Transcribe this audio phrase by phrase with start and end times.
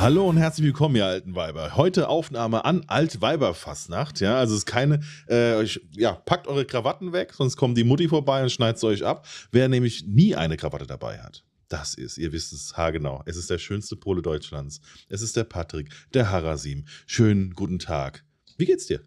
[0.00, 1.76] Hallo und herzlich willkommen, ihr alten Weiber.
[1.76, 4.18] Heute Aufnahme an Altweiberfastnacht.
[4.20, 7.84] Ja, also es ist keine, äh, euch, ja, packt eure Krawatten weg, sonst kommt die
[7.84, 9.28] Mutti vorbei und schneidet es euch ab.
[9.52, 13.50] Wer nämlich nie eine Krawatte dabei hat, das ist, ihr wisst es haargenau, es ist
[13.50, 14.80] der schönste Pole Deutschlands.
[15.10, 16.86] Es ist der Patrick, der Harasim.
[17.04, 18.24] Schönen guten Tag.
[18.56, 19.02] Wie geht's dir?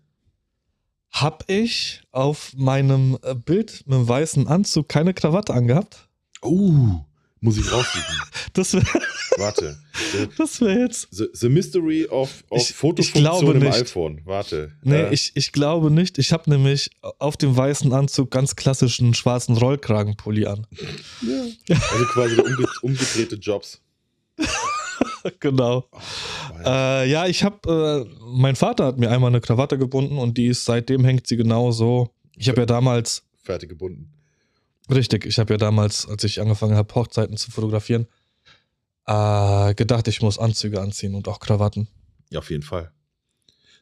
[1.10, 6.08] Hab ich auf meinem äh, Bild mit dem weißen Anzug keine Krawatte angehabt?
[6.44, 7.04] Oh,
[7.44, 8.16] muss ich raussuchen.
[8.54, 8.86] Das wäre
[9.38, 9.80] Warte.
[10.12, 11.08] The, das wär jetzt.
[11.12, 14.22] the, the Mystery of, of Ich- ich Fotofunktion glaube im iPhone.
[14.26, 14.72] Warte.
[14.84, 16.20] Nee, Äh, ich, ich glaube nicht.
[16.20, 20.68] Ich habe nämlich auf dem weißen Anzug ganz klassischen schwarzen Rollkragenpulli an.
[21.70, 23.82] also quasi der umge umgedrehte Jobs.
[25.40, 25.88] genau.
[25.92, 25.98] Oh,
[26.64, 27.02] ja.
[27.04, 30.48] Äh, ja, ich habe, äh, mein Vater hat mir einmal eine Krawatte gebunden und die
[30.48, 32.10] ist seitdem hängt sie genau so.
[32.38, 34.12] Ich habe ja damals, Fertig gebunden.
[34.90, 38.08] Richtig, ich habe ja damals, als ich angefangen habe, Hochzeiten zu fotografieren,
[39.06, 41.88] äh, gedacht, ich muss Anzüge anziehen und auch Krawatten.
[42.30, 42.92] Ja, auf jeden Fall.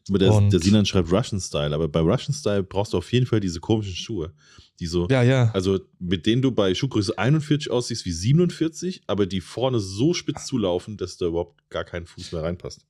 [0.09, 3.11] Aber der, Und- der Sinan schreibt Russian Style, aber bei Russian Style brauchst du auf
[3.13, 4.33] jeden Fall diese komischen Schuhe.
[4.79, 5.51] Die so, Ja, ja.
[5.53, 10.47] also mit denen du bei Schuhgröße 41 aussiehst wie 47, aber die vorne so spitz
[10.47, 12.83] zulaufen, dass da überhaupt gar kein Fuß mehr reinpasst.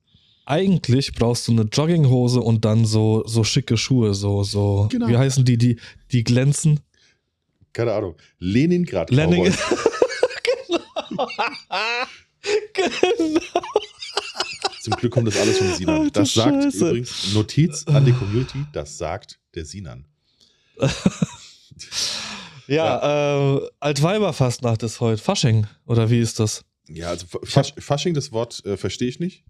[0.45, 5.07] Eigentlich brauchst du eine Jogginghose und dann so, so schicke Schuhe, so, so, Genau.
[5.09, 5.79] wie heißen die, die,
[6.13, 6.79] die glänzen?
[7.73, 8.15] Keine Ahnung.
[8.39, 9.09] Leningrad.
[9.11, 9.57] Lenin- Cowboys.
[12.73, 13.39] genau.
[14.81, 16.03] Zum Glück kommt das alles von Sinan.
[16.05, 16.87] Du Das sagt Scheiße.
[16.89, 20.05] übrigens Notiz an die Community, das sagt der Sinan.
[22.67, 25.21] Ja, äh, Altweiberfastnacht ist heute.
[25.21, 26.63] Fasching, oder wie ist das?
[26.87, 29.43] Ja, also Fasch, Fasching, das Wort äh, verstehe ich nicht.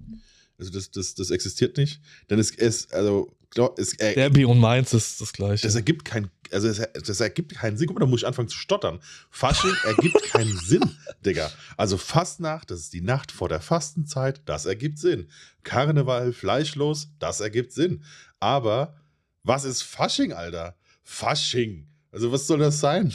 [0.61, 1.99] Also das, das, das existiert nicht.
[2.29, 5.66] Denn es ist, also, glaub, es, äh, Derby und Mainz ist das gleiche.
[5.66, 7.88] das ergibt kein, also es, das ergibt keinen Sinn.
[7.88, 9.00] Guck mal, da muss ich anfangen zu stottern.
[9.31, 10.83] Fasching ergibt keinen Sinn,
[11.25, 11.51] Digga.
[11.77, 15.29] Also Fastnacht, das ist die Nacht vor der Fastenzeit, das ergibt Sinn.
[15.63, 18.03] Karneval, fleischlos, das ergibt Sinn.
[18.39, 18.95] Aber
[19.41, 20.75] was ist Fasching, Alter?
[21.03, 21.88] Fasching.
[22.11, 23.11] Also was soll das sein?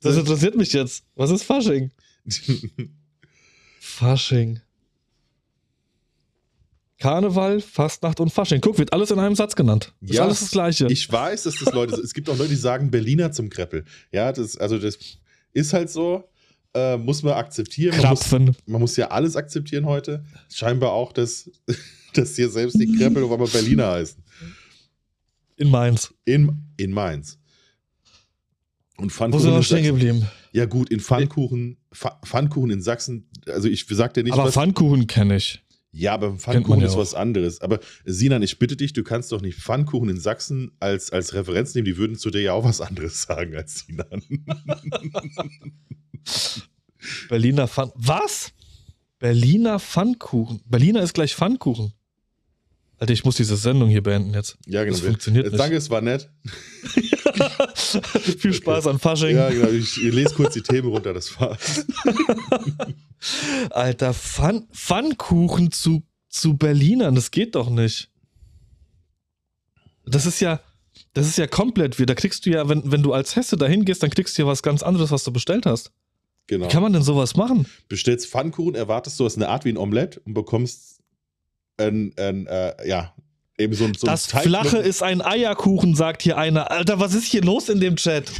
[0.00, 1.04] das interessiert mich jetzt.
[1.14, 1.92] Was ist Fasching?
[3.78, 4.60] Fasching.
[6.98, 8.60] Karneval, Fastnacht und Fasching.
[8.60, 9.92] Guck, wird alles in einem Satz genannt.
[10.00, 10.86] Ist Ja, alles das Gleiche.
[10.90, 13.84] Ich weiß, dass das Leute, es gibt auch Leute, die sagen Berliner zum Kreppel.
[14.10, 14.98] Ja, das, also das
[15.52, 16.24] ist halt so,
[16.74, 17.96] äh, muss man akzeptieren.
[17.96, 18.56] Man muss, Krapfen.
[18.66, 20.24] man muss ja alles akzeptieren heute.
[20.52, 21.50] Scheinbar auch, dass,
[22.14, 24.22] dass hier selbst die Kreppel auf einmal Berliner heißen.
[25.56, 26.12] In Mainz.
[26.24, 27.38] In, in Mainz.
[28.96, 30.26] Und Wo sind Pfannkuchen wir stehen geblieben?
[30.52, 34.54] Ja gut, in Pfannkuchen, Pfa- Pfannkuchen in Sachsen, also ich sag dir nicht, Aber was...
[34.54, 35.62] Pfannkuchen kenne ich.
[35.90, 37.60] Ja, aber Pfannkuchen ja ist was anderes.
[37.60, 41.74] Aber Sinan, ich bitte dich, du kannst doch nicht Pfannkuchen in Sachsen als, als Referenz
[41.74, 41.86] nehmen.
[41.86, 44.22] Die würden zu dir ja auch was anderes sagen als Sinan.
[47.28, 47.90] Berliner Pfann.
[47.94, 48.52] Was?
[49.18, 50.60] Berliner Pfannkuchen.
[50.66, 51.92] Berliner ist gleich Pfannkuchen.
[52.98, 54.58] Alter, ich muss diese Sendung hier beenden jetzt.
[54.66, 54.96] Ja, genau.
[54.96, 55.60] Das funktioniert Äh, nicht.
[55.60, 56.28] Danke, es war nett.
[58.38, 59.36] Viel Spaß an Fasching.
[59.36, 59.68] Ja, genau.
[59.68, 61.86] Ich, lese kurz die Themen runter, das war's.
[63.70, 68.10] Alter, Pfann Pfannkuchen zu, zu Berlinern, das geht doch nicht.
[70.04, 70.60] Das ist ja,
[71.14, 72.06] das ist ja komplett wir.
[72.06, 74.48] Da kriegst du ja, wenn, wenn du als Hesse dahin gehst, dann kriegst du ja
[74.48, 75.92] was ganz anderes, was du bestellt hast.
[76.48, 76.64] Genau.
[76.64, 77.66] Wie kann man denn sowas machen?
[77.88, 80.97] Bestellst Pfannkuchen, erwartest du es eine Art wie ein Omelett und bekommst
[81.78, 83.14] ein, ein äh, ja,
[83.56, 86.70] eben so ein so ein das Teig- Flache ist ein Eierkuchen, sagt hier einer.
[86.70, 88.30] Alter, was ist hier los in dem Chat?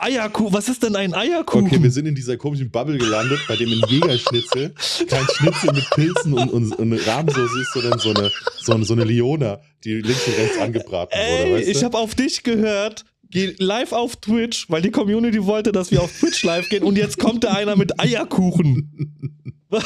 [0.00, 1.66] Eierkuchen, was ist denn ein Eierkuchen?
[1.66, 4.72] Okay, wir sind in dieser komischen Bubble gelandet, bei dem ein Jägerschnitzel
[5.08, 8.30] kein Schnitzel mit Pilzen und, und, und Rahmsoße ist, sondern so eine,
[8.60, 11.44] so eine, so eine Liona, die links und rechts angebraten wurde.
[11.44, 13.04] Ey, Weißt ich habe auf dich gehört.
[13.30, 16.96] Geh live auf Twitch, weil die Community wollte, dass wir auf Twitch live gehen und
[16.96, 19.34] jetzt kommt da einer mit Eierkuchen.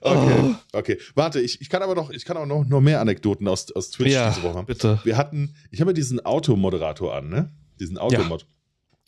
[0.00, 0.98] Okay, okay.
[1.14, 3.90] Warte, ich, ich kann aber noch, ich kann aber noch, noch mehr Anekdoten aus, aus
[3.90, 4.66] Twitch Ja, diese Woche haben.
[4.66, 5.00] bitte.
[5.04, 7.52] Wir hatten, ich habe ja diesen Automoderator an, ne?
[7.80, 8.46] Diesen Automod.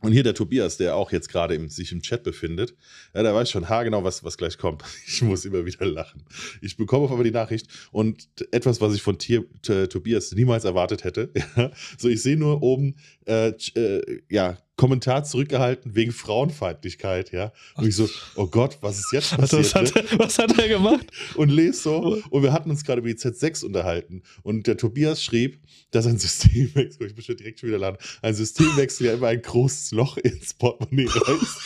[0.02, 2.74] Und hier der Tobias, der auch jetzt gerade im, sich im Chat befindet,
[3.14, 4.82] ja, der weiß schon haargenau, was, was gleich kommt.
[5.06, 6.24] Ich muss immer wieder lachen.
[6.62, 11.04] Ich bekomme auf einmal die Nachricht und etwas, was ich von Tier, Tobias niemals erwartet
[11.04, 11.30] hätte.
[11.56, 12.96] Ja, so, ich sehe nur oben,
[13.26, 17.52] äh, äh, ja, Kommentar zurückgehalten wegen Frauenfeindlichkeit, ja.
[17.74, 19.74] Und ich so, oh Gott, was ist jetzt Also, passiert?
[19.74, 20.00] was, ne?
[20.02, 21.06] hat er, was hat er gemacht?
[21.34, 22.22] und lese so.
[22.30, 24.22] Und wir hatten uns gerade über die Z6 unterhalten.
[24.42, 25.60] Und der Tobias schrieb,
[25.90, 29.42] dass ein Systemwechsel, ich muss schon direkt schon wieder laden, ein Systemwechsel ja immer ein
[29.42, 31.58] großes Loch ins Portemonnaie reißt.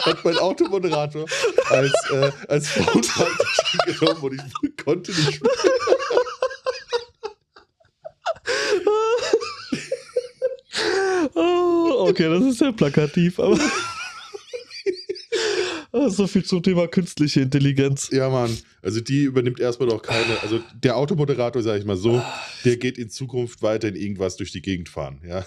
[0.00, 1.24] Hat mein Automoderator
[1.70, 5.50] als, äh, als Frauenfeindlich genommen und ich konnte nicht mehr.
[11.34, 13.58] Oh, okay, das ist sehr plakativ, aber.
[15.92, 18.10] Oh, So viel zum Thema künstliche Intelligenz.
[18.12, 18.56] Ja, Mann.
[18.82, 20.40] Also die übernimmt erstmal noch keine.
[20.42, 22.22] Also der Automoderator, sage ich mal so,
[22.64, 25.20] der geht in Zukunft weiter in irgendwas durch die Gegend fahren.
[25.26, 25.44] Ja.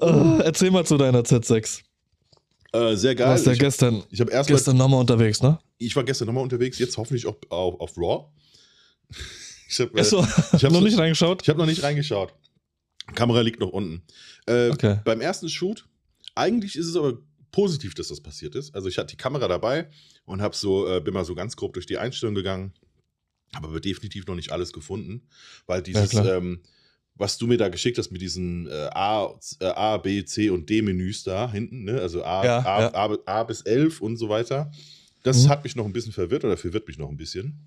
[0.00, 1.80] Äh, erzähl mal zu deiner Z6.
[2.72, 3.28] Äh, sehr Du geil.
[3.28, 5.58] warst ja ich gestern, ich habe erstmal, gestern nochmal unterwegs, ne?
[5.78, 8.26] ich war gestern nochmal unterwegs, jetzt hoffentlich auch auf, auf Raw.
[9.72, 10.12] Ich habe äh, ich
[10.64, 11.42] hab noch so- nicht reingeschaut?
[11.42, 12.34] ich hab noch nicht reingeschaut.
[13.14, 14.02] Kamera liegt noch unten.
[14.46, 15.00] Äh, Okay.
[15.04, 15.86] Beim ersten Shoot,
[16.34, 17.18] eigentlich ist es aber
[17.52, 18.74] positiv, dass das passiert ist.
[18.74, 19.88] Also ich hatte die Kamera dabei
[20.24, 22.72] und hab so, äh, bin mal so ganz grob durch die Einstellung gegangen,
[23.54, 25.22] habe aber definitiv noch nicht alles gefunden,
[25.66, 26.36] weil dieses, klar.
[26.36, 26.60] ähm,
[27.16, 30.70] was du mir da geschickt hast mit diesen äh, A, äh, A, B, C und
[30.70, 32.00] D Menüs da hinten, ne?
[32.00, 32.94] also A, Ja, A, ja.
[32.94, 34.70] A, A bis 11 und so weiter,
[35.24, 35.48] das Mhm.
[35.48, 37.58] hat mich noch ein bisschen verwirrt oder verwirrt mich noch ein bisschen,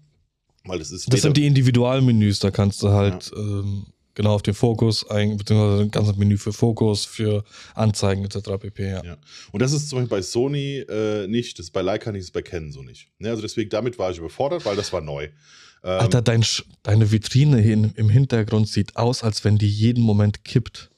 [0.64, 4.54] weil das ist Das sind die Individualmenüs, da kannst du halt ähm, genau auf den
[4.54, 7.44] Fokus, beziehungsweise ein ganzes Menü für Fokus, für
[7.76, 8.40] Anzeigen etc.
[8.60, 8.84] pp.
[8.90, 9.04] Ja.
[9.04, 9.18] Ja.
[9.52, 12.28] Und das ist zum Beispiel bei Sony äh, nicht, das ist bei Leica nicht, das
[12.28, 13.08] ist bei Canon so nicht.
[13.20, 15.26] Ne, also deswegen, damit war ich überfordert, weil das war neu.
[15.26, 16.46] Ähm, Alter, dein,
[16.84, 20.90] deine Vitrine hier in, im Hintergrund sieht aus, als wenn die jeden Moment kippt.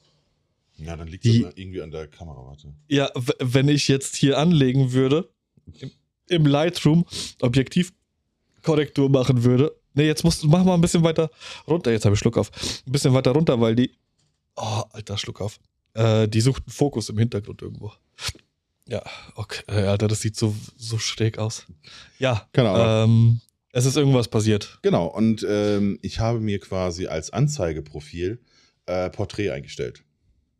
[0.78, 2.72] ja, dann liegt die- das irgendwie an der Kamera, warte.
[2.88, 3.10] Ja,
[3.40, 5.28] wenn ich jetzt hier anlegen würde,
[5.80, 5.90] im,
[6.28, 7.04] im Lightroom
[7.40, 9.74] Objektivkorrektur machen würde.
[9.96, 11.30] Ne, jetzt musst du, mach mal ein bisschen weiter
[11.66, 11.90] runter.
[11.90, 12.50] Jetzt habe ich Schluck auf.
[12.86, 13.90] Ein bisschen weiter runter, weil die.
[14.54, 15.58] Oh, alter Schluck auf.
[15.94, 17.92] Äh, die sucht einen Fokus im Hintergrund irgendwo.
[18.88, 19.02] Ja,
[19.34, 19.62] okay.
[19.66, 21.66] Äh, Alter, das sieht so, so schräg aus.
[22.18, 23.10] Ja, Ahnung.
[23.10, 23.40] ähm,
[23.72, 24.78] es ist irgendwas passiert.
[24.82, 28.40] Genau, und ähm, ich habe mir quasi als Anzeigeprofil
[28.86, 30.04] äh, Porträt eingestellt.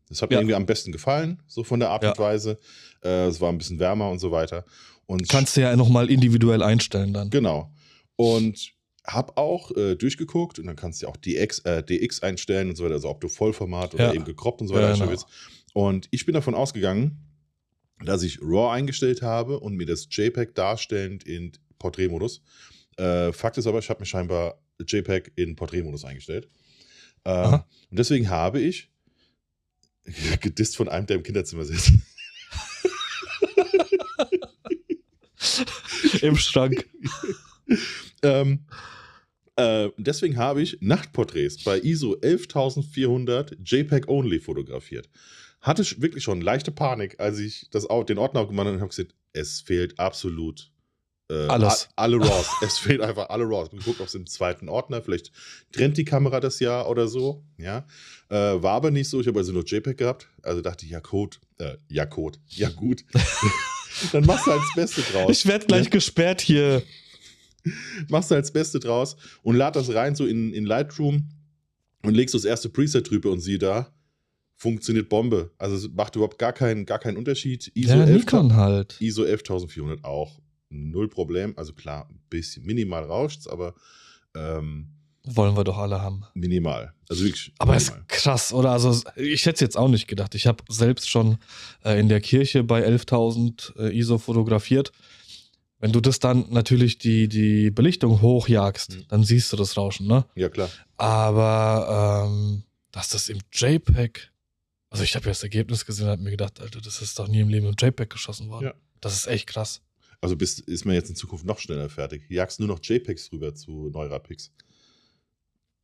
[0.08, 0.40] Das hat mir Ja.
[0.40, 2.10] irgendwie am besten gefallen, so von der Art Ja.
[2.10, 2.58] und Weise.
[3.04, 4.64] Äh, es war ein bisschen wärmer und so weiter.
[5.06, 7.30] Und Kannst du ja nochmal individuell einstellen dann.
[7.30, 7.72] Genau.
[8.16, 8.72] Und
[9.06, 12.76] hab auch äh, durchgeguckt und dann kannst du ja auch DX, äh, DX einstellen und
[12.76, 14.14] so weiter, also ob du Vollformat oder Ja.
[14.14, 15.22] eben gekroppt und so weiter Ja, genau.
[15.74, 17.18] Und ich bin davon ausgegangen,
[18.04, 22.42] dass ich RAW eingestellt habe und mir das JPEG darstellend in Porträtmodus.
[22.96, 26.48] Äh, Fakt ist aber, ich habe mir scheinbar JPEG in Porträtmodus eingestellt.
[27.24, 28.90] Ähm, und deswegen habe ich
[30.40, 31.92] gedisst von einem, der im Kinderzimmer sitzt.
[36.22, 36.88] Im Schrank.
[38.22, 38.64] ähm,
[39.56, 45.08] äh, deswegen habe ich Nachtporträts bei ISO 11400 JPEG Only fotografiert.
[45.60, 49.14] Hatte wirklich schon leichte Panik, als ich das, den Ordner aufgemacht habe und habe gesagt,
[49.32, 50.70] es fehlt absolut
[51.28, 51.88] äh, Alles.
[51.96, 52.46] alle RAWs.
[52.62, 53.68] es fehlt einfach alle RAWs.
[53.68, 55.32] Ich habe geguckt, ob es im zweiten Ordner, vielleicht
[55.72, 57.42] trennt die Kamera das ja oder so.
[57.58, 57.86] Ja.
[58.28, 59.20] Äh, war aber nicht so.
[59.20, 60.28] Ich habe also nur JPEG gehabt.
[60.42, 61.38] Also dachte ich, ja, Code.
[61.58, 62.38] Äh, ja, Code.
[62.48, 63.04] Ja, gut.
[64.12, 65.30] Dann machst du halt das Beste draus.
[65.30, 66.82] Ich werde gleich Ja gesperrt hier.
[68.08, 71.28] machst du halt das Beste draus und lad das rein so in, in Lightroom
[72.02, 73.92] und legst das erste Preset drüber und sieh da,
[74.56, 75.50] funktioniert Bombe.
[75.58, 77.70] Also es macht überhaupt gar keinen, gar keinen Unterschied.
[77.74, 78.96] ISO, Ja, 11, Nikon halt.
[79.00, 80.40] ISO 11400 auch
[80.70, 81.54] null Problem.
[81.56, 83.75] Also klar, ein bisschen minimal rauscht's, aber
[84.35, 84.88] ähm,
[85.28, 86.23] Wollen wir doch alle haben.
[86.35, 86.92] minimal.
[87.08, 88.04] Also wirklich Aber ist minimal.
[88.08, 88.70] krass, oder?
[88.70, 90.35] Also ich hätte es jetzt auch nicht gedacht.
[90.37, 91.38] Ich habe selbst schon
[91.85, 94.92] äh, in der Kirche bei 11.000 äh, ISO fotografiert.
[95.78, 99.04] Wenn du das dann natürlich die, die Belichtung hochjagst, Mhm.
[99.09, 100.25] dann siehst du das Rauschen, ne?
[100.35, 100.71] Ja, klar.
[100.97, 104.30] Aber ähm, dass das im JPEG,
[104.90, 107.28] also ich habe ja das Ergebnis gesehen und habe mir gedacht, Alter, das ist doch
[107.28, 108.66] nie im Leben im JPEG geschossen worden.
[108.66, 108.75] Ja.
[109.00, 109.83] Das ist echt krass.
[110.23, 112.23] Also bist, ist man jetzt in Zukunft noch schneller fertig.
[112.30, 114.50] Jagst nur noch JPEGs rüber zu Neurapix.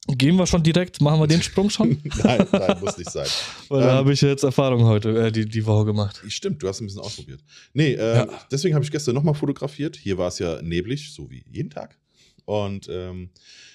[0.08, 1.98] Gehen wir schon direkt, machen wir den Sprung schon?
[2.24, 3.26] nein, nein, muss nicht sein.
[3.68, 6.20] Weil da Ähm, habe ich jetzt Erfahrung heute, äh, die, die Woche gemacht.
[6.28, 7.40] Stimmt, du hast ein bisschen ausprobiert.
[7.72, 8.28] Nee, äh, Ja.
[8.50, 9.96] deswegen habe ich gestern nochmal fotografiert.
[9.96, 11.98] Hier war es ja neblig, so wie jeden Tag.
[12.44, 13.30] Und ähm,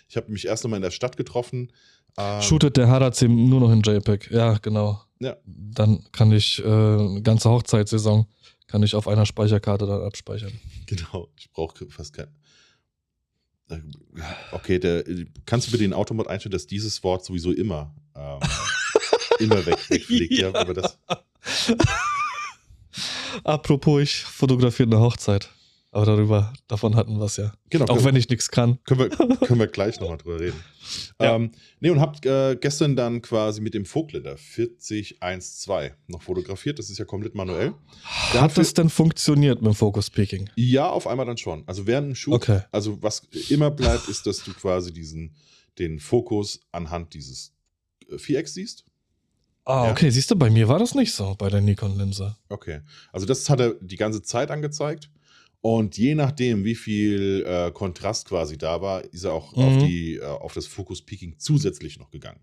[0.09, 1.71] ich habe mich erst nochmal in der Stadt getroffen.
[2.17, 4.29] Ähm, Shootet der Harazim nur noch in JPEG.
[4.31, 5.01] Ja, genau.
[5.19, 5.37] Ja.
[5.45, 8.27] Dann kann ich äh, eine ganze Hochzeitssaison
[8.67, 10.51] kann ich auf einer Speicherkarte dann abspeichern.
[10.87, 12.27] Genau, ich brauche fast kein.
[14.51, 15.03] Okay, der,
[15.45, 18.39] kannst du bitte den Automod einstellen, dass dieses Wort sowieso immer, ähm,
[19.39, 20.33] immer weg, wegfliegt?
[20.33, 20.49] ja.
[20.49, 20.55] Ja.
[20.55, 20.97] aber das,
[23.43, 25.49] Apropos, ich fotografiere eine Hochzeit.
[25.97, 27.51] Aber darüber, davon hatten wir es ja.
[27.71, 28.77] genau, Auch wenn ich nichts kann.
[28.83, 29.09] Können wir,
[29.47, 30.63] können wir gleich nochmal drüber reden.
[31.19, 31.35] Ja.
[31.35, 36.77] Ähm, nee, und habt äh, gestern dann quasi mit dem Vogtländer 4012 noch fotografiert.
[36.77, 37.73] Das ist ja komplett manuell.
[38.03, 40.49] Hat Dafür- das denn funktioniert mit dem Focus Peaking?
[40.55, 41.63] Ja, auf einmal dann schon.
[41.67, 42.61] Also während dem Shoot, Okay.
[42.71, 45.35] also was immer bleibt, ist, dass du quasi diesen,
[45.79, 47.53] den Fokus anhand dieses
[48.11, 48.85] äh, Vierecks siehst.
[49.65, 49.91] Ah, Ja.
[49.91, 50.11] okay.
[50.11, 52.37] Siehst du, bei mir war das nicht so bei der Nikon-Linse.
[52.49, 52.81] Okay.
[53.11, 55.09] Also das hat er die ganze Zeit angezeigt.
[55.61, 59.79] Und je nachdem, wie viel äh, Kontrast quasi da war, ist er auch auf, Mhm.
[59.79, 62.39] die, äh, auf das Focus Peaking zusätzlich noch gegangen.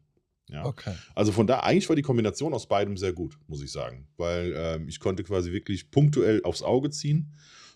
[0.50, 0.64] Ja.
[0.66, 0.92] Okay.
[1.14, 4.09] Also von da, eigentlich war die Kombination aus beidem sehr gut, muss ich sagen.
[4.18, 7.33] Weil ähm, ich konnte quasi wirklich punktuell aufs Auge ziehen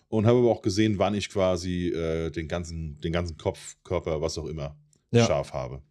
[0.07, 4.21] und habe aber auch gesehen, wann ich quasi äh, den, ganzen, den ganzen Kopf, Körper,
[4.21, 4.77] was auch immer,
[5.11, 5.25] Ja.
[5.25, 5.81] scharf habe.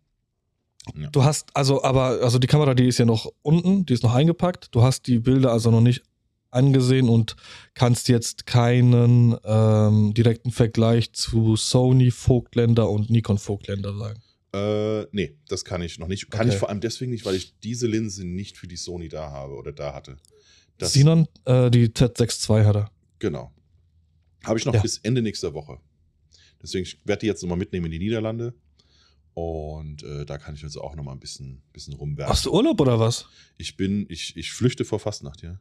[1.12, 4.14] Du hast also, aber, also die Kamera, die ist ja noch unten, die ist noch
[4.14, 4.68] eingepackt.
[4.74, 6.02] Du hast die Bilder also noch nicht
[6.50, 7.36] angesehen und
[7.74, 14.20] kannst jetzt keinen ähm, direkten Vergleich zu Sony Vogtländer und Nikon Vogtländer sagen.
[14.54, 16.30] Äh, nee, das kann ich noch nicht.
[16.30, 16.54] Kann Okay.
[16.54, 19.54] ich vor allem deswegen nicht, weil ich diese Linse nicht für die Sony da habe
[19.54, 20.16] oder da hatte.
[20.78, 22.90] Das, Sinon, äh, die Z6 II hat er.
[23.18, 23.52] Genau.
[24.44, 24.80] Habe ich noch Ja.
[24.80, 25.78] bis Ende nächster Woche.
[26.62, 28.54] Deswegen ich werde die jetzt nochmal mitnehmen in die Niederlande.
[29.34, 32.32] Und äh, da kann ich also auch nochmal ein bisschen, bisschen rumwerfen.
[32.32, 33.26] Hast du Urlaub oder was?
[33.56, 35.60] Ich bin, ich, ich flüchte vor Fastnacht, ja.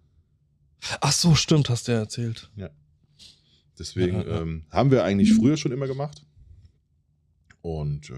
[1.02, 2.50] Ach so, stimmt, hast du ja erzählt.
[3.80, 4.42] Deswegen Ja, ja, ja.
[4.42, 6.24] Ähm, haben wir eigentlich früher schon immer gemacht.
[7.62, 8.14] Und äh,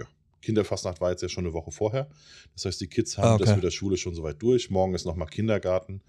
[0.00, 0.06] ja,
[0.40, 2.08] Kinderfastnacht war jetzt ja schon eine Woche vorher.
[2.54, 3.44] Das heißt, die Kids haben Ah, okay.
[3.44, 4.70] das mit der Schule schon soweit durch.
[4.70, 6.00] Morgen ist nochmal Kindergarten.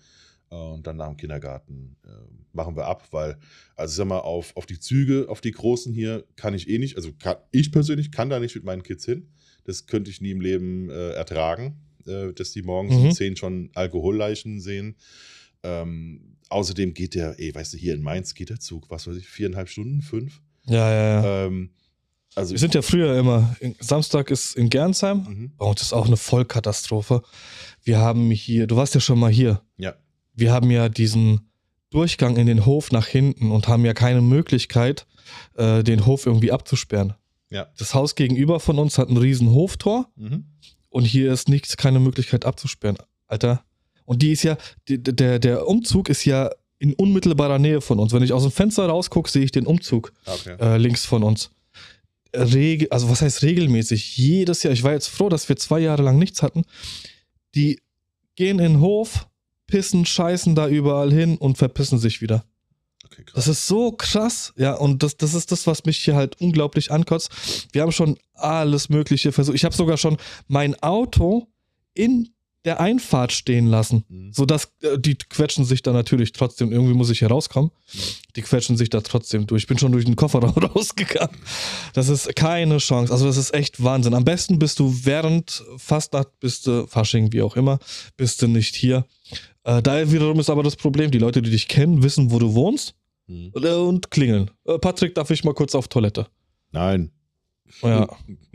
[0.52, 2.10] Äh, und dann nach dem Kindergarten äh,
[2.54, 3.38] machen wir ab, weil,
[3.76, 6.78] also ich sag mal, auf, auf die Züge, auf die großen hier kann ich eh
[6.78, 6.96] nicht.
[6.96, 9.30] Also kann, ich persönlich kann da nicht mit meinen Kids hin.
[9.64, 13.06] Das könnte ich nie im Leben äh, ertragen, äh, dass die morgens Mhm.
[13.06, 14.96] um 10 schon Alkoholleichen sehen.
[15.66, 19.16] Ähm, außerdem geht der, ey, weißt du, hier in Mainz geht der Zug, was weiß
[19.18, 20.42] ich, viereinhalb Stunden, fünf.
[20.68, 21.46] Ja, ja, ja.
[21.46, 21.72] Ähm,
[22.36, 25.18] also Wir sind ja früher immer, Samstag ist in Gernsheim.
[25.28, 25.52] Mhm.
[25.58, 27.22] Bei uns ist auch eine Vollkatastrophe.
[27.84, 29.62] Wir haben hier, du warst ja schon mal hier.
[29.78, 29.96] Ja.
[30.34, 31.50] Wir haben ja diesen
[31.92, 35.08] Durchgang in den Hof nach hinten und haben ja keine Möglichkeit,
[35.56, 37.14] äh, den Hof irgendwie abzusperren.
[37.50, 37.68] Ja.
[37.78, 40.46] Das Haus gegenüber von uns hat ein riesen Hoftor Mhm.
[40.90, 42.98] und hier ist nichts, keine Möglichkeit abzusperren.
[43.28, 43.64] Alter.
[44.06, 44.58] Und die ist ja,
[44.88, 48.14] die, der, der Umzug ist ja in unmittelbarer Nähe von uns.
[48.14, 50.56] Wenn ich aus dem Fenster rausgucke, sehe ich den Umzug Okay.
[50.60, 51.50] äh, links von uns.
[52.36, 54.18] Regel, also was heißt regelmäßig?
[54.18, 54.74] Jedes Jahr.
[54.74, 56.64] Ich war jetzt froh, dass wir zwei Jahre lang nichts hatten.
[57.56, 57.80] Die
[58.36, 59.28] gehen in den Hof,
[59.68, 62.44] pissen, scheißen da überall hin und verpissen sich wieder.
[63.06, 63.24] okay.
[63.34, 64.54] Das ist so krass.
[64.58, 67.70] Ja, und das, das ist das, was mich hier halt unglaublich ankotzt.
[67.72, 69.56] Wir haben schon alles Mögliche versucht.
[69.56, 70.18] Ich habe sogar schon
[70.50, 71.48] mein Auto
[71.94, 72.30] in
[72.66, 74.04] der Einfahrt stehen lassen.
[74.10, 74.34] Mhm.
[74.34, 77.72] So dass äh, die quetschen sich da natürlich trotzdem, irgendwie muss ich hier rauskommen.
[78.36, 79.64] Die quetschen sich da trotzdem durch.
[79.64, 81.38] Ich bin schon durch den Kofferraum rausgegangen.
[81.94, 83.14] Das ist keine Chance.
[83.14, 84.14] Also das ist echt Wahnsinn.
[84.14, 87.80] Am besten bist du während Fastnacht, bist du Fasching, wie auch immer,
[88.18, 89.06] bist du nicht hier.
[89.64, 92.54] Äh, da wiederum ist aber das Problem, die Leute, die dich kennen, wissen, wo du
[92.54, 92.96] wohnst
[93.28, 93.52] Mhm.
[93.56, 94.52] äh, und klingeln.
[94.66, 96.28] Äh, Patrick, darf ich mal kurz auf Toilette?
[96.72, 97.12] Nein.
[97.82, 98.08] Ja,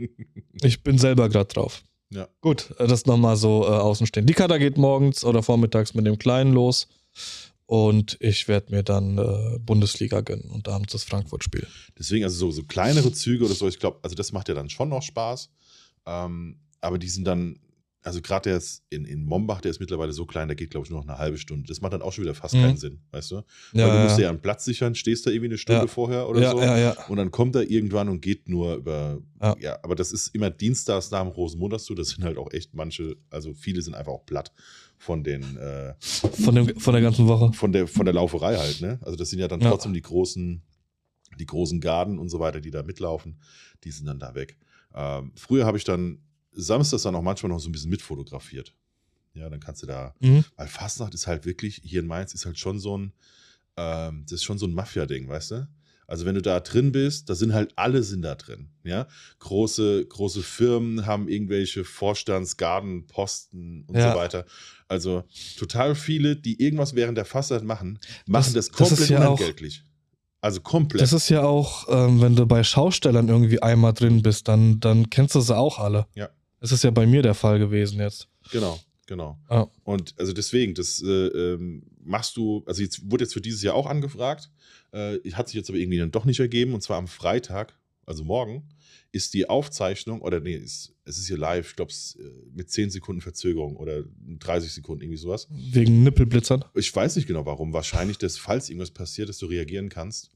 [0.61, 1.83] ich bin selber gerade drauf.
[2.11, 2.27] Ja.
[2.41, 4.25] Gut, äh, das nochmal so äh, außen stehen.
[4.25, 6.87] Die Kader geht morgens oder vormittags mit dem Kleinen los.
[7.65, 11.65] Und ich werde mir dann äh, Bundesliga gönnen und abends das Frankfurt-Spiel.
[11.97, 14.69] Deswegen, also so, so kleinere Züge oder so, ich glaube, also das macht ja dann
[14.69, 15.49] schon noch Spaß.
[16.05, 17.59] Ähm, aber die sind dann,
[18.03, 20.85] also gerade der ist in, in Mombach, der ist mittlerweile so klein, der geht, glaube
[20.85, 21.67] ich, nur noch eine halbe Stunde.
[21.67, 22.61] Das macht dann auch schon wieder fast Mhm.
[22.61, 23.35] keinen Sinn, weißt du?
[23.73, 25.81] Ja, Weil du musst dir ja, ja einen Platz sichern, stehst da irgendwie eine Stunde
[25.81, 25.87] Ja.
[25.87, 26.59] vorher oder ja, so.
[26.61, 27.05] ja, ja.
[27.09, 29.19] Und dann kommt er irgendwann und geht nur über.
[29.59, 29.77] Ja.
[29.83, 31.95] Aber das ist immer dienstags nach dem Rosenmontagszug.
[31.97, 34.51] Das sind halt auch echt manche, also viele sind einfach auch platt
[34.97, 37.53] von den, äh, Von, dem, von der ganzen Woche.
[37.53, 38.99] von der, von der Lauferei halt, ne?
[39.01, 40.61] Also das sind ja dann trotzdem die großen,
[41.39, 43.39] die großen Garden und so weiter, die da mitlaufen,
[43.83, 44.57] die sind dann da weg.
[44.93, 46.19] Ähm, früher habe ich dann
[46.53, 48.73] samstags dann auch manchmal noch so ein bisschen mitfotografiert.
[49.33, 50.43] Ja, dann kannst du da, Mhm.
[50.57, 53.13] weil Fastnacht ist halt wirklich, hier in Mainz ist halt schon so ein,
[53.77, 55.67] ähm, das ist schon so ein Mafia-Ding, weißt du?
[56.07, 59.07] Also wenn du da drin bist, da sind halt alle sind da drin, ja.
[59.39, 64.11] Große, große Firmen haben irgendwelche Vorstandsgarden, Posten und Ja.
[64.11, 64.45] so weiter.
[64.89, 65.23] Also
[65.57, 69.83] total viele, die irgendwas während der Fastnacht machen, machen das, das komplett ist ja unentgeltlich.
[70.41, 71.01] Also komplett.
[71.01, 75.09] Das ist ja auch, ähm, wenn du bei Schaustellern irgendwie einmal drin bist, dann, dann
[75.09, 76.07] kennst du sie auch alle.
[76.15, 76.29] Ja.
[76.61, 78.27] Das ist ja bei mir der Fall gewesen jetzt.
[78.51, 79.37] Genau, genau.
[79.49, 79.67] Ja.
[79.83, 83.73] Und also deswegen, das äh, ähm, machst du, also jetzt wurde jetzt für dieses Jahr
[83.73, 84.51] auch angefragt,
[84.91, 86.75] äh, hat sich jetzt aber irgendwie dann doch nicht ergeben.
[86.75, 88.69] Und zwar am Freitag, also morgen,
[89.11, 91.91] ist die Aufzeichnung, oder nee, ist, es ist hier live, ich glaube,
[92.53, 94.03] mit 10 Sekunden Verzögerung oder
[94.39, 95.47] 30 Sekunden, irgendwie sowas.
[95.49, 96.63] Wegen Nippelblitzern.
[96.75, 97.73] Ich weiß nicht genau warum.
[97.73, 100.29] Wahrscheinlich, dass, falls irgendwas passiert, dass du reagieren kannst.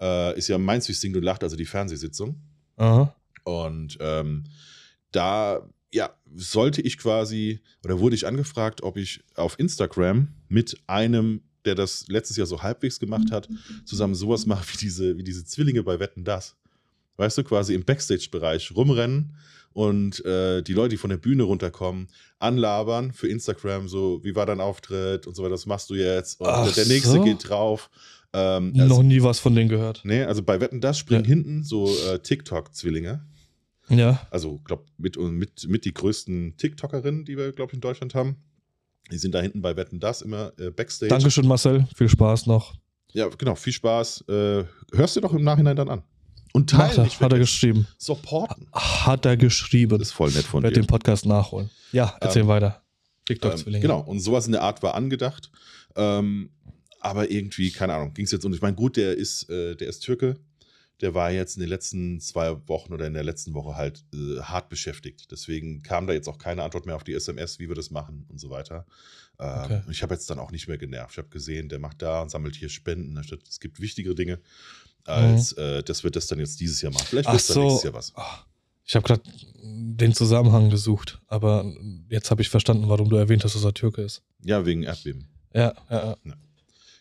[0.00, 2.42] Äh, ist ja Mainz wie Sing du lacht, also die Fernsehsitzung.
[2.76, 3.14] Aha.
[3.44, 4.44] Und ähm,
[5.12, 11.42] da ja, sollte ich quasi, oder wurde ich angefragt, ob ich auf Instagram mit einem,
[11.64, 13.48] der das letztes Jahr so halbwegs gemacht hat,
[13.84, 16.54] zusammen sowas mache wie diese, wie diese Zwillinge bei Wetten Das.
[17.16, 19.34] Weißt du, quasi im Backstage-Bereich rumrennen
[19.72, 22.06] und äh, die Leute, die von der Bühne runterkommen,
[22.38, 26.40] anlabern für Instagram, so, wie war dein Auftritt und so weiter, was machst du jetzt?
[26.40, 27.24] Und Ach der nächste so.
[27.24, 27.90] geht drauf.
[28.32, 30.02] Ähm, also- Noch nie was von denen gehört.
[30.04, 31.28] Nee, also bei Wetten das springen Ja.
[31.28, 33.24] hinten so äh, TikTok-Zwillinge.
[33.90, 34.26] Ja.
[34.30, 38.36] Also, glaube mit, mit, mit die größten TikTokerinnen, die wir, glaube ich, in Deutschland haben.
[39.10, 41.08] Die sind da hinten bei Wetten das immer äh, Backstage.
[41.10, 41.86] Dankeschön, Marcel.
[41.96, 42.74] Viel Spaß noch.
[43.12, 44.24] Ja, genau, viel Spaß.
[44.28, 46.02] Äh, hörst du doch im Nachhinein dann an.
[46.52, 47.86] Und Macht teilen er, nicht hat er geschrieben.
[47.98, 48.68] Supporten.
[48.72, 49.98] Hat er geschrieben.
[49.98, 50.80] Das ist voll nett von Werd dir.
[50.82, 51.70] den Podcast nachholen.
[51.92, 52.82] Ja, erzähl Ähm, weiter.
[52.82, 53.82] Ähm, TikTok-Zwillinge.
[53.82, 55.50] genau, und sowas in der Art war angedacht.
[55.96, 56.50] Ähm,
[57.00, 58.44] aber irgendwie, keine Ahnung, ging es jetzt.
[58.44, 60.36] Und ich meine, gut, der ist, äh, der ist Türke.
[61.00, 64.40] Der war jetzt in den letzten zwei Wochen oder in der letzten Woche halt äh,
[64.42, 65.30] hart beschäftigt.
[65.30, 68.26] Deswegen kam da jetzt auch keine Antwort mehr auf die SMS, wie wir das machen
[68.28, 68.86] und so weiter.
[69.38, 69.80] Ähm, Okay.
[69.90, 71.12] Ich habe jetzt dann auch nicht mehr genervt.
[71.12, 73.16] Ich habe gesehen, der macht da und sammelt hier Spenden.
[73.16, 74.38] Es gibt wichtigere Dinge,
[75.04, 77.06] als äh, dass wir das dann jetzt dieses Jahr machen.
[77.08, 77.34] Vielleicht Mhm.
[77.34, 77.62] Ach wird dann so.
[77.62, 78.12] nächstes Jahr was.
[78.16, 78.44] Ah,
[78.84, 79.22] Ich habe gerade
[79.62, 81.64] den Zusammenhang gesucht, aber
[82.10, 84.22] jetzt habe ich verstanden, warum du erwähnt hast, dass er Türke ist.
[84.44, 85.28] Ja, wegen Erdbeben.
[85.54, 86.34] Ja, ja, ja.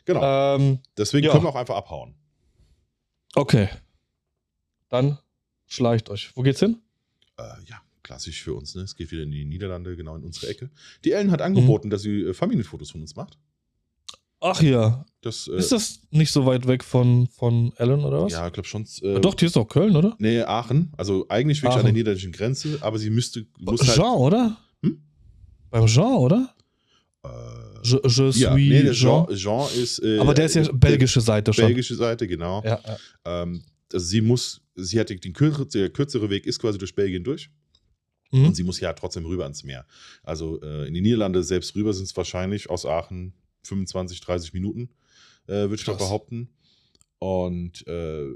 [0.05, 0.55] Genau.
[0.55, 1.31] Ähm, Deswegen ja.
[1.33, 2.15] können wir auch einfach abhauen.
[3.35, 3.67] okay.
[4.89, 5.17] Dann
[5.67, 6.31] schleicht euch.
[6.35, 6.77] Wo geht's hin?
[7.37, 8.75] Äh, ja, klassisch für uns.
[8.75, 8.81] Ne?
[8.81, 10.69] Es geht wieder in die Niederlande, genau in unsere Ecke.
[11.05, 13.37] Die Ellen hat angeboten, dass sie äh, Familienfotos von uns macht.
[14.41, 15.05] Ach ja.
[15.21, 18.31] Das, äh, Ist das nicht so weit weg von, von Ellen oder was?
[18.31, 18.85] Ja, ich glaube schon.
[19.01, 20.15] Äh, Doch, die ist doch Köln, oder?
[20.17, 20.93] Nee, Aachen.
[20.97, 21.85] Also eigentlich wirklich an Aachen.
[21.87, 23.45] der niederländischen Grenze, aber sie müsste.
[23.59, 24.57] Muss halt, Jean, oder?
[24.81, 25.01] Hm?
[25.69, 26.55] Beim Jean, oder?
[27.23, 27.29] äh,
[27.83, 29.25] Je, je suis ja, nee, der Jean.
[29.27, 29.99] Jean, Jean ist.
[30.03, 31.65] Äh, Aber der ist ja äh, belgische Seite schon.
[31.65, 32.61] Belgische Seite, genau.
[32.63, 32.97] Ja, ja.
[33.43, 33.61] Ähm,
[33.93, 37.49] also sie muss, sie hat den, kür der kürzere Weg ist quasi durch Belgien durch.
[38.31, 38.45] Mhm.
[38.45, 39.85] Und sie muss ja trotzdem rüber ans Meer.
[40.23, 44.89] Also äh, in die Niederlande selbst rüber sind es wahrscheinlich aus Aachen 25, 30 Minuten,
[45.47, 46.49] äh, würde ich mal behaupten.
[47.17, 48.27] Und äh,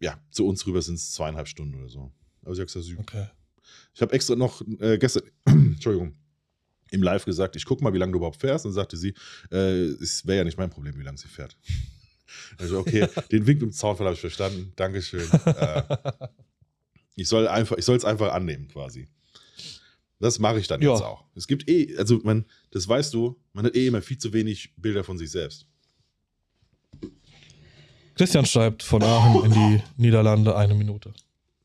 [0.00, 2.12] ja, zu uns rüber sind es zweieinhalb Stunden oder so.
[2.42, 3.28] Aber sie hat gesagt, sie- Okay.
[3.94, 6.14] ich habe extra noch äh, gestern, Entschuldigung,
[6.90, 8.66] im Live gesagt, ich gucke mal, wie lange du überhaupt fährst.
[8.66, 9.14] Und sagte sie,
[9.50, 11.56] äh, es wäre ja nicht mein Problem, wie lange sie fährt.
[12.58, 14.72] Also, okay, den Wink im Zaunfall habe ich verstanden.
[14.76, 15.28] Dankeschön.
[15.46, 15.82] Äh,
[17.16, 19.08] ich soll einfach, ich soll es einfach annehmen, quasi.
[20.20, 20.92] Das mache ich dann Ja.
[20.92, 21.24] jetzt auch.
[21.34, 24.72] Es gibt eh, also man, das weißt du, man hat eh immer viel zu wenig
[24.76, 25.66] Bilder von sich selbst.
[28.14, 31.12] Christian schreibt von Aachen in die Niederlande eine Minute.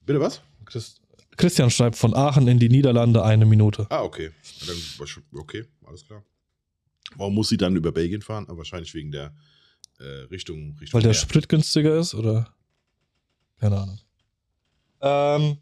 [0.05, 0.41] Bitte was?
[0.65, 1.01] Christ
[1.37, 3.87] Christian schreibt von Aachen in die Niederlande eine Minute.
[3.89, 4.31] Ah, okay.
[4.65, 4.77] Dann,
[5.33, 6.23] okay, alles klar.
[7.17, 8.45] Warum muss sie dann über Belgien fahren?
[8.47, 9.35] Aber wahrscheinlich wegen der
[9.99, 11.19] äh, Richtung, Richtung Weil der Meer.
[11.19, 12.53] Sprit günstiger ist, oder?
[13.59, 13.99] Keine Ahnung.
[15.01, 15.57] Ähm.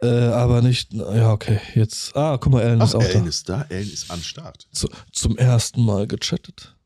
[0.00, 0.92] Äh, aber nicht.
[0.92, 1.60] Ja, okay.
[1.74, 2.16] Jetzt.
[2.16, 3.28] Ah, guck mal, Ellen Ach, ist auch Ellen da.
[3.28, 3.62] ist da.
[3.68, 4.66] Ellen ist an Start.
[4.72, 6.76] Zu, zum ersten Mal gechattet.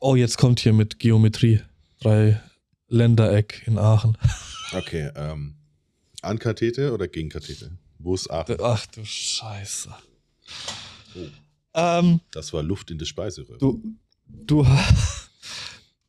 [0.00, 1.60] Oh, jetzt kommt hier mit Geometrie.
[2.00, 2.40] Drei
[2.88, 4.16] Ländereck in Aachen.
[4.72, 5.56] Okay, ähm,
[6.22, 7.70] an Kathete oder gegen Kathete?
[7.98, 8.56] Wo ist Aachen?
[8.62, 9.94] Ach du Scheiße.
[11.16, 11.26] Oh,
[11.74, 13.58] Ähm, das war Luft in der Speiseröhre.
[13.58, 13.82] du.
[14.26, 14.66] Du.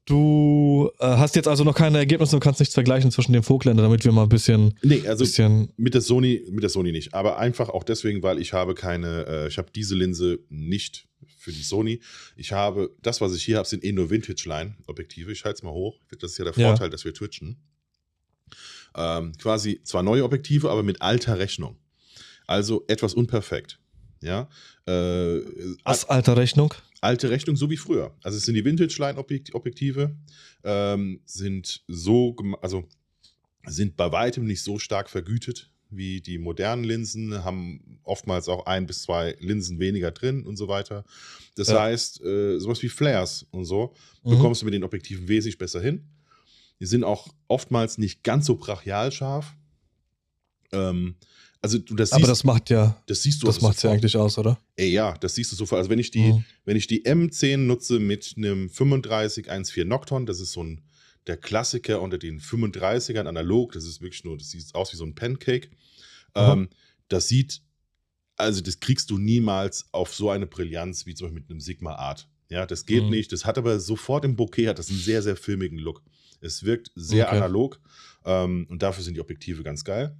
[0.08, 3.86] Du äh, hast jetzt also noch keine Ergebnisse und kannst nichts vergleichen zwischen den Vogtländern,
[3.86, 7.16] damit wir mal ein bisschen, Nee, also bisschen mit der Sony, mit der Sony nicht.
[7.16, 11.08] Aber einfach auch deswegen, weil ich habe keine, äh, ich habe diese Linse nicht
[11.40, 12.02] für die Sony.
[12.36, 15.32] Ich habe, das, was ich hier habe, sind eh nur Vintage-Line-Objektive.
[15.32, 16.00] Ich halte es mal hoch.
[16.20, 16.68] Das ist ja der Ja.
[16.68, 17.58] Vorteil, dass wir twitchen.
[18.96, 21.78] Ähm, quasi zwar neue Objektive, aber mit alter Rechnung.
[22.46, 23.80] Also etwas unperfekt.
[24.26, 24.50] Ja.
[24.88, 25.42] Äh,
[25.84, 26.74] was alter Rechnung.
[27.02, 28.16] alte Rechnung, so wie früher.
[28.24, 30.16] Also es sind die Vintage-Line-Objektive,
[30.64, 32.88] ähm, sind so, also
[33.68, 38.88] sind bei weitem nicht so stark vergütet wie die modernen Linsen, haben oftmals auch ein
[38.88, 41.06] bis zwei Linsen weniger drin und so weiter.
[41.56, 41.82] Das Ja.
[41.84, 44.32] heißt, äh, sowas wie Flares und so Mhm.
[44.32, 46.04] bekommst du mit den Objektiven wesentlich besser hin.
[46.80, 49.56] Die sind auch oftmals nicht ganz so brachial scharf.
[50.72, 51.16] Ähm,
[51.66, 53.90] also du das Aber siehst, das macht ja, das siehst du das aber macht ja
[53.92, 54.60] eigentlich aus, oder?
[54.76, 55.80] Ey, ja, das siehst du sofort.
[55.80, 56.46] Also wenn ich die, Mhm.
[56.64, 60.82] wenn ich die M10 nutze mit einem 3514 Nocton, das ist so ein
[61.28, 65.06] der Klassiker unter den 35ern analog, das ist wirklich nur, das sieht aus wie so
[65.06, 65.70] ein Pancake.
[66.36, 66.54] Aha.
[66.54, 66.70] Ähm,
[67.08, 67.64] das sieht,
[68.36, 71.96] also das kriegst du niemals auf so eine Brillanz wie zum Beispiel mit einem Sigma
[71.96, 72.28] Art.
[72.50, 73.10] Ja, das geht Mhm.
[73.10, 73.32] nicht.
[73.32, 76.04] Das hat aber sofort im Bokeh hat das einen sehr, sehr filmigen Look.
[76.42, 77.38] Es wirkt sehr Okay.
[77.38, 77.80] analog
[78.24, 80.16] ähm, und dafür sind die Objektive ganz geil.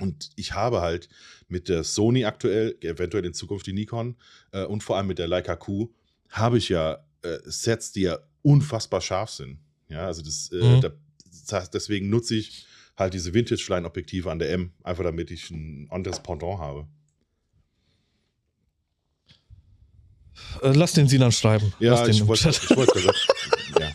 [0.00, 1.08] Und ich habe halt
[1.48, 4.16] mit der Sony aktuell, eventuell in Zukunft die Nikon
[4.52, 5.90] äh, und vor allem mit der Leica Q,
[6.30, 9.58] habe ich ja äh, Sets, die ja unfassbar scharf sind.
[9.88, 10.80] Ja, also das, äh, Mhm.
[10.80, 10.90] da,
[11.48, 16.20] das deswegen nutze ich halt diese Vintage-Line-Objektive an der M, einfach damit ich ein anderes
[16.20, 16.86] Pendant habe.
[20.62, 21.72] Äh, lass den Sinan schreiben.
[21.80, 23.18] Ja, lass den wollte ich wollte gerade.
[23.80, 23.88] ja.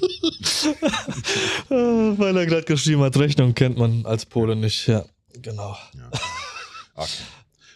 [1.70, 4.88] Äh, Weil er gerade geschrieben hat, Rechnung kennt man als Pole nicht.
[4.88, 5.06] Ja,
[5.46, 5.78] genau.
[5.96, 6.12] ja.
[6.98, 7.10] Okay.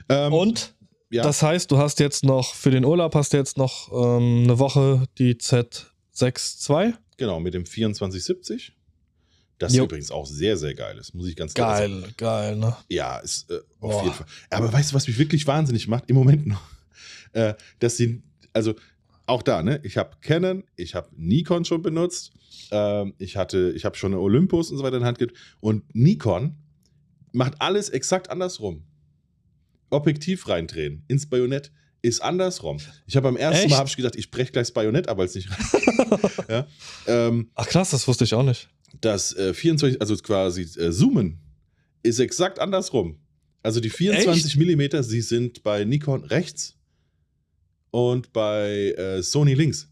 [0.08, 0.74] Ähm, Und
[1.10, 4.44] ja, das heißt, du hast jetzt noch, für den Urlaub hast du jetzt noch ähm,
[4.46, 6.94] eine Woche die Z6 II.
[7.18, 8.72] genau, mit dem 2470.
[9.58, 9.84] Das Jo.
[9.84, 12.02] übrigens auch sehr, sehr geil ist, muss ich ganz klar sagen.
[12.02, 12.78] Geil, geil, ne?
[12.88, 14.04] Ja, ist äh, auf Boah.
[14.04, 14.28] jeden Fall.
[14.52, 16.10] Aber weißt du, was mich wirklich wahnsinnig macht?
[16.10, 16.62] Im Moment noch.
[17.34, 18.74] Äh, dass sie, also
[19.28, 19.80] auch da, ne?
[19.84, 22.32] Ich habe Canon, ich habe Nikon schon benutzt,
[22.72, 25.38] ähm, ich hatte, ich habe schon eine Olympus und so weiter in der Hand gehabt.
[25.60, 26.58] Und Nikon
[27.32, 28.84] macht alles exakt andersrum.
[29.90, 32.78] Objektiv reindrehen ins Bajonett ist andersrum.
[33.08, 33.76] Ich habe beim ersten Echt?
[33.78, 36.20] Mal ich gedacht, ich breche gleich das Bajonett ab, weil es nicht rein.
[36.50, 36.68] ja?
[37.08, 38.70] ähm, Ach krass, das wusste ich auch nicht.
[39.02, 41.40] das äh, 24, also quasi äh, Zoomen,
[42.04, 43.18] ist exakt andersrum.
[43.64, 46.78] Also die 24 Millimeter, sie sind bei Nikon rechts
[47.92, 49.90] und bei äh, Sony links.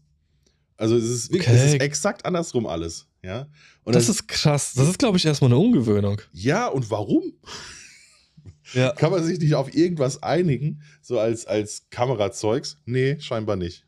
[0.76, 1.74] Also es ist wirklich es Okay.
[1.76, 3.07] ist exakt andersrum alles.
[3.22, 3.46] Ja,
[3.84, 4.74] und das dann- ist krass.
[4.74, 6.20] Das ist, glaube ich, erstmal eine Ungewöhnung.
[6.32, 7.32] ja, und warum?
[8.74, 8.92] Ja.
[8.96, 12.78] Kann man sich nicht auf irgendwas einigen, so als, als Kamerazeugs?
[12.86, 13.84] Nee, scheinbar nicht.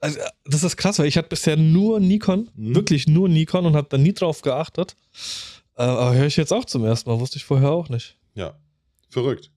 [0.00, 2.74] Also, äh, das ist krass, weil ich hatte bisher nur Nikon, Mhm.
[2.74, 4.94] wirklich nur Nikon und habe da nie drauf geachtet.
[5.76, 8.16] Äh, aber höre ich jetzt auch zum ersten Mal, wusste ich vorher auch nicht.
[8.34, 8.56] Ja,
[9.08, 9.50] verrückt.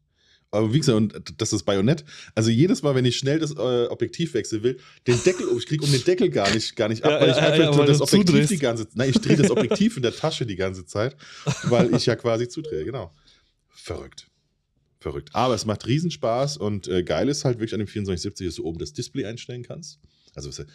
[0.52, 2.04] Aber wie gesagt, und das ist Bajonett.
[2.34, 5.86] Also jedes Mal, wenn ich schnell das äh, Objektiv wechseln will, den Deckel, ich kriege
[5.86, 7.86] um den Deckel gar nicht, gar nicht ab, Ja, weil ich ja, einfach ja, weil
[7.86, 8.52] das Objektiv zudrehst.
[8.52, 8.96] die ganze Zeit.
[8.98, 11.16] Nein, ich drehe das Objektiv in der Tasche die ganze Zeit,
[11.66, 13.14] weil ich ja quasi zudrehe, genau.
[13.70, 14.28] Verrückt.
[15.00, 15.30] Verrückt.
[15.34, 18.66] Aber es macht Riesenspaß und äh, geil ist halt wirklich an dem 2470, dass du
[18.66, 20.00] oben das Display einstellen kannst.
[20.36, 20.66] Also was,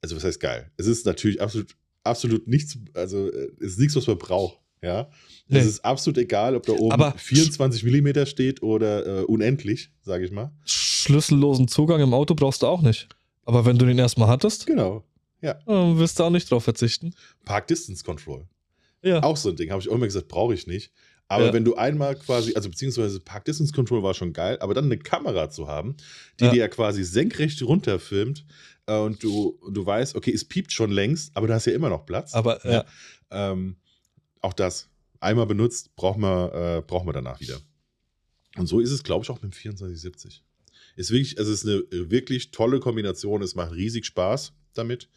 [0.00, 0.70] also was heißt geil?
[0.78, 4.58] Es ist natürlich absolut, absolut nichts, also äh, es ist nichts, was man braucht.
[4.82, 5.08] Ja,
[5.48, 5.58] Nee.
[5.60, 10.24] es ist absolut egal, ob da oben Aber- 24 Millimeter steht oder äh, unendlich, sage
[10.24, 10.50] ich mal.
[10.64, 13.08] Schlüssellosen Zugang im Auto brauchst du auch nicht.
[13.44, 15.04] Aber wenn du den erstmal hattest, Genau.
[15.40, 17.14] dann wirst du auch nicht drauf verzichten.
[17.44, 18.46] Park Distance Control.
[19.02, 19.22] Ja.
[19.22, 20.92] Auch so ein Ding, habe ich auch immer gesagt, brauche ich nicht.
[21.28, 21.52] Aber Ja.
[21.52, 24.98] wenn du einmal quasi, also beziehungsweise Park Distance Control war schon geil, aber dann eine
[24.98, 25.96] Kamera zu haben,
[26.40, 26.50] die Ja.
[26.50, 28.44] dir ja quasi senkrecht runterfilmt
[28.86, 31.88] äh, und du, du weißt, okay, es piept schon längst, aber du hast ja immer
[31.88, 32.34] noch Platz.
[32.34, 32.84] Aber ja.
[33.30, 33.76] Ähm,
[34.42, 34.88] auch das,
[35.20, 37.58] einmal benutzt, braucht man, äh, braucht man danach wieder.
[38.56, 40.42] Und so ist es, glaube ich, auch mit dem 2470.
[40.96, 45.08] Ist wirklich, also es ist eine äh, wirklich tolle Kombination, es macht riesig Spaß damit.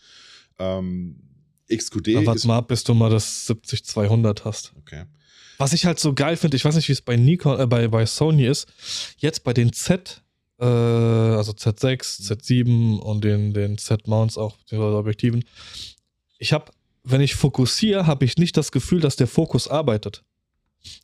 [0.57, 1.19] Ähm,
[1.69, 2.45] XQD Dann warte ist.
[2.45, 4.73] mal ab, bis du mal das 70-200 hast.
[4.77, 5.05] Okay.
[5.57, 7.87] Was ich halt so geil finde, ich weiß nicht, wie es bei Nikon, äh, bei,
[7.87, 8.67] bei Sony ist,
[9.17, 10.21] jetzt bei den Z,
[10.59, 15.43] äh, also Z6, Z7 und den, den Z-Mounts auch, den Objektiven,
[16.37, 16.71] ich habe,
[17.05, 20.23] wenn ich fokussiere, habe ich nicht das Gefühl, dass der Fokus arbeitet.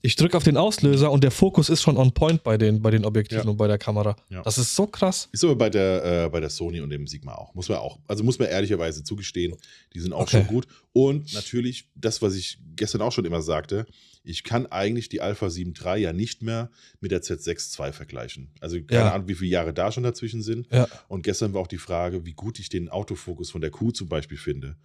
[0.04, 2.92] Ich drücke auf den Auslöser und der Fokus ist schon on point bei den, bei
[2.92, 3.50] den Objektiven Ja.
[3.50, 4.16] und bei der Kamera.
[4.30, 4.44] Ja.
[4.44, 5.28] Das ist so krass.
[5.32, 7.56] Ist aber bei der, äh, bei der Sony und dem Sigma auch.
[7.56, 7.98] Muss man auch.
[8.08, 9.56] Also muss man ehrlicherweise zugestehen,
[9.96, 10.38] die sind auch Okay.
[10.38, 10.68] schon gut.
[10.94, 13.88] Und natürlich, das, was ich gestern auch schon immer sagte,
[14.24, 18.52] ich kann eigentlich die Alpha 7 III ja nicht mehr mit der Z6 II vergleichen.
[18.60, 19.14] Also keine Ja.
[19.14, 20.68] Ahnung, wie viele Jahre da schon dazwischen sind.
[20.72, 20.88] Ja.
[21.08, 24.08] Und gestern war auch die Frage, wie gut ich den Autofokus von der Q zum
[24.10, 24.76] Beispiel finde.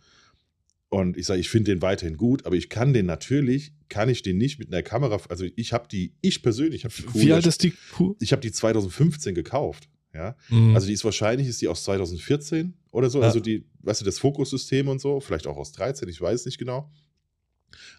[0.88, 4.22] Und ich sage, ich finde den weiterhin gut, aber ich kann den natürlich, kann ich
[4.22, 7.44] den nicht mit einer Kamera, also ich habe die, ich persönlich habe die Wie alt
[7.46, 8.14] ist die Kuh?
[8.20, 9.88] ich habe die 2015 gekauft.
[10.14, 10.74] Ja, Mhm.
[10.74, 13.18] also die ist wahrscheinlich, ist die aus 2014 oder so.
[13.20, 13.26] Ja.
[13.26, 16.56] Also die, weißt du, das Fokussystem und so, vielleicht auch aus 13, ich weiß nicht
[16.56, 16.90] genau.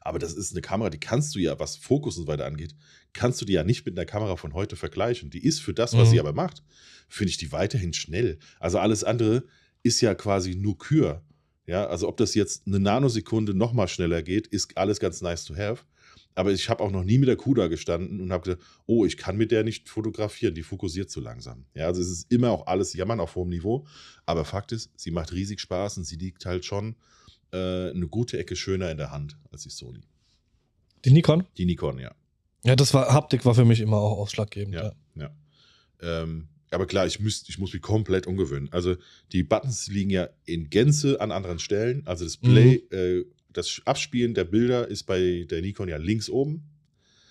[0.02, 2.73] Aber das ist eine Kamera, die kannst du ja, was Fokus und so weiter angeht,
[3.13, 5.30] kannst du die ja nicht mit einer Kamera von heute vergleichen.
[5.30, 6.12] Die ist für das, was Mhm.
[6.13, 6.63] sie aber macht,
[7.10, 8.39] finde ich die weiterhin schnell.
[8.60, 9.43] Also alles andere
[9.84, 11.23] ist ja quasi nur Kür.
[11.67, 15.43] Ja, also ob das jetzt eine Nanosekunde noch mal schneller geht, ist alles ganz nice
[15.45, 15.84] to have.
[16.34, 19.17] Aber ich habe auch noch nie mit der CUDA gestanden und habe gedacht, oh, ich
[19.17, 21.65] kann mit der nicht fotografieren, die fokussiert zu langsam.
[21.73, 23.86] Ja, also es ist immer auch alles Jammern auf hohem Niveau.
[24.25, 26.95] Aber Fakt ist, sie macht riesig Spaß und sie liegt halt schon
[27.51, 30.01] äh, eine gute Ecke schöner in der Hand als die Sony.
[31.06, 31.45] Die Nikon?
[31.58, 32.13] Die Nikon, ja.
[32.63, 34.75] Ja, das war, Haptik war für mich immer auch ausschlaggebend.
[34.75, 35.32] Ja, Ja.
[36.01, 36.21] ja.
[36.21, 38.69] Ähm, aber klar, ich, müsst, ich muss mich komplett umgewöhnen.
[38.71, 38.95] Also
[39.32, 42.01] die Buttons liegen ja in Gänze an anderen Stellen.
[42.06, 46.63] Also das Play, äh, das Abspielen der Bilder ist bei der Nikon ja links oben.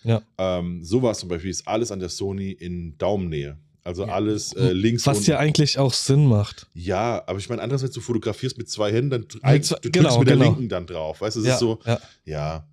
[0.05, 0.22] Ja.
[0.38, 3.59] Ähm, sowas zum Beispiel ist alles an der Sony in Daumennähe.
[3.87, 6.66] Also alles äh, links Was ja eigentlich auch Sinn macht.
[6.75, 9.92] Ja, aber ich meine, andererseits, du fotografierst mit zwei Händen, dann dr- zwei- du drückst
[9.92, 10.49] genau, mit der genau.
[10.49, 11.20] linken dann drauf.
[11.20, 12.01] Weißt du, es ja, ist so, ja.
[12.25, 12.68] ja.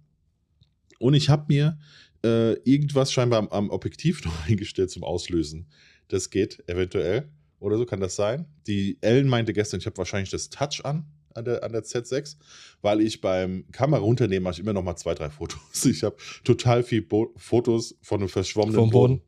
[0.97, 1.77] Und ich habe mir
[2.25, 5.67] äh, irgendwas scheinbar am, am Objektiv noch eingestellt zum Auslösen.
[6.13, 7.27] Das geht eventuell.
[7.59, 8.45] Oder so kann das sein.
[8.67, 12.37] Die Ellen meinte gestern, ich habe wahrscheinlich das Touch an, an der, an der Z6,
[12.83, 15.59] weil ich beim Kamera runternehmen mache ich immer noch mal zwei, drei Fotos.
[15.85, 18.91] Ich habe total viel Bo Fotos von einem verschwommenen Boden.
[18.91, 19.21] Boden.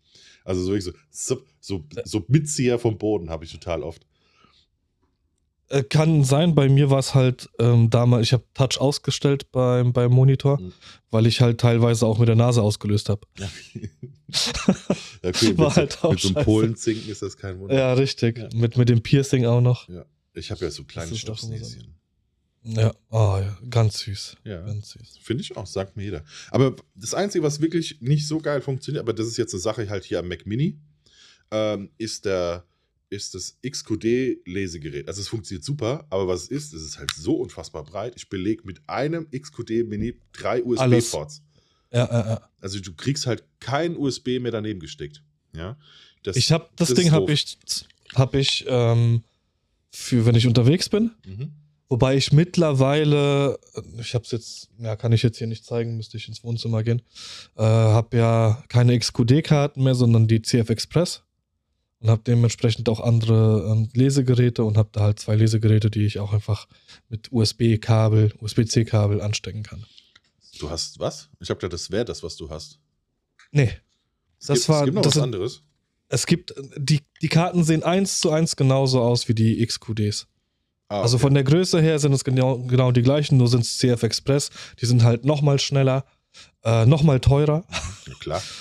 [0.44, 4.06] Also so, so, so, so Mitzieher vom Boden habe ich total oft.
[5.70, 9.94] Äh, Kann sein, bei mir war es halt ähm, damals, ich habe Touch ausgestellt beim,
[9.94, 10.74] beim Monitor, Mhm.
[11.10, 13.22] weil ich halt teilweise auch mit der Nase ausgelöst habe.
[13.40, 13.50] Ja.
[15.24, 16.46] Ja, War mit, halt so, auch mit so einem.
[16.46, 17.76] Polenzinken ist das kein Wunder.
[17.76, 18.38] Ja, richtig.
[18.38, 18.50] Ja.
[18.54, 19.88] Mit, mit dem Piercing auch noch.
[20.34, 21.16] Ich habe ja so kleine.
[21.16, 21.96] Schnapsnäschen.
[22.64, 23.58] Ja, oh, ja.
[23.70, 24.38] ganz süß.
[24.44, 24.62] Ja.
[24.62, 25.20] Ganz süß.
[25.22, 26.24] Finde ich auch, sagt mir jeder.
[26.50, 29.88] Aber das Einzige, was wirklich nicht so geil funktioniert, aber das ist jetzt eine Sache
[29.90, 30.80] halt hier am Mac Mini,
[31.52, 32.66] ähm, ist der
[33.10, 35.08] ist das XQD-Lesegerät.
[35.08, 38.14] Also es funktioniert super, aber was es ist, es ist halt so unfassbar breit.
[38.16, 40.64] Ich belege mit einem XQD Mini drei.
[40.64, 41.42] USB-Ports.
[41.92, 42.50] Ja, ja, ja.
[42.62, 45.24] Also du kriegst halt kein USB mehr daneben gesteckt.
[45.54, 45.78] Ja.
[46.24, 47.58] Das, Ich habe das, das Ding habe ich
[48.16, 49.24] habe ich ähm,
[49.92, 51.52] für wenn ich unterwegs bin, Mhm.
[51.88, 53.58] wobei ich mittlerweile
[54.00, 56.84] ich habe es jetzt ja kann ich jetzt hier nicht zeigen, müsste ich ins Wohnzimmer
[56.84, 57.02] gehen.
[57.56, 61.22] Äh, habe ja keine XQD Karten mehr, sondern die CF Express
[62.06, 66.20] und habe dementsprechend auch andere ähm, Lesegeräte und habe da halt zwei Lesegeräte, die ich
[66.20, 66.68] auch einfach
[67.10, 69.84] mit USB Kabel, USB-C Kabel anstecken kann.
[70.60, 71.30] Du hast was?
[71.40, 72.80] Ich habe gedacht, das wäre das, was du hast.
[73.52, 73.72] Nee,
[74.40, 75.64] Es Das gibt, war- es gibt noch das was sind- anderes.
[76.10, 80.28] es gibt die die Karten sehen eins zu eins genauso aus wie die XQDs.
[80.88, 81.24] Ah, Also okay.
[81.24, 84.52] von der Größe her sind es genau, genau die gleichen, nur sind es CF Express.
[84.80, 86.06] Die sind halt nochmal schneller,
[86.64, 87.66] äh, nochmal teurer.
[88.06, 88.44] Ja, klar.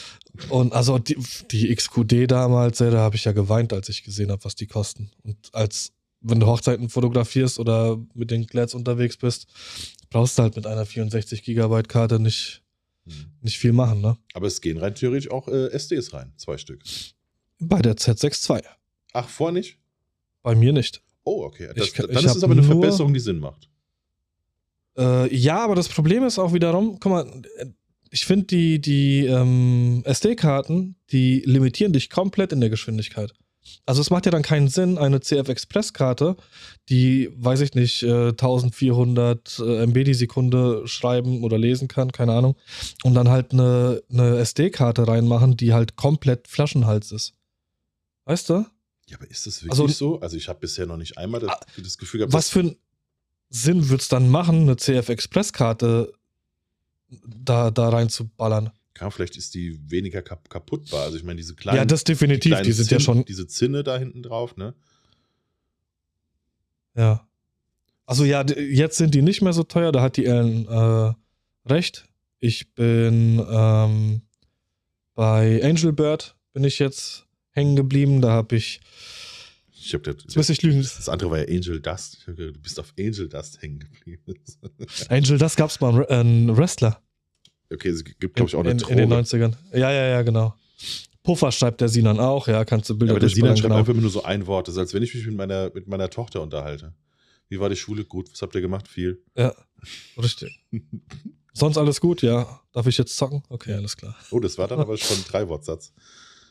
[0.49, 1.16] Und also die,
[1.51, 4.66] die XQD damals, ey, da habe ich ja geweint, als ich gesehen habe, was die
[4.66, 5.11] kosten.
[5.23, 9.47] Und als wenn du Hochzeiten fotografierst oder mit den Glads unterwegs bist,
[10.11, 12.62] brauchst du halt mit einer 64 Gigabyte Karte nicht,
[13.07, 13.27] Hm.
[13.42, 14.16] nicht viel machen, ne?
[14.33, 16.33] Aber es gehen rein theoretisch auch äh, SDs rein.
[16.38, 16.83] Zwei Stück.
[17.59, 18.62] Bei der Z6 II.
[19.12, 19.79] Ach, vor nicht?
[20.42, 21.03] Bei mir nicht.
[21.23, 21.70] Oh, okay.
[21.77, 23.68] Das, Ich dann ich ist es aber eine Verbesserung, die Sinn macht.
[24.97, 27.42] Äh, ja, aber das Problem ist auch wiederum, guck mal,
[28.14, 33.33] ich finde die, die ähm, SD-Karten, die limitieren dich komplett in der Geschwindigkeit.
[33.87, 36.37] Also es macht ja dann keinen Sinn, eine CF Express-Karte,
[36.90, 42.33] die, weiß ich nicht, äh, 1400 äh, MB die Sekunde schreiben oder lesen kann, keine
[42.35, 42.55] Ahnung,
[43.03, 47.35] und dann halt eine, eine SD-Karte reinmachen, die halt komplett Flaschenhals ist.
[48.27, 48.64] Weißt du?
[49.09, 50.20] Ja, aber ist das wirklich Also- so?
[50.20, 52.77] Also ich habe bisher noch nicht einmal das, Ah, das Gefühl gehabt, Was für einen
[53.50, 56.12] Sinn würde es dann machen, eine CF Express-Karte
[57.09, 58.71] da, da reinzuballern?
[58.95, 61.03] kann, vielleicht ist die weniger kap kaputtbar.
[61.03, 62.53] Also ich meine, diese kleinen, ja, das definitiv.
[62.53, 63.25] kleinen Die sind ja Zinn- schon.
[63.25, 64.75] Diese Zinne da hinten drauf, ne?
[66.97, 67.27] Ja.
[68.07, 69.90] Also ja, jetzt sind die nicht mehr so teuer.
[69.90, 71.12] Da hat die Ellen äh,
[71.67, 72.07] recht.
[72.38, 74.23] Ich bin ähm,
[75.14, 78.21] bei Angel Bird bin ich jetzt hängen geblieben.
[78.21, 78.81] Da habe ich.
[79.85, 80.81] Ich habe das, Jetzt müsste ich lügen.
[80.83, 82.18] das andere war ja Angel Dust.
[82.20, 84.35] Ich hab gedacht, Du bist auf Angel Dust hängen geblieben.
[85.09, 87.03] Angel, das gab's mal einen Re- einen Wrestler.
[87.73, 89.23] okay, es gibt, glaube ich, auch in, eine in, in den Droge.
[89.23, 89.55] 90ern.
[89.73, 90.55] Ja, ja, ja, genau.
[91.23, 92.49] Puffer schreibt der Sinan auch.
[92.49, 93.77] Ja, kannst du Ja, Bilder aber der Sinan schreibt genau.
[93.77, 94.68] einfach immer nur so ein Wort.
[94.68, 96.94] Das ist, als wenn ich mich mit meiner, mit meiner Tochter unterhalte.
[97.49, 98.05] Wie war die Schule?
[98.05, 98.31] Gut.
[98.33, 98.88] Was habt ihr gemacht?
[98.88, 99.23] Viel.
[99.37, 99.55] Ja,
[100.18, 100.61] richtig.
[101.53, 102.23] Sonst alles gut?
[102.23, 102.61] Ja.
[102.73, 103.42] Darf ich jetzt zocken?
[103.49, 104.16] Okay, alles klar.
[104.31, 105.92] Oh, das war dann aber schon ein Drei-Wortsatz.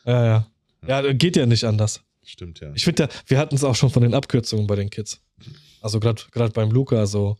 [0.06, 0.46] Ja, ja.
[0.86, 2.00] Ja, geht ja nicht anders.
[2.24, 2.72] Stimmt, ja.
[2.74, 5.20] Ich finde ja, wir hatten es auch schon von den Abkürzungen bei den Kids.
[5.80, 7.36] Also gerade beim Luca, so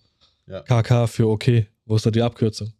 [0.47, 0.61] Ja.
[0.61, 1.67] KK für okay.
[1.87, 2.73] Wo ist da die Abkürzung?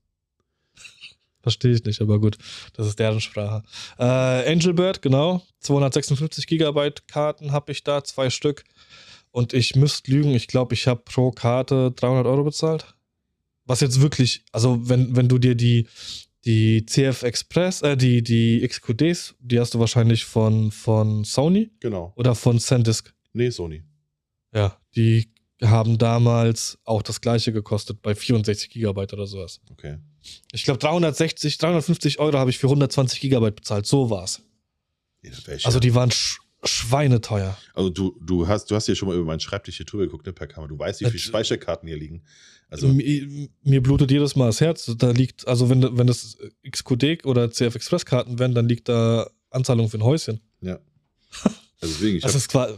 [1.43, 2.37] Verstehe ich nicht, aber gut.
[2.75, 3.63] Das ist deren Sprache.
[3.99, 5.43] Äh, Angelbird, genau.
[5.61, 8.65] 256 Gigabyte Karten habe ich da, zwei Stück.
[9.31, 12.95] Und ich müsste lügen, ich glaube, ich habe pro Karte 300 Euro bezahlt.
[13.67, 15.89] Was jetzt wirklich, also wenn, wenn du dir die,
[16.45, 22.13] die CF Express, äh, die, die XQDs, die hast du wahrscheinlich von, von Sony Genau.
[22.17, 23.15] oder von SanDisk.
[23.33, 23.83] Nee, Sony.
[24.53, 29.61] Ja, die haben damals auch das gleiche gekostet bei 64 Gigabyte oder sowas.
[29.71, 29.99] Okay.
[30.53, 33.87] Ich glaube 360, 350 Euro habe ich für 120 Gigabyte bezahlt.
[33.87, 34.43] So war's.
[35.23, 35.31] Ja,
[35.65, 37.57] Also die waren sch schweineteuer.
[37.75, 40.25] Also du, du hast, du hast hier schon mal über meinen Schreibtisch hier drüber geguckt,
[40.27, 40.69] ne, per Kamera.
[40.69, 42.23] Du weißt, wie viele Speicherkarten hier liegen.
[42.69, 44.93] Also, mir, mir blutet jedes Mal das Herz.
[44.99, 49.31] Da liegt, also wenn, wenn das XQD oder CF Express Karten wären, dann liegt da
[49.51, 50.41] Anzahlung für ein Häuschen.
[50.61, 50.79] ja.
[51.81, 52.75] Also deswegen, ich, Das hab, ist quasi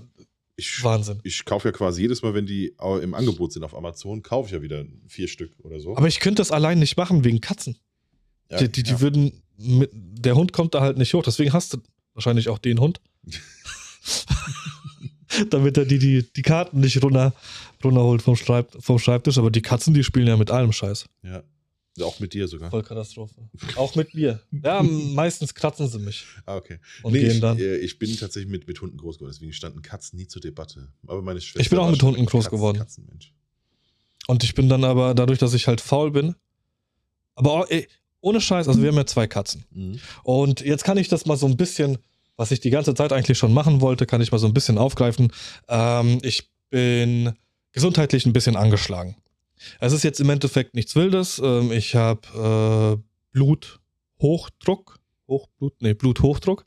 [0.56, 1.20] ich, Wahnsinn.
[1.22, 4.52] ich kaufe ja quasi jedes Mal, wenn die im Angebot sind auf Amazon, kaufe ich
[4.52, 5.96] ja wieder vier Stück oder so.
[5.96, 7.78] Aber ich könnte das allein nicht machen wegen Katzen.
[8.50, 9.00] ja, die, die, die ja.
[9.00, 11.22] würden, mit, der Hund kommt da halt nicht hoch.
[11.22, 11.78] Deswegen hast du
[12.14, 13.00] wahrscheinlich auch den Hund.
[15.50, 17.34] Damit er die, die, die Karten nicht runter,
[17.82, 19.38] runterholt vom, Schreib, vom Schreibtisch.
[19.38, 21.06] Aber die Katzen, die spielen ja mit allem Scheiß.
[21.22, 21.42] ja.
[22.02, 22.68] Auch mit dir sogar.
[22.68, 23.48] Voll Katastrophe.
[23.76, 24.42] Auch mit mir.
[24.62, 26.78] Ja, meistens kratzen sie mich Ah, okay.
[27.02, 27.58] und Nee, gehen ich, dann.
[27.58, 30.88] äh, ich bin tatsächlich mit, mit Hunden groß geworden, deswegen standen Katzen nie zur Debatte.
[31.06, 31.60] Aber meine Schwester.
[31.60, 32.76] Ich bin auch mit Hunden groß Katzen- geworden.
[32.80, 33.32] Katzenmensch.
[34.26, 36.34] Und ich bin dann aber, dadurch, dass ich halt faul bin.
[37.34, 37.88] Aber auch, ey,
[38.20, 39.64] ohne Scheiß, also wir haben ja zwei Katzen.
[39.70, 39.98] Mhm.
[40.22, 41.96] Und jetzt kann ich das mal so ein bisschen,
[42.36, 44.78] was ich die ganze Zeit eigentlich schon machen wollte, kann ich mal so ein bisschen
[44.78, 45.32] aufgreifen.
[45.68, 47.32] Ähm, ich bin
[47.72, 49.16] gesundheitlich ein bisschen angeschlagen.
[49.80, 51.40] Es ist jetzt im Endeffekt nichts Wildes.
[51.42, 54.98] Ähm, ich habe äh, Bluthochdruck.
[55.28, 56.64] Hochblut, nee, Bluthochdruck.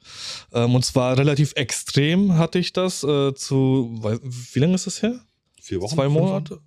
[0.51, 5.21] Ähm, und zwar relativ extrem hatte ich das äh, zu, wie lange ist das her?
[5.61, 5.95] Vier Wochen?
[5.95, 6.59] Zwei Fünf Monate?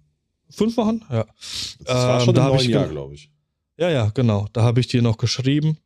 [0.48, 1.26] fünf Wochen, ja.
[1.84, 3.30] Das war Ähm, schon da im neuen Jahr, glaube ich.
[3.76, 4.46] Ja, ja, genau.
[4.52, 5.76] Da habe ich dir noch geschrieben.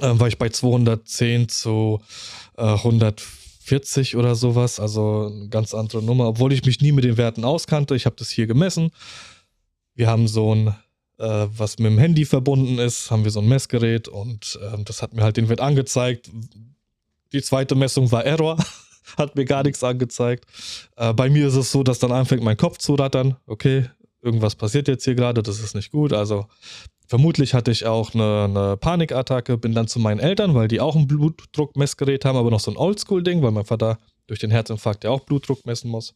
[0.00, 2.00] Ähm, war ich bei 210 zu
[2.56, 4.80] äh, 140 oder sowas.
[4.80, 6.28] Also eine ganz andere Nummer.
[6.28, 7.94] Obwohl ich mich nie mit den Werten auskannte.
[7.94, 8.90] Ich habe das hier gemessen.
[9.94, 10.68] Wir haben so ein,
[11.18, 15.02] äh, was mit dem Handy verbunden ist, haben wir so ein Messgerät und ähm, das
[15.02, 16.30] hat mir halt den Wert angezeigt.
[17.32, 18.56] Die zweite Messung war Error.
[19.16, 20.46] Hat mir gar nichts angezeigt.
[20.96, 23.36] Äh, bei mir ist es so, dass dann anfängt mein Kopf zu rattern.
[23.46, 23.90] Okay,
[24.22, 26.12] irgendwas passiert jetzt hier gerade, das ist nicht gut.
[26.12, 26.46] Also
[27.06, 30.96] vermutlich hatte ich auch eine, eine Panikattacke, bin dann zu meinen Eltern, weil die auch
[30.96, 35.10] ein Blutdruckmessgerät haben, aber noch so ein Oldschool-Ding, weil mein Vater durch den Herzinfarkt ja
[35.10, 36.14] auch Blutdruck messen muss.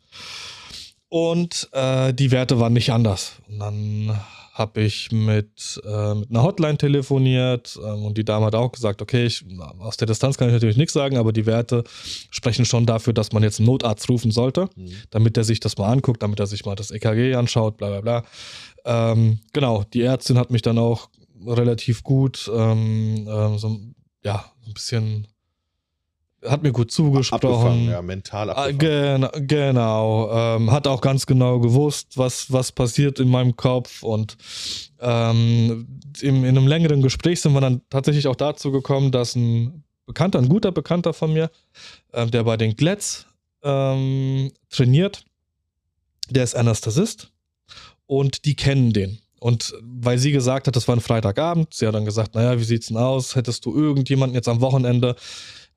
[1.09, 3.35] Und äh, die Werte waren nicht anders.
[3.49, 4.21] Und dann
[4.53, 9.03] habe ich mit, äh, mit einer Hotline telefoniert ähm, und die Dame hat auch gesagt,
[9.03, 9.45] okay, ich,
[9.79, 11.85] aus der Distanz kann ich natürlich nichts sagen, aber die Werte
[12.31, 14.93] sprechen schon dafür, dass man jetzt einen Notarzt rufen sollte Mhm.
[15.11, 18.01] damit er sich das mal anguckt, damit er sich mal das EKG anschaut, bla bla
[18.01, 18.25] bla.
[18.87, 21.11] Ähm, genau, die Ärztin hat mich dann auch
[21.45, 23.79] relativ gut, ähm, ähm, so,
[24.25, 25.27] ja, so ein bisschen,
[26.45, 27.89] hat mir gut Abgefangen, zugesprochen.
[27.91, 28.79] ja, mental Ah, abgefangen.
[28.79, 30.31] Genau, genau.
[30.57, 34.03] Ähm, hat auch ganz genau gewusst, was, was passiert in meinem Kopf.
[34.05, 34.37] Und
[35.01, 39.83] ähm, in, in einem längeren Gespräch sind wir dann tatsächlich auch dazu gekommen, dass ein
[40.07, 41.51] Bekannter, ein guter Bekannter von mir,
[42.13, 43.27] ähm, der bei den Glätz
[43.65, 45.25] ähm, trainiert,
[46.31, 47.33] der ist Anästhesist
[48.07, 49.19] und die kennen den.
[49.39, 52.65] Und weil sie gesagt hat, das war ein Freitagabend, sie hat dann gesagt, naja, wie
[52.65, 53.37] sieht's denn aus?
[53.37, 55.15] Hättest du irgendjemanden jetzt am Wochenende,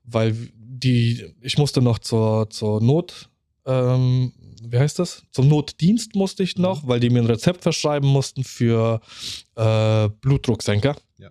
[0.04, 3.28] weil die, ich musste noch zur, zur Not,
[3.66, 5.22] ähm, wie heißt das?
[5.30, 9.00] Zum Notdienst musste ich noch, weil die mir ein Rezept verschreiben mussten für
[9.56, 10.96] äh, Blutdrucksenker.
[11.18, 11.30] Ja.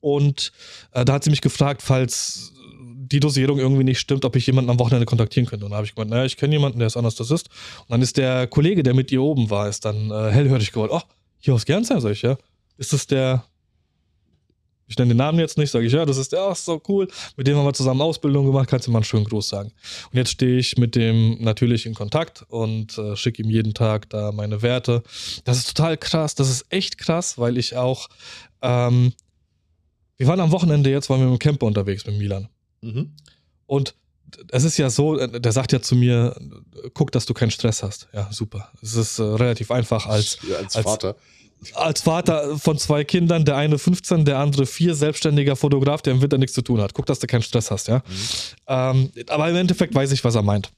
[0.00, 0.52] Und
[0.92, 2.52] äh, da hat sie mich gefragt, falls
[3.12, 5.64] die Dosierung irgendwie nicht stimmt, ob ich jemanden am Wochenende kontaktieren könnte.
[5.64, 7.48] Und da habe ich gemeint, naja, ich kenne jemanden, der ist Anästhesist.
[7.80, 10.92] Und dann ist der Kollege, der mit ihr oben war, ist dann äh, hellhörig geworden.
[10.92, 11.02] Oh,
[11.38, 12.36] hier aus Gernsheim, sag ich, ja.
[12.78, 13.44] Ist das der,
[14.88, 17.08] ich nenne den Namen jetzt nicht, sage ich, ja, das ist der, ach, so cool.
[17.36, 19.72] Mit dem haben wir zusammen Ausbildung gemacht, kannst du mal einen schönen Gruß sagen.
[20.10, 24.10] Und jetzt stehe ich mit dem natürlich in Kontakt und äh, schicke ihm jeden Tag
[24.10, 25.02] da meine Werte.
[25.44, 28.08] Das ist total krass, das ist echt krass, weil ich auch,
[28.62, 29.12] ähm,
[30.18, 32.48] wir waren am Wochenende jetzt, waren wir dem Camper unterwegs mit Milan.
[32.94, 33.12] Mhm.
[33.66, 33.94] Und
[34.50, 36.36] es ist ja so, äh, der sagt ja zu mir,
[36.94, 38.08] guck, dass du keinen Stress hast.
[38.12, 38.70] Ja, super.
[38.82, 41.16] Es ist äh, relativ einfach als, Ja, als, als- Vater.
[41.74, 46.20] als Vater von zwei Kindern, der eine 15, der andere 4, selbstständiger Fotograf, der im
[46.22, 46.92] Winter nichts zu tun hat.
[46.94, 48.02] Guck, dass du keinen Stress hast, ja.
[48.66, 50.70] Ähm, aber im Endeffekt weiß ich, was er meint.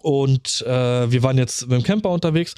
[0.00, 2.54] Und äh, wir waren jetzt mit dem Camper unterwegs.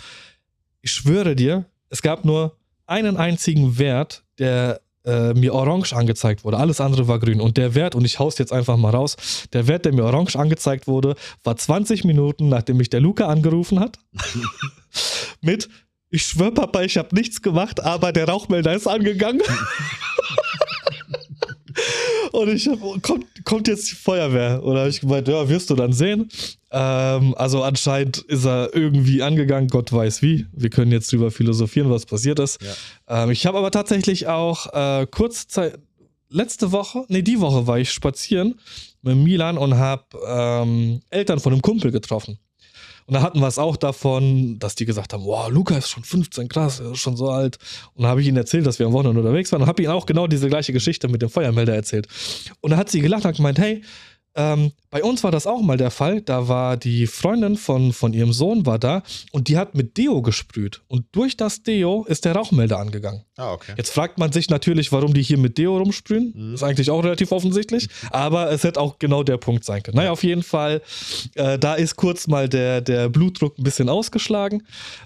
[0.81, 6.59] Ich schwöre dir, es gab nur einen einzigen Wert, der äh, mir orange angezeigt wurde.
[6.59, 7.41] Alles andere war grün.
[7.41, 9.17] Und der Wert, und ich hau's jetzt einfach mal raus,
[9.53, 13.81] der Wert, der mir orange angezeigt wurde, war 20 Minuten, nachdem mich der Luca angerufen
[13.81, 13.99] hat.
[15.41, 15.69] mit,
[16.11, 19.43] ich schwör, Papa, ich habe nichts gemacht, aber der Rauchmelder ist angegangen.
[22.35, 24.61] Und ich hab, kommt, kommt jetzt die Feuerwehr?
[24.65, 26.29] Oder habe ich gemeint, ja, wirst du dann sehen.
[26.73, 30.45] Ähm, also anscheinend ist er irgendwie angegangen, Gott weiß wie.
[30.53, 32.61] Wir können jetzt drüber philosophieren, was passiert ist.
[32.61, 33.23] Ja.
[33.23, 35.79] Ähm, ich habe aber tatsächlich auch äh, kurz Zeit,
[36.29, 38.57] letzte Woche, nee, die Woche war ich spazieren
[39.03, 42.41] mit Milan und habe ähm, Eltern von einem Kumpel getroffen.
[43.07, 46.05] Und da hatten wir es auch davon, dass die gesagt haben, wow, Luca ist schon
[46.05, 47.59] 15, krass, er ist schon so alt.
[47.95, 49.93] Und da habe ich ihnen erzählt, dass wir am Wochenende unterwegs waren und habe ihnen
[49.93, 52.09] auch genau diese gleiche Geschichte mit dem Feuermelder erzählt.
[52.61, 53.83] Und da hat sie gelacht und gemeint, hey,
[54.37, 56.21] ähm, bei uns war das auch mal der Fall.
[56.21, 60.23] Da war die Freundin von, von ihrem Sohn war da und die hat mit Deo
[60.23, 60.83] gesprüht.
[60.89, 63.25] Und durch das Deo ist der Rauchmelder angegangen.
[63.37, 63.75] Ah, okay.
[63.77, 66.33] Jetzt fragt man sich natürlich, warum die hier mit Deo rumsprühen.
[66.35, 66.55] Mhm.
[66.55, 67.89] Ist eigentlich auch relativ offensichtlich.
[68.11, 69.97] Aber es hätte auch genau der Punkt sein können.
[69.97, 70.83] Naja, auf jeden Fall,
[71.35, 74.65] äh, da ist kurz mal der, der Blutdruck ein bisschen ausgeschlagen.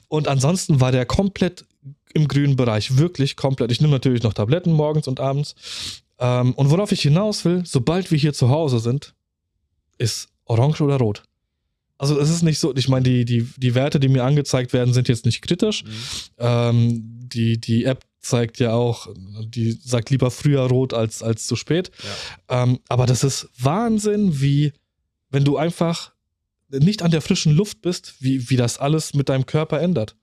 [0.08, 1.66] Und ansonsten war der komplett
[2.14, 2.96] im grünen Bereich.
[2.96, 3.70] Wirklich komplett.
[3.72, 5.54] Ich nehme natürlich noch Tabletten morgens und abends.
[6.18, 9.14] Ähm, und worauf ich hinaus will, sobald wir hier zu Hause sind,
[9.98, 11.22] ist orange oder rot.
[11.98, 14.94] Also es ist nicht so, ich meine, die, die, die Werte, die mir angezeigt werden,
[14.94, 15.84] sind jetzt nicht kritisch.
[15.84, 15.90] Mhm.
[16.38, 19.08] Ähm, die, die App zeigt ja auch,
[19.44, 21.90] die sagt lieber früher rot als, als zu spät.
[22.48, 24.72] Ähm, aber das ist Wahnsinn, wie,
[25.30, 26.12] wenn du einfach
[26.70, 30.16] nicht an der frischen Luft bist, wie, wie das alles mit deinem Körper ändert.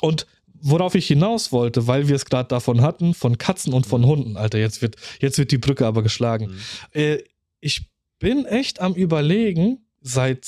[0.00, 0.26] Und
[0.60, 4.36] worauf ich hinaus wollte, weil wir es gerade davon hatten, von Katzen und von Hunden,
[4.36, 6.46] Alter, jetzt wird, jetzt wird die Brücke aber geschlagen.
[6.46, 7.00] Mhm.
[7.00, 7.18] Äh,
[7.60, 10.46] ich bin echt am Überlegen, seit,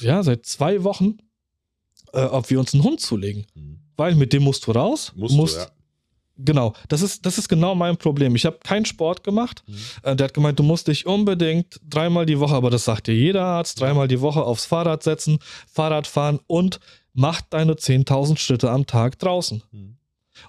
[0.00, 1.18] ja, seit zwei Wochen,
[2.12, 3.46] äh, ob wir uns einen Hund zulegen.
[3.54, 3.78] Mhm.
[3.96, 5.12] Weil mit dem musst du raus.
[5.14, 5.68] Musst, musst du, ja.
[6.36, 8.34] Genau, das ist, das ist genau mein Problem.
[8.34, 9.62] Ich habe keinen Sport gemacht.
[9.66, 9.76] Mhm.
[10.02, 13.14] Äh, der hat gemeint, du musst dich unbedingt dreimal die Woche, aber das sagt dir
[13.14, 15.38] jeder Arzt, dreimal die Woche aufs Fahrrad setzen,
[15.70, 16.80] Fahrrad fahren und
[17.12, 19.62] mach deine 10.000 Schritte am Tag draußen.
[19.70, 19.96] Mhm.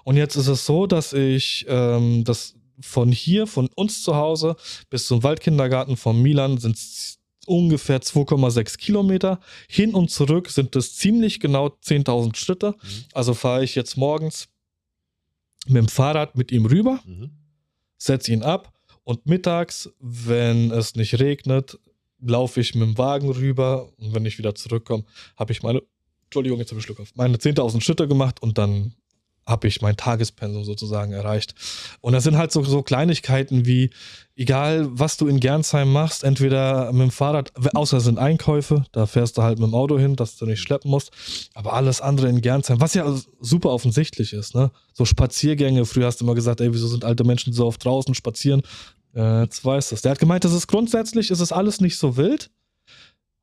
[0.02, 4.56] Und jetzt ist es so, dass ich ähm, das von hier, von uns zu Hause
[4.90, 9.40] bis zum Waldkindergarten von Milan sind es ungefähr 2,6 Kilometer.
[9.68, 12.72] Hin und zurück sind es ziemlich genau 10.000 Schritte.
[12.82, 13.04] Mhm.
[13.12, 14.48] Also fahre ich jetzt morgens
[15.66, 17.30] mit dem Fahrrad mit ihm rüber, Mhm.
[17.98, 18.72] setze ihn ab
[19.04, 21.78] und mittags, wenn es nicht regnet,
[22.20, 25.04] laufe ich mit dem Wagen rüber und wenn ich wieder zurückkomme,
[25.36, 25.82] habe ich meine,
[26.24, 28.94] Entschuldigung, jetzt habe ich Schluck auf, meine 10.000 Schritte gemacht und dann
[29.46, 31.54] habe ich mein Tagespensum sozusagen erreicht.
[32.00, 33.90] Und das sind halt so, so Kleinigkeiten wie,
[34.34, 39.06] egal was du in Gernsheim machst, entweder mit dem Fahrrad, außer es sind Einkäufe, da
[39.06, 41.12] fährst du halt mit dem Auto hin, dass du nicht schleppen musst,
[41.54, 43.06] aber alles andere in Gernsheim, was ja
[43.40, 44.70] super offensichtlich ist, ne?
[44.92, 48.14] So Spaziergänge, früher hast du immer gesagt, ey, wieso sind alte Menschen so oft draußen
[48.14, 48.62] spazieren?
[49.14, 50.02] Äh, jetzt weißt du es.
[50.02, 52.50] Der hat gemeint, das ist grundsätzlich, ist es alles nicht so wild,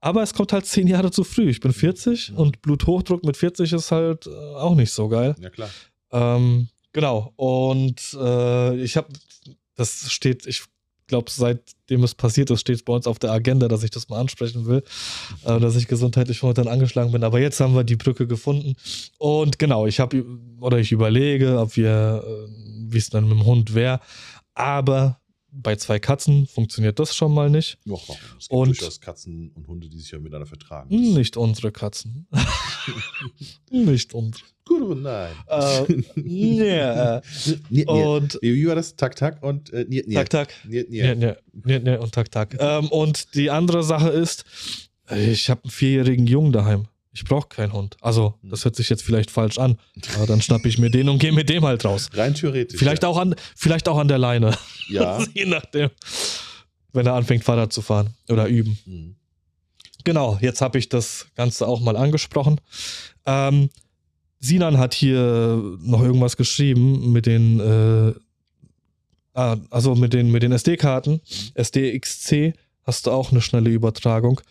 [0.04, 1.50] aber es kommt halt zehn Jahre zu früh.
[1.50, 5.34] Ich bin 40 und Bluthochdruck mit 40 ist halt äh, auch nicht so geil.
[5.40, 5.70] Ja, klar.
[6.14, 7.34] Ähm, genau.
[7.36, 9.10] Und äh, ich habe,
[9.76, 10.64] das steht, ich
[11.08, 14.20] glaube, seitdem es passiert ist, steht bei uns auf der Agenda, dass ich das mal
[14.20, 14.84] ansprechen will,
[15.44, 17.24] äh, dass ich gesundheitlich momentan angeschlagen bin.
[17.24, 18.76] Aber jetzt haben wir die Brücke gefunden.
[19.18, 20.24] Und genau, ich habe,
[20.60, 22.50] oder ich überlege, ob wir, äh,
[22.92, 24.00] wie es dann mit dem Hund wäre.
[24.54, 25.20] Aber
[25.56, 27.78] bei zwei Katzen funktioniert das schon mal nicht.
[27.86, 28.16] Ja, warum?
[28.38, 30.90] Es gibt Und- durchaus Katzen und Hunde, die sich ja miteinander vertragen.
[31.14, 32.28] Nicht unsere Katzen.
[33.72, 34.44] nicht unsere.
[34.66, 35.34] Gut oder nein?
[35.48, 37.22] Äh, yeah.
[37.70, 37.88] Niet, niet.
[37.88, 38.96] Und Wie war das?
[38.96, 40.16] Tak, tak und äh, niet, niet.
[40.16, 40.54] tak, tak.
[40.68, 40.90] Niet.
[40.90, 42.56] Nee, nee, nee, nee, und tak, tak.
[42.60, 44.46] Ähm, und die andere Sache ist,
[45.14, 46.88] ich habe einen vierjährigen Jungen daheim.
[47.14, 47.96] Ich brauche keinen Hund.
[48.02, 49.78] Also, das hört sich jetzt vielleicht falsch an.
[50.16, 52.10] Aber dann schnappe ich mir den und gehe mit dem halt raus.
[52.14, 52.80] Rein theoretisch.
[52.80, 53.10] Vielleicht ja.
[53.10, 54.58] auch an, vielleicht auch an der Leine.
[54.90, 55.24] Ja.
[55.34, 55.92] Je nachdem.
[56.92, 58.80] Wenn er anfängt, Fahrrad zu fahren oder üben.
[58.86, 59.16] Mhm.
[60.04, 62.60] Genau, jetzt habe ich das Ganze auch mal angesprochen.
[63.26, 63.70] Ähm,
[64.40, 68.14] Sinan hat hier noch irgendwas geschrieben mit den, äh,
[69.34, 71.22] ah, also mit den, mit den SD-Karten.
[71.54, 72.54] SDXC
[72.84, 74.42] hast du auch eine schnelle Übertragung.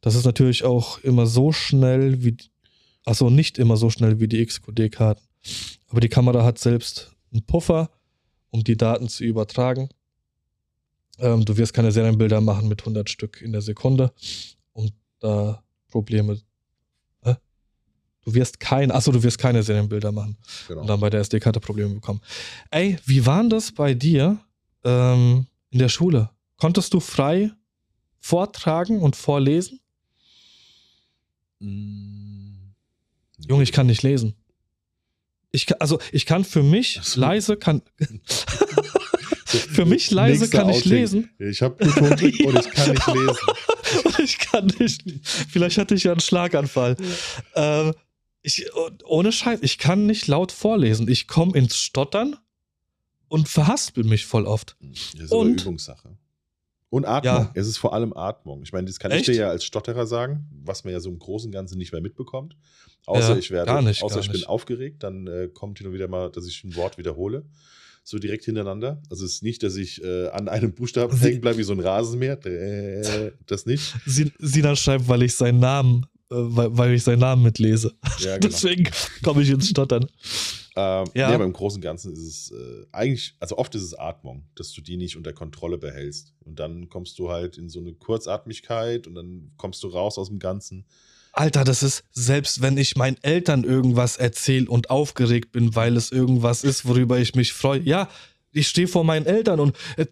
[0.00, 2.36] Das ist natürlich auch immer so schnell wie,
[3.04, 5.22] also nicht immer so schnell wie die XQD-Karten.
[5.88, 7.90] Aber die Kamera hat selbst einen Puffer,
[8.50, 9.88] um die Daten zu übertragen.
[11.18, 14.12] Ähm, du wirst keine Serienbilder machen mit 100 Stück in der Sekunde
[14.72, 16.40] und da Probleme.
[18.26, 20.86] Du wirst kein, achso, du wirst keine Serienbilder machen und Genau.
[20.86, 22.22] dann bei der SD-Karte Probleme bekommen.
[22.70, 24.38] Ey, wie waren das bei dir
[24.82, 26.30] ähm, in der Schule?
[26.56, 27.50] Konntest du frei
[28.24, 29.80] vortragen und vorlesen?
[31.58, 32.74] Mhm.
[33.46, 34.34] Junge, ich kann nicht lesen.
[35.50, 37.20] Ich kann, also ich kann für mich so.
[37.20, 37.82] leise kann
[39.44, 40.88] für mich leise Nächster kann ich Outtake.
[40.88, 41.30] lesen.
[41.38, 43.38] Ich habe Bluthochdruck und ich kann nicht lesen.
[44.04, 45.04] Und ich kann nicht.
[45.50, 46.96] Vielleicht hatte ich ja einen Schlaganfall.
[47.54, 47.92] Ähm,
[48.40, 48.66] ich,
[49.04, 51.08] ohne Scheiß, ich kann nicht laut vorlesen.
[51.08, 52.36] Ich komme ins Stottern
[53.28, 54.76] und verhaspel mich voll oft.
[54.80, 55.60] Das ist aber Und?
[55.60, 56.16] Übungssache.
[56.94, 57.34] Und Atmung.
[57.34, 57.50] Ja.
[57.54, 58.62] Es ist vor allem Atmung.
[58.62, 59.22] Ich meine, das kann Echt?
[59.22, 61.90] ich dir ja als Stotterer sagen, was man ja so im Großen und Ganzen nicht
[61.90, 62.56] mehr mitbekommt.
[63.04, 66.06] Außer Ja, ich werde, nicht, außer ich bin aufgeregt, dann äh, kommt hin und wieder
[66.06, 67.46] mal, dass ich ein Wort wiederhole.
[68.04, 69.02] So direkt hintereinander.
[69.10, 71.80] Also es ist nicht, dass ich äh, an einem Buchstaben hängen bleibe wie so ein
[71.80, 72.38] Rasenmäher.
[72.46, 73.96] Äh, das nicht.
[74.06, 77.92] Sie, Sinan schreibt, weil ich seinen Namen, äh, weil, weil ich seinen Namen mitlese.
[78.20, 78.52] Ja, genau.
[78.52, 78.88] Deswegen
[79.24, 80.06] komme ich ins Stottern.
[80.76, 81.28] Ähm, Ja.
[81.28, 84.44] Nee, aber im Großen und Ganzen ist es äh, eigentlich, also oft ist es Atmung,
[84.56, 86.32] dass du die nicht unter Kontrolle behältst.
[86.44, 90.28] Und dann kommst du halt in so eine Kurzatmigkeit und dann kommst du raus aus
[90.28, 90.84] dem Ganzen.
[91.32, 96.12] Alter, das ist, selbst wenn ich meinen Eltern irgendwas erzähle und aufgeregt bin, weil es
[96.12, 97.80] irgendwas ist, worüber ich mich freue.
[97.80, 98.08] Ja,
[98.52, 100.06] ich stehe vor meinen Eltern und, äh,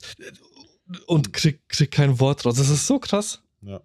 [1.06, 2.56] und krieg, krieg kein Wort raus.
[2.56, 3.40] Das ist so krass.
[3.62, 3.80] Ja.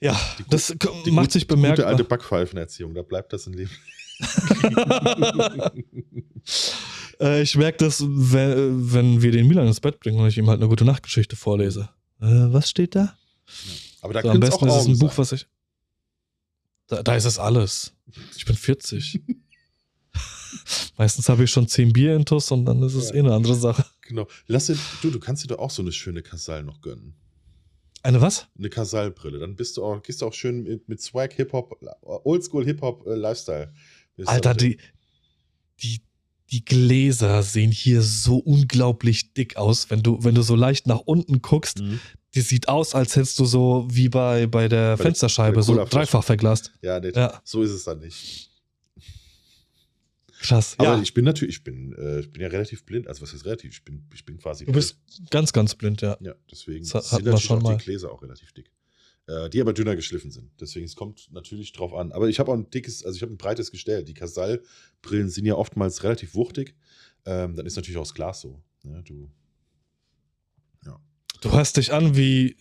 [0.00, 0.74] Ja, Die das
[1.06, 2.04] Die macht gut- sich die Gute alte bemerkbar.
[2.04, 3.70] Backpfeifenerziehung, da bleibt das im Leben.
[7.20, 10.48] äh, ich merke das, wenn, wenn wir den Milan ins Bett bringen und ich ihm
[10.48, 11.88] halt eine gute Nachtgeschichte vorlese.
[12.20, 13.16] Äh, was steht da?
[14.00, 15.18] Aber da So, am besten ist es ein Buch, sein.
[15.18, 15.46] was ich.
[16.88, 17.92] Da, da ist es alles.
[18.36, 19.20] Ich bin 40.
[20.96, 23.16] Meistens habe ich schon 10 Bier intus und dann ist es Ja.
[23.16, 23.84] eh eine andere Sache.
[24.02, 24.26] Genau.
[24.46, 27.14] Lass dir, du, du kannst dir doch auch so eine schöne Kasal noch gönnen.
[28.02, 28.46] Eine was?
[28.56, 29.40] Eine Kasal-Brille.
[29.40, 33.14] Dann bist du auch, gehst du auch schön mit, mit Swag, Hip-Hop, Oldschool Hip-Hop äh,
[33.16, 33.72] Lifestyle.
[34.24, 34.78] Alter, die,
[35.82, 36.00] die,
[36.50, 41.00] die Gläser sehen hier so unglaublich dick aus, wenn du, wenn du so leicht nach
[41.00, 41.80] unten guckst.
[41.80, 42.00] Mhm.
[42.34, 45.62] Die sieht aus, als hättest du so wie bei, bei der der- Fensterscheibe, bei der
[45.64, 46.72] so dreifach verglast.
[46.82, 47.40] Ja, nee, Ja.
[47.44, 48.50] so ist es dann nicht.
[50.40, 50.74] Krass.
[50.78, 53.08] Aber ja, ich bin natürlich, ich bin, äh, ich bin ja relativ blind.
[53.08, 53.72] Also was ist relativ?
[53.72, 54.98] Ich bin, ich bin quasi du bist
[55.30, 56.14] ganz, ganz blind, ja.
[56.16, 56.34] blind.
[56.36, 57.76] Ja, deswegen Das sind hatten wir natürlich schon auch mal.
[57.78, 58.70] die Gläser auch relativ dick.
[59.26, 60.50] Äh, die aber dünner geschliffen sind.
[60.60, 62.12] Deswegen, es kommt natürlich drauf an.
[62.12, 64.04] Aber ich habe auch ein dickes, also ich habe ein breites Gestell.
[64.04, 66.76] Die Casal-Brillen sind ja oftmals relativ wuchtig.
[67.24, 68.62] Ähm, dann ist natürlich auch das Glas so.
[68.84, 69.02] Ne?
[69.02, 69.28] Du,
[70.84, 71.00] ja.
[71.40, 72.56] du hörst dich an wie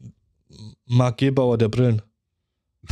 [0.86, 2.02] Marc Gebauer der Brillen.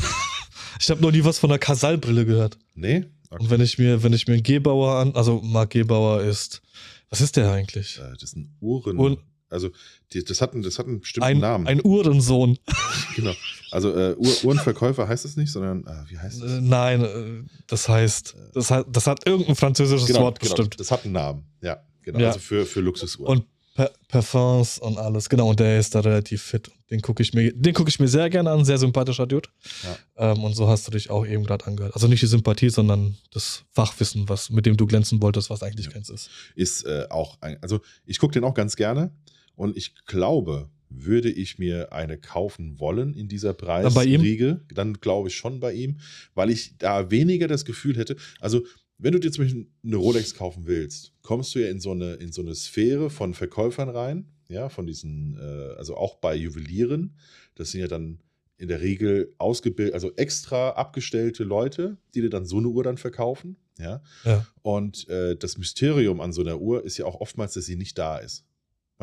[0.79, 2.59] ich habe noch nie was von einer Casal-Brille gehört.
[2.75, 3.05] Nee?
[3.29, 3.41] Okay.
[3.43, 6.61] Und wenn ich mir, wenn ich mir einen Gebauer an, also Marc Gebauer ist,
[7.09, 7.97] was ist der eigentlich?
[7.97, 8.97] Äh, das ist ein Uhren.
[8.97, 9.19] Und
[9.53, 9.69] also
[10.11, 11.67] die, das, hat einen, das hat einen bestimmten ein, Namen.
[11.67, 12.57] Ein Uhrensohn.
[13.15, 13.33] genau.
[13.71, 16.51] Also äh, Uhr, Uhrenverkäufer heißt es nicht, sondern äh, wie heißt es?
[16.51, 20.79] Äh, nein, äh, das heißt, das hat, das hat irgendein französisches genau, Wort genau, bestimmt.
[20.79, 21.77] Das hat einen Namen, ja.
[22.03, 22.19] Genau.
[22.19, 22.27] Ja.
[22.27, 23.37] Also für, für Luxusuhren.
[23.39, 25.29] Und per Parfums und alles.
[25.29, 26.69] Genau, und der ist da relativ fit.
[26.91, 29.49] Den gucke ich mir, den gucke ich mir sehr gerne an, sehr sympathischer Dude.
[29.83, 30.31] Ja.
[30.31, 31.95] Ähm, und so hast du dich auch eben gerade angehört.
[31.95, 35.87] Also nicht die Sympathie, sondern das Fachwissen, was, mit dem du glänzen wolltest, was eigentlich
[35.87, 35.91] ja.
[35.91, 36.29] keins ist.
[36.55, 39.11] Ist äh, auch ein, also ich gucke den auch ganz gerne
[39.55, 45.35] und ich glaube, würde ich mir eine kaufen wollen in dieser Preisriege, dann glaube ich
[45.35, 45.99] schon bei ihm,
[46.35, 48.63] weil ich da weniger das Gefühl hätte, also
[48.97, 52.13] wenn du dir zum Beispiel eine Rolex kaufen willst, kommst du ja in so eine,
[52.13, 57.17] in so eine Sphäre von Verkäufern rein, ja, von diesen, äh, also auch bei Juwelieren,
[57.55, 58.19] das sind ja dann
[58.57, 62.97] in der Regel ausgebildet, also extra abgestellte Leute, die dir dann so eine Uhr dann
[62.97, 64.01] verkaufen, ja.
[64.23, 64.45] ja.
[64.61, 67.97] Und äh, das Mysterium an so einer Uhr ist ja auch oftmals, dass sie nicht
[67.97, 68.45] da ist.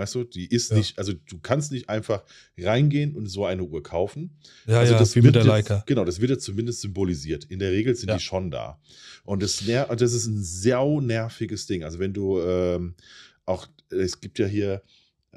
[0.01, 0.79] Weißt du, die ist ja.
[0.79, 2.25] nicht, also du kannst nicht einfach
[2.57, 4.31] reingehen und so eine Uhr kaufen.
[4.67, 5.85] Ja, also ja, das wie mit der Leica.
[5.87, 7.45] Genau, das wird ja zumindest symbolisiert.
[7.45, 8.17] In der Regel sind ja.
[8.17, 8.81] die schon da.
[9.25, 11.85] Und das, das ist ein sehr nerviges Ding.
[11.85, 12.95] Also wenn du ähm,
[13.45, 14.83] auch, es gibt ja hier.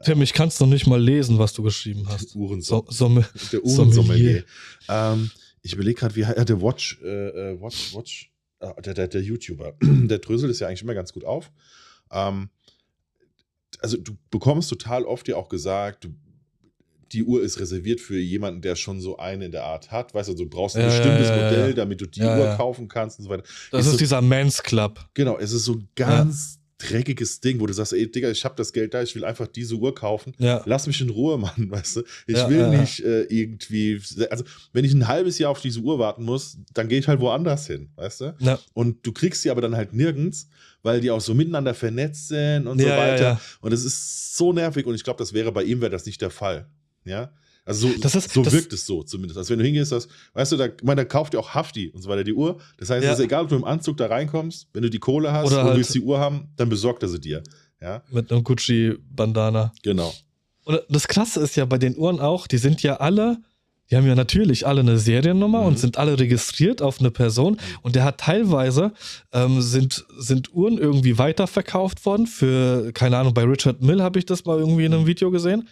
[0.05, 2.33] Tim, ich kann es noch nicht mal lesen, was du geschrieben hast.
[2.33, 4.45] Uhrensom so, Somme der Uhrensommelier.
[4.87, 5.29] Ähm,
[5.61, 9.73] ich überlege gerade, wie äh, der Watch, äh, Watch, Watch, äh, der, der, der YouTuber,
[9.81, 11.51] der dröselt es ja eigentlich immer ganz gut auf.
[12.13, 12.47] Ähm,
[13.81, 16.09] also du bekommst total oft ja auch gesagt, du,
[17.11, 20.13] die Uhr ist reserviert für jemanden, der schon so eine in der Art hat.
[20.13, 22.55] Weißt du, also du brauchst ein ja, bestimmtes ja, ja, Modell, damit du die Uhr
[22.57, 23.43] kaufen kannst und so weiter.
[23.71, 25.05] Das ist, ist so, dieser Men's Club.
[25.13, 26.59] Genau, es ist so ganz
[26.89, 29.47] dreckiges Ding, wo du sagst, ey, Digga, ich habe das Geld da, ich will einfach
[29.47, 30.33] diese Uhr kaufen.
[30.65, 32.03] Lass mich in Ruhe, Mann, weißt du?
[32.27, 36.23] Ich will nicht äh, irgendwie, also wenn ich ein halbes Jahr auf diese Uhr warten
[36.23, 38.35] muss, dann gehe ich halt woanders hin, weißt du?
[38.73, 40.47] Und du kriegst sie aber dann halt nirgends
[40.83, 43.23] weil die auch so miteinander vernetzt sind und ja, so weiter.
[43.23, 43.41] Ja, ja.
[43.61, 46.21] Und es ist so nervig und ich glaube, das wäre bei ihm wäre das nicht
[46.21, 46.67] der Fall.
[47.05, 47.31] Ja.
[47.65, 49.37] Also so, ist, so wirkt es so zumindest.
[49.37, 51.89] Also wenn du hingehst, das, weißt du, da, ich meine, da kauft ihr auch Hafti
[51.89, 52.59] und so weiter die Uhr.
[52.77, 55.31] Das heißt, es ist egal, ob du im Anzug da reinkommst, wenn du die Kohle
[55.31, 57.41] hast Oder und halt willst die Uhr haben, dann besorgt er sie dir.
[57.81, 58.03] Ja?
[58.11, 59.71] Mit einem Gucci-Bandana.
[59.81, 60.13] Genau.
[60.65, 63.37] Und das Krasse ist ja bei den Uhren auch, die sind ja alle
[63.91, 65.67] die haben ja natürlich alle eine Seriennummer mhm.
[65.67, 67.59] und sind alle registriert auf eine Person.
[67.81, 68.93] Und der hat teilweise,
[69.31, 74.25] ähm, sind, sind Uhren irgendwie weiterverkauft worden für, keine Ahnung, bei Richard Mill habe ich
[74.25, 75.07] das mal irgendwie in einem mhm.
[75.07, 75.67] Video gesehen.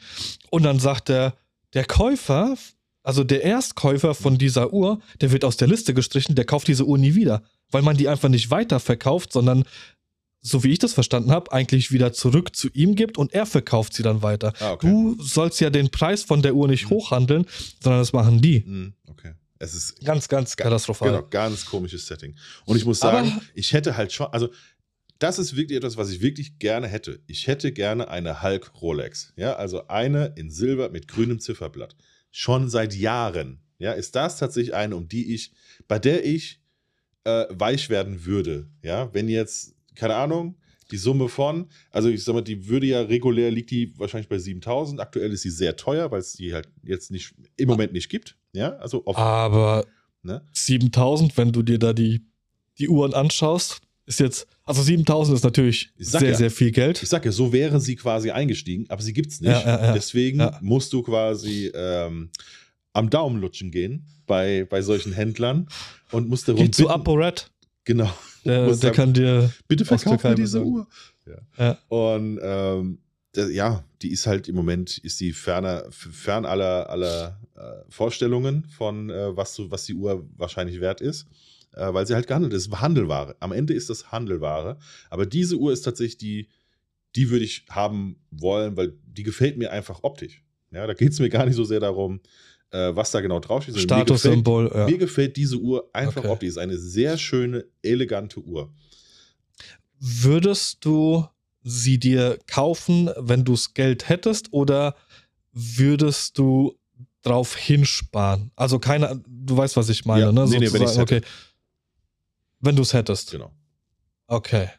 [0.50, 1.34] Und dann sagt der,
[1.74, 2.58] der Käufer,
[3.04, 6.86] also der Erstkäufer von dieser Uhr, der wird aus der Liste gestrichen, der kauft diese
[6.86, 7.44] Uhr nie wieder.
[7.70, 9.64] Weil man die einfach nicht weiterverkauft, sondern
[10.42, 13.94] so wie ich das verstanden habe, eigentlich wieder zurück zu ihm gibt und er verkauft
[13.94, 14.54] sie dann weiter.
[14.60, 14.88] Ah, okay.
[14.88, 16.96] Du sollst ja den Preis von der Uhr nicht mhm.
[16.96, 17.46] hochhandeln,
[17.82, 18.64] sondern das machen die.
[18.66, 19.34] Mhm, okay.
[19.60, 21.12] Es ist ganz, ganz katastrophal.
[21.12, 22.36] Genau, ganz komisches Setting.
[22.66, 24.50] Und ich muss sagen, Aber ich hätte halt schon, also
[25.22, 27.22] das ist wirklich etwas, was ich wirklich gerne hätte.
[27.28, 29.34] Ich hätte gerne eine Hulk Rolex.
[29.36, 31.96] Ja, also eine in Silber mit grünem Zifferblatt.
[32.32, 33.62] Schon seit Jahren.
[33.78, 35.52] Ja, ist das tatsächlich eine, um die ich,
[35.88, 36.62] bei der ich
[37.24, 38.68] äh, weich werden würde.
[38.84, 40.56] Ja, wenn jetzt keine Ahnung,
[40.90, 44.40] die Summe von, also ich sag mal, die würde ja regulär, liegt die wahrscheinlich bei
[44.40, 45.00] 7000.
[45.00, 48.38] Aktuell ist sie sehr teuer, weil es die halt jetzt nicht, im Moment nicht gibt.
[48.54, 49.86] Ja, also oft, Aber
[50.24, 50.46] ne?
[50.52, 52.26] 7000, wenn du dir da die,
[52.80, 57.02] die Uhren anschaust, ist jetzt, also 7000 ist natürlich sehr, ja, sehr viel Geld.
[57.02, 59.52] Ich sag ja, so wäre sie quasi eingestiegen, aber sie gibt es nicht.
[59.52, 62.30] Ja, ja, Deswegen musst du quasi ähm,
[62.94, 65.68] am Daumen lutschen gehen bei, bei solchen Händlern
[66.12, 66.64] und musst darum.
[66.64, 67.52] Geh zu ApoRed.
[67.84, 68.12] Genau.
[68.46, 69.52] Der, der sagen, kann dir.
[69.68, 70.88] Bitte verkauf mir diese Uhr.
[71.26, 71.38] Ja.
[71.58, 71.78] ja.
[71.90, 73.00] Und ähm,
[73.36, 79.10] ja, die ist halt im Moment, ist die ferner, fern aller, aller äh, Vorstellungen von,
[79.10, 81.28] äh, was, was die Uhr wahrscheinlich wert ist,
[81.74, 82.72] äh, weil sie halt gehandelt ist.
[82.82, 83.36] Handelware.
[83.40, 84.78] Am Ende ist das Handelware.
[85.10, 86.50] Aber diese Uhr ist tatsächlich die,
[87.16, 90.44] die würde ich haben wollen, weil die gefällt mir einfach optisch.
[90.72, 92.22] Ja, da geht es mir gar nicht so sehr darum,
[92.72, 93.78] äh, was da genau draufsteht.
[93.78, 94.64] Statussymbol.
[94.64, 94.92] Mir, gefällt, ja.
[94.92, 96.30] mir gefällt diese Uhr einfach okay.
[96.30, 96.50] optisch.
[96.50, 98.74] Ist eine sehr schöne, elegante Uhr.
[100.00, 101.26] Würdest du
[101.64, 104.96] sie dir kaufen, wenn du das Geld hättest, oder
[105.52, 106.78] würdest du
[107.22, 108.52] drauf hinsparen?
[108.56, 110.48] Also keine, du weißt, was ich meine, ja, ne?
[110.48, 111.22] Nee, nee, wenn okay.
[112.62, 113.32] Wenn du es hättest.
[113.32, 113.52] Genau.
[114.28, 114.70] Okay.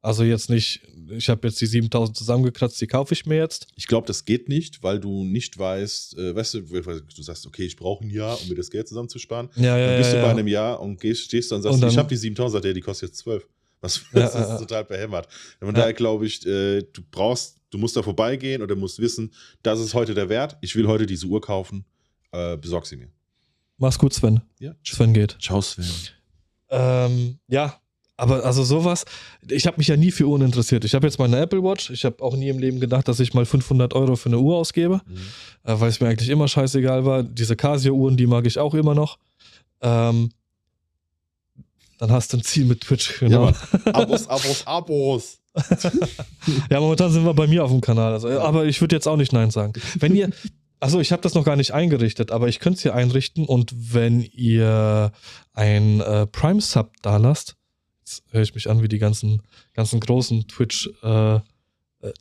[0.00, 0.80] Also jetzt nicht,
[1.10, 3.66] ich habe jetzt die 7000 zusammengekratzt, die kaufe ich mir jetzt.
[3.74, 7.64] Ich glaube, das geht nicht, weil du nicht weißt, äh, weißt du, du sagst, okay,
[7.64, 9.50] ich brauche ein Jahr, um mir das Geld zusammenzusparen.
[9.56, 11.74] Ja, ja, dann bist ja, du bei einem Jahr und gehst, stehst dann und sagst,
[11.74, 13.48] Und dann- ich habe die 7000, sagt der, die kostet jetzt 12.
[13.80, 14.58] Was Ja, das ist ja, ja.
[14.58, 15.26] total behämmert.
[15.58, 15.72] Von Ja.
[15.72, 19.32] daher glaube ich, äh, du brauchst, du musst da vorbeigehen oder musst wissen,
[19.64, 20.56] das ist heute der Wert.
[20.60, 21.84] Ich will heute diese Uhr kaufen.
[22.30, 23.08] Äh, besorg sie mir.
[23.78, 24.42] Mach's gut, Sven.
[24.60, 24.74] Ja.
[24.84, 25.36] Sven geht.
[25.40, 25.84] Ciao, Sven.
[26.70, 27.74] Ähm, ja,
[28.16, 29.04] aber also sowas,
[29.48, 30.84] ich habe mich ja nie für Uhren interessiert.
[30.84, 31.90] Ich habe jetzt meine Apple Watch.
[31.90, 34.56] Ich habe auch nie im Leben gedacht, dass ich mal 500 Euro für eine Uhr
[34.56, 35.16] ausgebe, Mhm.
[35.64, 37.22] äh, weil es mir eigentlich immer scheißegal war.
[37.22, 39.18] Diese Casio-Uhren, die mag ich auch immer noch.
[39.82, 40.30] Ähm,
[41.98, 43.50] dann hast du ein Ziel mit Twitch, genau.
[43.50, 43.54] Ja.
[43.92, 45.38] Abos, Abos, Abos.
[46.70, 48.12] Ja, momentan sind wir bei mir auf dem Kanal.
[48.12, 49.72] Also, aber ich würde jetzt auch nicht Nein sagen.
[49.98, 50.30] Wenn ihr,
[50.80, 53.72] also ich habe das noch gar nicht eingerichtet, aber ich könnte es hier einrichten und
[53.94, 55.12] wenn ihr
[55.52, 57.56] ein äh, Prime-Sub da lasst,
[58.00, 59.42] jetzt höre ich mich an wie die ganzen,
[59.74, 61.40] ganzen großen Twitch, äh, äh,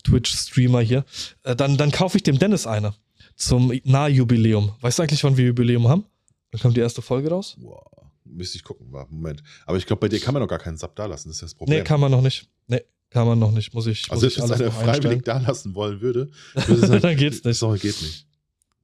[0.04, 1.06] Twitch-Streamer hier,
[1.44, 2.94] äh, dann, dann kaufe ich dem Dennis eine
[3.36, 4.74] zum Nahjubiläum.
[4.82, 6.06] Weißt du eigentlich, wann wir Jubiläum haben?
[6.52, 7.56] Dann kommt die erste Folge raus?
[7.60, 7.84] Wow.
[8.26, 9.42] Müsste ich gucken, war, Moment.
[9.66, 11.42] Aber ich glaube, bei dir kann man noch gar keinen Sub da lassen, das ist
[11.44, 11.78] das Problem.
[11.80, 12.50] Nee, kann man noch nicht.
[12.68, 13.74] Nee, kann man noch nicht.
[13.74, 16.30] Muss ich, also wenn alles einer freiwillig da lassen wollen würde,
[16.68, 17.58] würde es halt- Dann geht's nicht.
[17.58, 18.26] Sorry, geht nicht.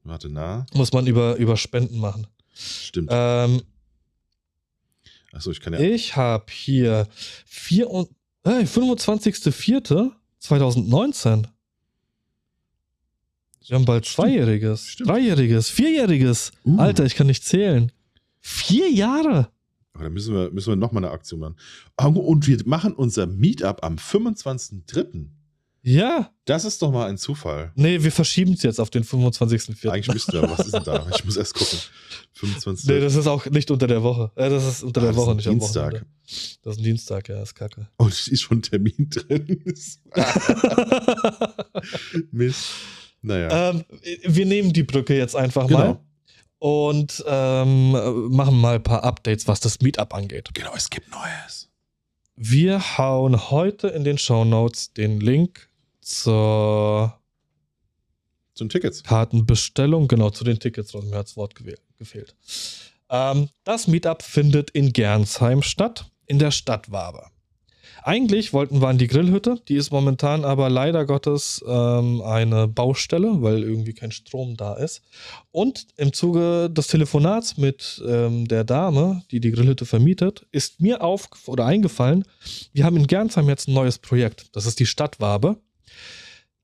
[0.03, 0.65] Warte, na.
[0.73, 2.27] Muss man über, über Spenden machen.
[2.53, 3.09] Stimmt.
[3.11, 3.61] Ähm,
[5.31, 5.79] Achso, ich kann ja.
[5.79, 7.07] Ich habe hier
[7.45, 8.09] vier und,
[8.43, 11.47] äh, 25.04.2019.
[13.65, 14.27] Wir haben bald Stimmt.
[14.27, 15.09] Zweijähriges, Stimmt.
[15.09, 16.51] Dreijähriges, Vierjähriges.
[16.65, 16.79] Uh.
[16.79, 17.93] Alter, ich kann nicht zählen.
[18.41, 19.47] Vier Jahre.
[19.93, 21.55] Aber da müssen wir, müssen wir nochmal eine Aktion machen.
[21.97, 25.29] Und wir machen unser Meetup am 25.03.
[25.86, 26.29] Ja.
[26.45, 27.71] Das ist doch mal ein Zufall.
[27.75, 29.89] Nee, wir verschieben es jetzt auf den 25.04.
[29.89, 31.05] Eigentlich müssten wir, was ist denn da?
[31.13, 31.77] Ich muss erst gucken.
[32.34, 32.88] 25.
[32.89, 34.31] Nee, das ist auch nicht unter der Woche.
[34.36, 35.86] Äh, das ist unter Ah, der Woche, nicht am Dienstag.
[35.93, 36.07] Wochenende.
[36.63, 37.88] Das ist ein Dienstag, ja, ist kacke.
[37.97, 39.61] Oh, es ist schon ein Termin drin.
[42.31, 42.65] Mist.
[43.21, 43.69] Naja.
[43.71, 43.84] ähm,
[44.25, 45.81] wir nehmen die Brücke jetzt einfach mal.
[45.84, 46.03] genau.
[46.59, 47.91] und ähm,
[48.31, 50.49] machen mal ein paar Updates, was das Meetup angeht.
[50.53, 51.69] Genau, es gibt Neues.
[52.36, 55.69] Wir hauen heute in den Show Notes den Link
[56.05, 57.19] zur
[58.53, 59.03] Zum Tickets.
[59.03, 62.35] Kartenbestellung, genau zu den Tickets, mir hat das Wort gefehlt.
[63.09, 67.27] Ähm, das Meetup findet in Gernsheim statt, in der Stadtwabe.
[68.05, 73.41] Eigentlich wollten wir an die Grillhütte, die ist momentan aber leider Gottes ähm, eine Baustelle,
[73.41, 75.01] weil irgendwie kein Strom da ist.
[75.51, 81.01] Und im Zuge des Telefonats mit ähm, der Dame, die die Grillhütte vermietet, ist mir
[81.01, 82.25] auf oder eingefallen,
[82.73, 84.47] wir haben in Gernsheim jetzt ein neues Projekt.
[84.53, 85.57] Das ist die Stadtwabe.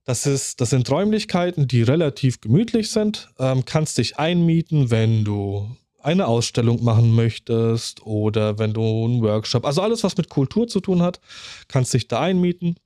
[0.09, 3.29] Das, ist, das sind Räumlichkeiten, die relativ gemütlich sind.
[3.37, 5.69] Ähm, kannst dich einmieten, wenn du
[6.01, 10.79] eine Ausstellung machen möchtest oder wenn du einen Workshop, also alles, was mit Kultur zu
[10.79, 11.19] tun hat,
[11.67, 12.77] kannst dich da einmieten.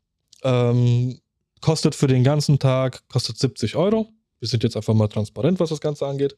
[0.44, 1.22] Ähm,
[1.62, 4.10] kostet für den ganzen Tag, kostet 70 Euro.
[4.42, 6.36] Wir sind jetzt einfach mal transparent, was das Ganze angeht.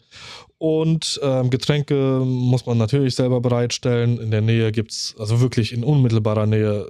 [0.60, 4.20] Und ähm, Getränke muss man natürlich selber bereitstellen.
[4.20, 6.86] In der Nähe gibt es, also wirklich in unmittelbarer Nähe,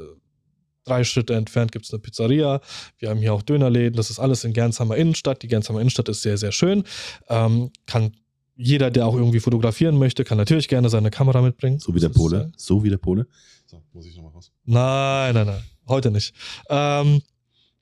[0.85, 2.61] drei Schritte entfernt gibt es eine Pizzeria.
[2.97, 3.97] Wir haben hier auch Dönerläden.
[3.97, 5.41] Das ist alles in Gernsheimer Innenstadt.
[5.43, 6.83] Die Gernsheimer Innenstadt ist sehr, sehr schön.
[7.27, 8.15] Ähm, kann
[8.55, 11.79] jeder, der auch irgendwie fotografieren möchte, kann natürlich gerne seine Kamera mitbringen.
[11.79, 12.51] So wie der Pole.
[12.55, 13.27] So wie der Pole.
[13.65, 14.51] So, muss ich nochmal raus.
[14.63, 15.63] Nein, nein, nein.
[15.87, 16.33] Heute nicht.
[16.69, 17.21] Ähm,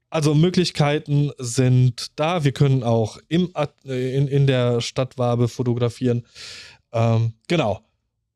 [0.09, 2.43] also Möglichkeiten sind da.
[2.43, 3.51] Wir können auch im,
[3.85, 6.25] äh, in, in der Stadtwabe fotografieren.
[6.91, 7.81] Ähm, genau.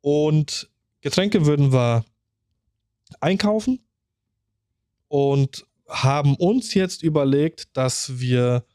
[0.02, 0.70] Und
[1.02, 2.06] Getränke würden wir
[3.20, 3.80] einkaufen
[5.08, 8.66] und haben uns jetzt überlegt, dass wir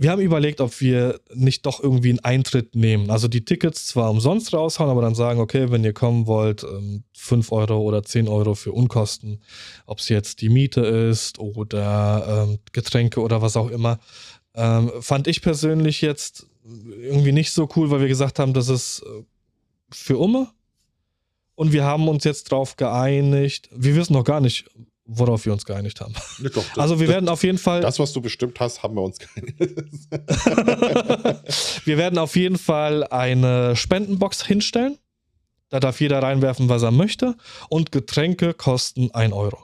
[0.00, 3.10] wir haben überlegt, ob wir nicht doch irgendwie einen Eintritt nehmen.
[3.10, 7.02] Also die Tickets zwar umsonst raushauen, aber dann sagen, okay, wenn ihr kommen wollt, ähm,
[7.14, 9.42] 5 Euro oder 10 Euro für Unkosten,
[9.86, 13.98] ob es jetzt die Miete ist oder ähm, Getränke oder was auch immer.
[14.54, 19.02] Ähm, fand ich persönlich jetzt irgendwie nicht so cool, weil wir gesagt haben, das ist
[19.02, 19.24] äh,
[19.90, 20.48] für Umme.
[21.58, 23.68] Und wir haben uns jetzt drauf geeinigt.
[23.72, 24.70] Wir wissen noch gar nicht,
[25.06, 26.14] worauf wir uns geeinigt haben.
[26.54, 27.80] Doch, das, Also wir das, werden auf jeden Fall.
[27.80, 29.48] Das, was du bestimmt hast, haben wir uns keine.
[31.84, 34.98] wir werden auf jeden Fall eine Spendenbox hinstellen.
[35.68, 37.34] Da darf jeder reinwerfen, was er möchte.
[37.68, 39.58] Und Getränke kosten 1 Euro.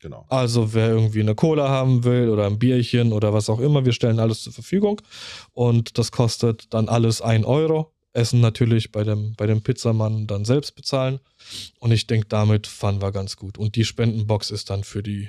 [0.00, 0.26] genau.
[0.30, 3.92] Also wer irgendwie eine Cola haben will oder ein Bierchen oder was auch immer, wir
[3.92, 5.00] stellen alles zur Verfügung.
[5.52, 7.92] Und das kostet dann alles 1 Euro.
[8.12, 11.20] Essen natürlich bei dem, bei dem Pizzamann dann selbst bezahlen.
[11.78, 13.58] Und ich denke, damit fahren wir ganz gut.
[13.58, 15.28] Und die Spendenbox ist dann für die,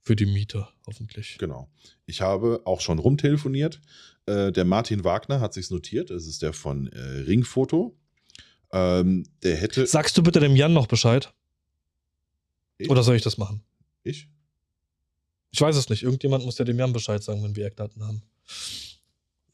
[0.00, 1.38] für die Miete, hoffentlich.
[1.38, 1.68] Genau.
[2.06, 3.80] Ich habe auch schon rumtelefoniert.
[4.26, 6.10] Äh, der Martin Wagner hat sich's notiert.
[6.10, 7.96] Das ist der von äh, Ringfoto.
[8.72, 9.86] Ähm, der hätte.
[9.86, 11.32] Sagst du bitte dem Jan noch Bescheid?
[12.78, 12.90] Ich?
[12.90, 13.62] Oder soll ich das machen?
[14.02, 14.28] Ich?
[15.50, 16.02] Ich weiß es nicht.
[16.02, 18.22] Irgendjemand muss ja dem Jan Bescheid sagen, wenn wir Eckdaten haben.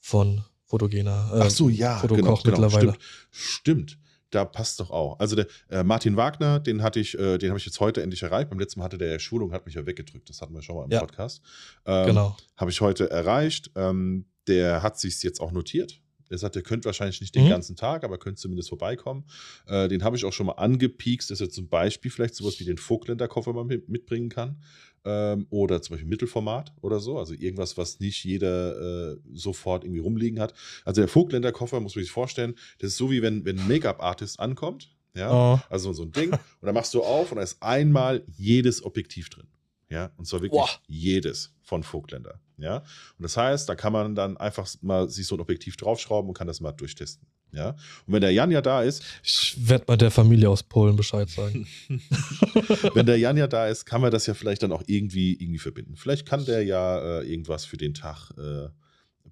[0.00, 1.30] Von Fotogener.
[1.32, 2.96] Äh, Ach so, ja, Fotokoch genau, genau, mittlerweile.
[3.30, 3.90] Stimmt.
[3.92, 3.98] stimmt.
[4.30, 5.18] Da passt doch auch.
[5.18, 8.22] Also der äh, Martin Wagner, den hatte ich, äh, den habe ich jetzt heute endlich
[8.22, 8.50] erreicht.
[8.50, 10.28] Beim letzten Mal hatte der Schulung, hat mich ja weggedrückt.
[10.28, 11.00] Das hatten wir schon mal im ja.
[11.00, 11.40] Podcast.
[11.86, 12.36] Ähm, genau.
[12.56, 13.70] Habe ich heute erreicht.
[13.74, 16.02] Ähm, der hat sich jetzt auch notiert.
[16.30, 17.50] Der sagt, der könnte wahrscheinlich nicht den mhm.
[17.50, 19.24] ganzen Tag, aber könnte zumindest vorbeikommen.
[19.66, 22.64] Äh, den habe ich auch schon mal angepiekst, dass er zum Beispiel vielleicht sowas wie
[22.64, 24.62] den Vogtländer Koffer mal mitbringen kann
[25.04, 30.00] ähm, oder zum Beispiel Mittelformat oder so, also irgendwas, was nicht jeder äh, sofort irgendwie
[30.00, 30.54] rumliegen hat.
[30.84, 33.68] Also der Vogtländer Koffer, muss man sich vorstellen, das ist so wie wenn, wenn ein
[33.68, 35.60] Make-up-Artist ankommt, ja, oh.
[35.68, 39.30] also so ein Ding, und dann machst du auf und da ist einmal jedes Objektiv
[39.30, 39.46] drin.
[39.90, 40.80] Ja, und zwar wirklich Boah.
[40.86, 42.40] jedes von Vogtländer.
[42.58, 46.28] Ja, und das heißt, da kann man dann einfach mal sich so ein Objektiv draufschrauben
[46.28, 47.26] und kann das mal durchtesten.
[47.52, 47.70] Ja,
[48.06, 49.02] und wenn der Jan ja da ist.
[49.22, 51.66] Ich werde mal der Familie aus Polen Bescheid sagen.
[52.94, 55.58] wenn der Jan ja da ist, kann man das ja vielleicht dann auch irgendwie, irgendwie
[55.58, 55.96] verbinden.
[55.96, 58.68] Vielleicht kann der ja äh, irgendwas für den Tag äh,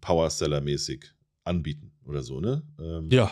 [0.01, 1.05] Powerseller-mäßig
[1.45, 2.62] anbieten oder so, ne?
[2.81, 3.31] Ähm, ja.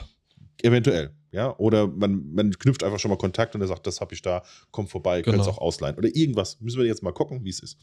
[0.63, 1.15] Eventuell.
[1.35, 4.23] Ja, oder man, man knüpft einfach schon mal Kontakt und er sagt, das habe ich
[4.23, 5.33] da, komm vorbei, genau.
[5.33, 5.97] könnt es auch ausleihen.
[5.97, 6.61] Oder irgendwas.
[6.61, 7.77] Müssen wir jetzt mal gucken, wie es ist.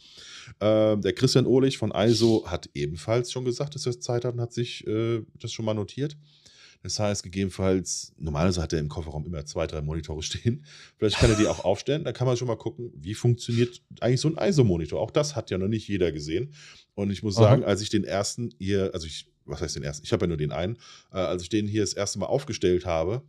[0.61, 4.39] Ähm, der Christian Ohlich von ISO hat ebenfalls schon gesagt, dass er Zeit hat und
[4.41, 6.15] hat sich äh, das schon mal notiert.
[6.83, 10.65] Das heißt, gegebenenfalls, normalerweise hat er im Kofferraum immer zwei, drei Monitore stehen.
[10.97, 12.03] Vielleicht kann er die auch aufstellen.
[12.03, 14.99] Da kann man schon mal gucken, wie funktioniert eigentlich so ein ISO-Monitor.
[14.99, 16.53] Auch das hat ja noch nicht jeder gesehen.
[16.95, 17.69] Und ich muss sagen, Aha.
[17.69, 20.05] als ich den ersten hier, also ich, was heißt den ersten?
[20.05, 20.77] Ich habe ja nur den einen.
[21.11, 23.23] Äh, als ich den hier das erste Mal aufgestellt habe,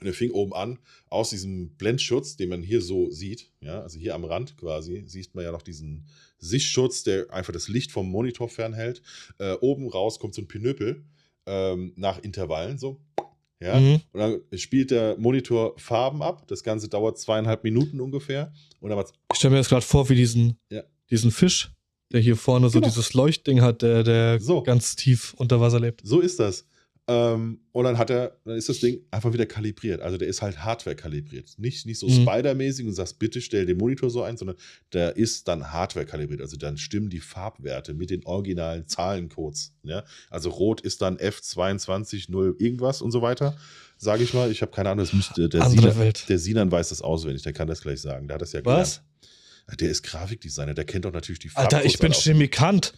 [0.00, 0.78] und er fing oben an,
[1.10, 5.34] aus diesem Blendschutz, den man hier so sieht, ja, also hier am Rand quasi, sieht
[5.34, 6.06] man ja noch diesen
[6.38, 9.02] Sichtschutz, der einfach das Licht vom Monitor fernhält.
[9.38, 11.04] Äh, oben raus kommt so ein Pinöpel
[11.48, 13.00] ähm, nach Intervallen so.
[13.60, 14.00] Ja, mhm.
[14.12, 16.46] und dann spielt der Monitor Farben ab.
[16.46, 18.52] Das Ganze dauert zweieinhalb Minuten ungefähr.
[18.80, 20.82] Und dann ich stelle mir das gerade vor wie diesen, ja.
[21.10, 21.72] diesen Fisch,
[22.12, 22.72] der hier vorne genau.
[22.72, 24.62] so dieses Leuchtding hat, der, der so.
[24.62, 26.02] ganz tief unter Wasser lebt.
[26.04, 26.68] So ist das.
[27.10, 30.02] Ähm, und dann hat er, dann ist das Ding einfach wieder kalibriert.
[30.02, 31.54] Also der ist halt Hardware kalibriert.
[31.56, 32.22] Nicht, nicht so mhm.
[32.22, 34.56] Spider-mäßig und sagst, bitte stell den Monitor so ein, sondern
[34.92, 36.42] der ist dann Hardware kalibriert.
[36.42, 39.72] Also dann stimmen die Farbwerte mit den originalen Zahlencodes.
[39.84, 40.04] Ja?
[40.28, 43.56] Also rot ist dann F220 irgendwas und so weiter.
[43.96, 46.28] Sage ich mal, ich habe keine Ahnung, das müsste der Andere Sinan, Welt.
[46.28, 48.28] der Sinan weiß das auswendig, der kann das gleich sagen.
[48.28, 49.02] Der hat das ja gelernt.
[49.66, 49.78] Was?
[49.78, 51.74] Der ist Grafikdesigner, der kennt doch natürlich die Farbcodes.
[51.74, 52.92] Alter, ich bin Chemikant.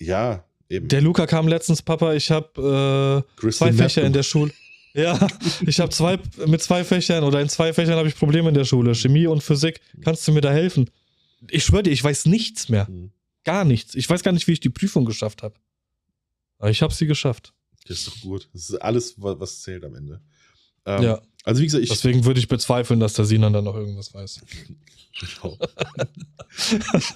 [0.00, 0.88] Ja, Eben.
[0.88, 4.52] Der Luca kam letztens, Papa, ich habe äh, zwei Fächer in der Schule.
[4.94, 5.26] Ja,
[5.66, 8.64] ich habe zwei mit zwei Fächern oder in zwei Fächern habe ich Probleme in der
[8.64, 9.80] Schule, Chemie und Physik.
[10.02, 10.90] Kannst du mir da helfen?
[11.50, 12.88] Ich schwöre dir, ich weiß nichts mehr.
[12.90, 13.10] Mhm.
[13.44, 13.94] Gar nichts.
[13.94, 15.54] Ich weiß gar nicht, wie ich die Prüfung geschafft habe.
[16.58, 17.54] Aber ich habe sie geschafft.
[17.88, 18.48] Das ist doch gut.
[18.52, 20.20] Das ist alles, was zählt am Ende.
[20.84, 21.22] Ähm, ja.
[21.44, 24.42] Also wie gesagt, ich deswegen würde ich bezweifeln, dass der Sinan dann noch irgendwas weiß.
[25.20, 25.58] genau.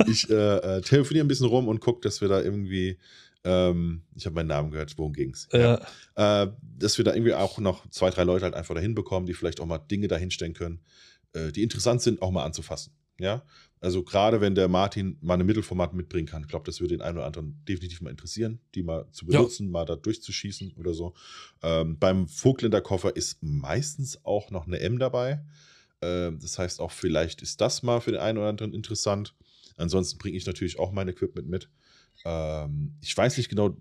[0.08, 2.98] ich, äh, äh, telefoniere ein bisschen rum und gucke, dass wir da irgendwie
[3.46, 5.48] ähm, ich habe meinen Namen gehört, worum ging es?
[5.52, 5.80] Ja.
[6.16, 6.42] ja.
[6.42, 9.34] Äh, dass wir da irgendwie auch noch zwei, drei Leute halt einfach dahin bekommen, die
[9.34, 10.80] vielleicht auch mal Dinge dahinstellen können,
[11.32, 12.92] äh, die interessant sind, auch mal anzufassen.
[13.18, 13.44] Ja,
[13.80, 17.02] also gerade wenn der Martin mal ein Mittelformat mitbringen kann, ich glaube, das würde den
[17.02, 19.70] einen oder anderen definitiv mal interessieren, die mal zu benutzen, ja.
[19.70, 21.14] mal da durchzuschießen oder so.
[21.62, 25.42] Ähm, beim Vogtländer Koffer ist meistens auch noch eine M dabei.
[26.02, 29.34] Ähm, das heißt auch, vielleicht ist das mal für den einen oder anderen interessant.
[29.76, 31.70] Ansonsten bringe ich natürlich auch mein Equipment mit.
[32.24, 33.76] Ähm, ich weiß nicht genau,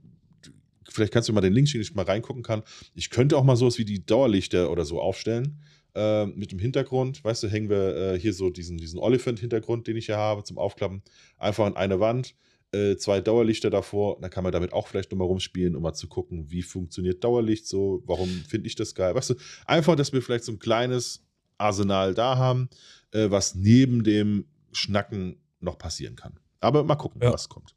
[0.89, 2.63] vielleicht kannst du mal den Link schicken, dass ich mal reingucken kann.
[2.93, 5.61] Ich könnte auch mal sowas wie die Dauerlichter oder so aufstellen.
[5.95, 9.95] Äh, mit dem Hintergrund, weißt du, hängen wir äh, hier so diesen, diesen Oliphant-Hintergrund, den
[9.95, 11.01] ich hier habe, zum Aufklappen,
[11.37, 12.35] einfach an eine Wand,
[12.73, 16.09] äh, zwei Dauerlichter davor, dann kann man damit auch vielleicht nochmal rumspielen, um mal zu
[16.09, 20.21] gucken, wie funktioniert Dauerlicht so, warum finde ich das geil, weißt du, einfach, dass wir
[20.21, 21.23] vielleicht so ein kleines
[21.57, 22.69] Arsenal da haben,
[23.11, 26.37] äh, was neben dem Schnacken noch passieren kann.
[26.59, 27.31] Aber mal gucken, ja.
[27.31, 27.73] was kommt.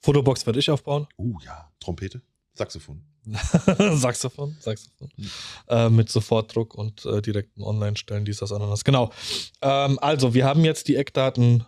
[0.00, 1.06] Fotobox werde ich aufbauen.
[1.18, 1.70] Uh, ja.
[1.80, 2.22] Trompete?
[2.54, 3.02] Saxophon.
[3.96, 5.08] Saxophon, Saxophon.
[5.16, 5.30] Hm.
[5.68, 8.84] Äh, mit Sofortdruck und äh, direkten Online-Stellen, dies, das, anderes.
[8.84, 9.12] Genau.
[9.62, 11.64] Ähm, also, wir haben jetzt die Eckdaten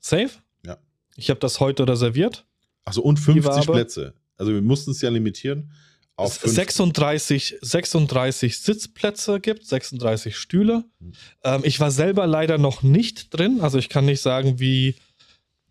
[0.00, 0.30] safe.
[0.64, 0.78] Ja.
[1.14, 2.46] Ich habe das heute reserviert.
[2.84, 4.14] Also und 50 Plätze.
[4.38, 5.72] Also wir mussten es ja limitieren.
[6.16, 10.84] Auf 36, 36 Sitzplätze gibt, 36 Stühle.
[11.00, 11.12] Hm.
[11.44, 13.60] Ähm, ich war selber leider noch nicht drin.
[13.60, 14.96] Also ich kann nicht sagen, wie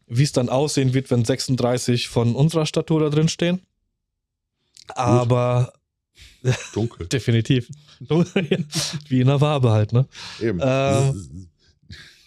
[0.07, 3.61] wie es dann aussehen wird, wenn 36 von unserer Statur da drin stehen.
[4.87, 5.73] Aber
[6.73, 7.07] dunkel.
[7.11, 7.69] definitiv.
[9.07, 10.07] Wie in der Wabe halt, ne?
[10.39, 10.59] Eben.
[10.61, 11.49] Ähm,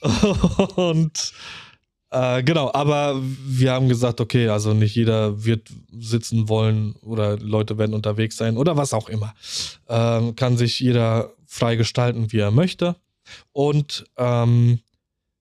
[0.77, 1.33] und
[2.11, 7.79] äh, genau, aber wir haben gesagt, okay, also nicht jeder wird sitzen wollen oder Leute
[7.79, 9.35] werden unterwegs sein oder was auch immer.
[9.89, 12.97] Ähm, kann sich jeder frei gestalten, wie er möchte.
[13.53, 14.81] Und ähm,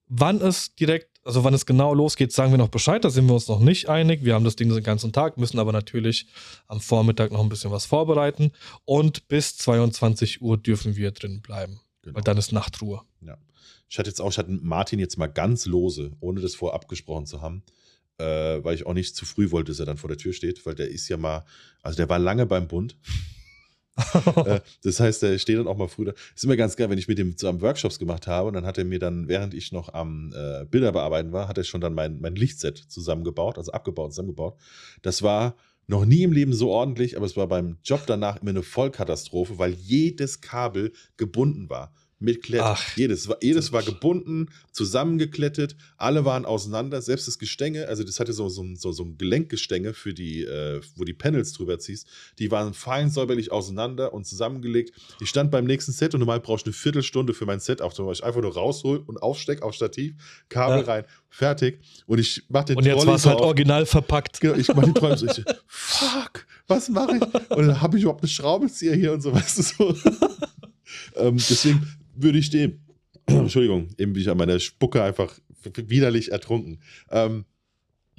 [0.08, 3.06] wann es direkt, also wann es genau losgeht, sagen wir noch Bescheid.
[3.06, 4.26] Da sind wir uns noch nicht einig.
[4.26, 6.26] Wir haben das Ding den ganzen Tag, müssen aber natürlich
[6.68, 8.52] am Vormittag noch ein bisschen was vorbereiten.
[8.84, 11.82] Und bis 22 Uhr dürfen wir drin bleiben.
[12.02, 12.16] Genau.
[12.16, 13.02] Weil dann ist Nachtruhe.
[13.22, 13.38] Ja.
[13.88, 17.28] Ich hatte jetzt auch, ich hatte Martin jetzt mal ganz lose, ohne das vorab abgesprochen
[17.28, 17.62] zu haben,
[18.18, 20.66] äh, weil ich auch nicht zu früh wollte, dass er dann vor der Tür steht,
[20.66, 21.46] weil der ist ja mal,
[21.84, 22.98] also der war lange beim Bund.
[24.46, 26.14] Äh, das heißt, der steht dann auch mal früh da.
[26.36, 28.78] Ist immer ganz geil, wenn ich mit dem zusammen Workshops gemacht habe und dann hat
[28.78, 31.94] er mir dann, während ich noch am äh, Bilder bearbeiten war, hat er schon dann
[31.94, 34.58] mein, mein Lichtset zusammengebaut, also abgebaut, zusammengebaut.
[35.02, 35.56] Das war
[35.88, 39.58] noch nie im Leben so ordentlich, aber es war beim Job danach immer eine Vollkatastrophe,
[39.58, 42.62] weil jedes Kabel gebunden war mit Klett.
[42.62, 42.98] Ach.
[42.98, 48.50] Jedes, jedes war gebunden, zusammengeklettet, alle waren auseinander, selbst das Gestänge, also das hatte so,
[48.50, 52.08] so, so, so ein Gelenkgestänge für die, äh, wo die Panels drüber ziehst,
[52.38, 54.94] die waren fein säuberlich auseinander und zusammengelegt.
[55.22, 58.08] Ich stand beim nächsten Set und normal brauchst du eine Viertelstunde für mein Set aufzumachen,
[58.08, 60.16] weil ich einfach nur raushol und aufsteck auf Stativ,
[60.50, 60.86] Kabel ja.
[60.86, 61.80] rein, fertig.
[62.06, 63.46] Und ich mach den Und jetzt war es halt auf.
[63.46, 64.42] original verpackt.
[64.42, 67.52] Genau, ich mach den Träume so, ich, fuck, was mache ich?
[67.52, 69.96] Und dann habe ich überhaupt eine Schraubenzieher hier und so, weißt du so.
[71.16, 72.80] ähm, deswegen würde ich dem,
[73.26, 76.82] Entschuldigung, eben bin ich an meiner Spucke einfach widerlich ertrunken.
[77.10, 77.46] Ähm,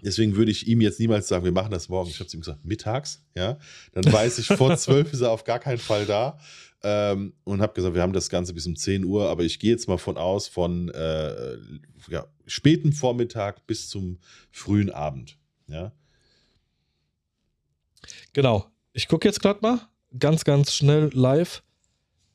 [0.03, 2.11] deswegen würde ich ihm jetzt niemals sagen, wir machen das morgen.
[2.11, 3.59] Ich habe zu ihm gesagt, mittags, ja.
[3.93, 6.39] Dann weiß ich, vor zwölf ist er auf gar keinen Fall da.
[6.83, 9.71] Ähm, und habe gesagt, wir haben das Ganze bis um 10 Uhr, aber ich gehe
[9.71, 11.59] jetzt mal von aus, von äh,
[12.09, 14.19] ja, späten Vormittag bis zum
[14.51, 15.37] frühen Abend.
[15.67, 15.93] Ja.
[18.33, 18.67] Genau.
[18.93, 19.89] Ich gucke jetzt gerade mal
[20.19, 21.63] ganz, ganz schnell live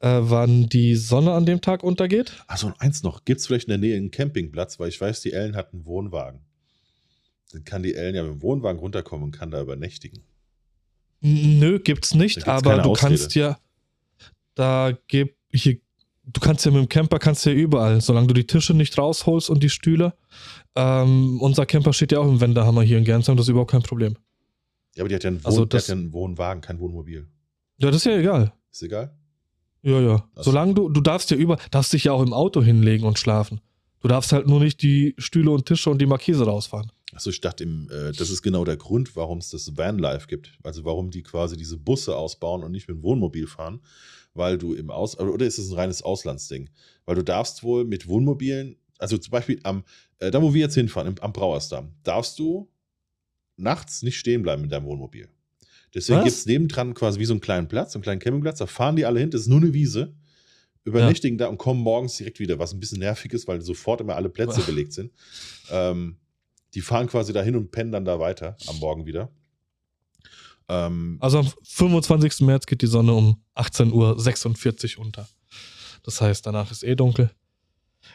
[0.06, 2.34] äh, wann die Sonne an dem Tag untergeht.
[2.46, 3.26] Achso, und eins noch.
[3.26, 4.80] Gibt es vielleicht in der Nähe einen Campingplatz?
[4.80, 6.42] Weil ich weiß, die Ellen hat einen Wohnwagen.
[7.52, 10.24] Dann kann die Ellen ja mit dem Wohnwagen runterkommen und kann da übernächtigen.
[11.22, 13.16] Nö, gibt's nicht, gibt's aber du Ausrede.
[13.16, 13.58] kannst ja,
[14.54, 15.80] da gibt hier,
[16.26, 19.50] du kannst ja mit dem Camper kannst ja überall, solange du die Tische nicht rausholst
[19.50, 20.14] und die Stühle.
[20.76, 23.82] Ähm, unser Camper steht ja auch im Wendehammer hier in Gernsheim, das ist überhaupt kein
[23.82, 24.18] Problem.
[24.96, 27.28] Ja, aber die hat ja einen, Wohn also das, hat ja einen Wohnwagen, kein Wohnmobil.
[27.78, 28.54] Ja, das ist ja egal.
[28.72, 29.18] Ist egal?
[29.86, 30.28] Ja, ja.
[30.34, 33.20] Das Solange du, du darfst ja über, darfst dich ja auch im Auto hinlegen und
[33.20, 33.62] schlafen.
[34.02, 36.92] Du darfst halt nur nicht die Stühle und Tische und die Markise rausfahren.
[37.14, 40.58] Achso, ich dachte, im, äh, das ist genau der Grund, warum es das Vanlife gibt.
[40.64, 43.80] Also warum die quasi diese Busse ausbauen und nicht mit dem Wohnmobil fahren.
[44.34, 46.72] Weil du im Aus, oder ist es ein reines Auslandsding?
[47.06, 49.84] Weil du darfst wohl mit Wohnmobilen, also zum Beispiel am,
[50.18, 52.68] äh, da wo wir jetzt hinfahren, im, am Brauersdamm, darfst du
[53.56, 55.30] nachts nicht stehen bleiben mit deinem Wohnmobil.
[55.96, 58.60] Deswegen gibt es nebendran quasi wie so einen kleinen Platz, einen kleinen Campingplatz.
[58.60, 60.14] Da fahren die alle hin, das ist nur eine Wiese.
[60.84, 61.46] Übernächtigen ja.
[61.46, 64.30] da und kommen morgens direkt wieder, was ein bisschen nervig ist, weil sofort immer alle
[64.30, 65.12] Plätze belegt sind.
[65.72, 66.18] Ähm,
[66.76, 69.32] die fahren quasi dahin und pennen dann da weiter am Morgen wieder.
[70.68, 72.42] Ähm, also am 25.
[72.42, 75.28] März geht die Sonne um 18.46 Uhr unter.
[76.04, 77.32] Das heißt, danach ist eh dunkel.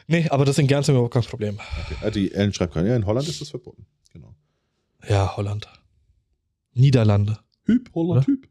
[0.07, 1.59] Nee, aber das in Gernsheim überhaupt kein Problem.
[1.85, 2.07] Okay.
[2.07, 3.85] Äh, die Ellen schreibt gerade, ja, in Holland ist das verboten.
[4.13, 4.33] Genau.
[5.09, 5.67] Ja, Holland.
[6.73, 7.39] Niederlande.
[7.71, 8.47] Hüb, Holland, Hüb.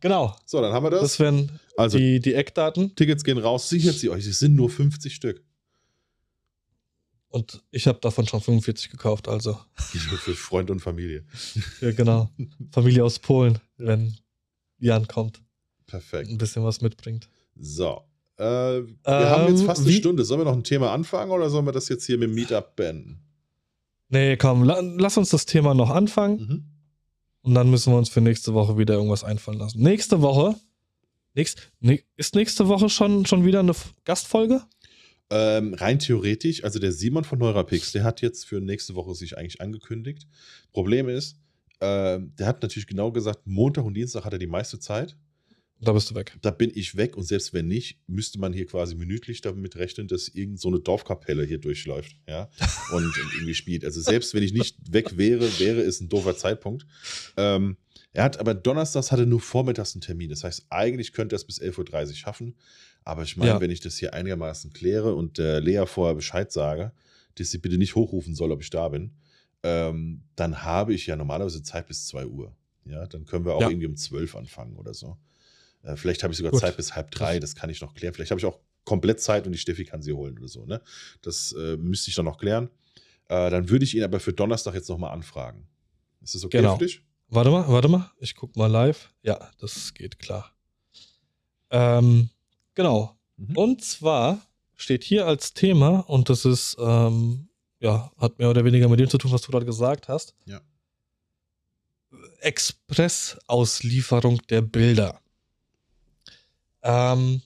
[0.00, 0.34] Genau.
[0.46, 1.02] So, dann haben wir das.
[1.02, 2.94] Das wären also, die, die Eckdaten.
[2.96, 4.26] Tickets gehen raus, sichert sie euch.
[4.26, 5.44] Es sind nur 50 Stück.
[7.28, 9.58] Und ich habe davon schon 45 gekauft, also.
[9.76, 11.24] Für Freund und Familie.
[11.80, 12.30] Ja, genau.
[12.72, 14.16] Familie aus Polen, wenn
[14.78, 15.40] Jan kommt.
[15.86, 16.30] Perfekt.
[16.30, 17.28] Ein bisschen was mitbringt.
[17.56, 18.02] So.
[18.36, 19.98] Äh, wir ähm, haben jetzt fast eine wie?
[19.98, 20.24] Stunde.
[20.24, 22.74] Sollen wir noch ein Thema anfangen oder sollen wir das jetzt hier mit dem Meetup
[22.74, 23.20] beenden?
[24.08, 26.36] Nee, komm, la lass uns das Thema noch anfangen.
[26.38, 26.69] Mhm.
[27.42, 29.82] Und dann müssen wir uns für nächste Woche wieder irgendwas einfallen lassen.
[29.82, 30.54] Nächste Woche.
[31.34, 33.72] Nächst, ne, ist nächste Woche schon, schon wieder eine
[34.04, 34.62] Gastfolge?
[35.30, 39.38] Ähm, rein theoretisch, also der Simon von Neurapix, der hat jetzt für nächste Woche sich
[39.38, 40.26] eigentlich angekündigt.
[40.72, 41.36] Problem ist,
[41.78, 45.16] äh, der hat natürlich genau gesagt, Montag und Dienstag hat er die meiste Zeit.
[45.82, 46.36] Da bist du weg.
[46.42, 50.08] Da bin ich weg und selbst wenn nicht, müsste man hier quasi minütlich damit rechnen,
[50.08, 52.50] dass irgend so eine Dorfkapelle hier durchläuft, ja,
[52.92, 53.84] und, und irgendwie spielt.
[53.84, 56.86] Also selbst wenn ich nicht weg wäre, wäre es ein doofer Zeitpunkt.
[57.36, 57.76] Ähm,
[58.12, 60.28] er hat aber donnerstags hatte nur vormittags einen Termin.
[60.28, 62.56] Das heißt, eigentlich könnte er es bis 11.30 Uhr schaffen.
[63.04, 63.60] Aber ich meine, ja.
[63.60, 66.92] wenn ich das hier einigermaßen kläre und der Lea vorher Bescheid sage,
[67.36, 69.12] dass sie bitte nicht hochrufen soll, ob ich da bin,
[69.62, 72.54] ähm, dann habe ich ja normalerweise Zeit bis 2 Uhr.
[72.84, 73.68] Ja, dann können wir auch ja.
[73.68, 75.16] irgendwie um 12 anfangen oder so.
[75.82, 76.60] Äh, vielleicht habe ich sogar Gut.
[76.60, 78.14] Zeit bis halb drei, das kann ich noch klären.
[78.14, 80.66] Vielleicht habe ich auch komplett Zeit und die Steffi kann sie holen oder so.
[80.66, 80.80] Ne?
[81.22, 82.70] Das äh, müsste ich dann noch klären.
[83.28, 85.66] Äh, dann würde ich ihn aber für Donnerstag jetzt nochmal anfragen.
[86.22, 86.76] Ist das okay genau.
[86.76, 87.02] für dich?
[87.28, 88.10] Warte mal, warte mal.
[88.18, 89.12] Ich gucke mal live.
[89.22, 90.52] Ja, das geht klar.
[91.70, 92.30] Ähm,
[92.74, 93.16] genau.
[93.36, 93.56] Mhm.
[93.56, 94.40] Und zwar
[94.76, 99.08] steht hier als Thema, und das ist, ähm, ja, hat mehr oder weniger mit dem
[99.08, 100.34] zu tun, was du gerade gesagt hast.
[100.46, 100.60] Ja.
[102.40, 105.20] Express-Auslieferung der Bilder.
[106.82, 107.42] Ähm,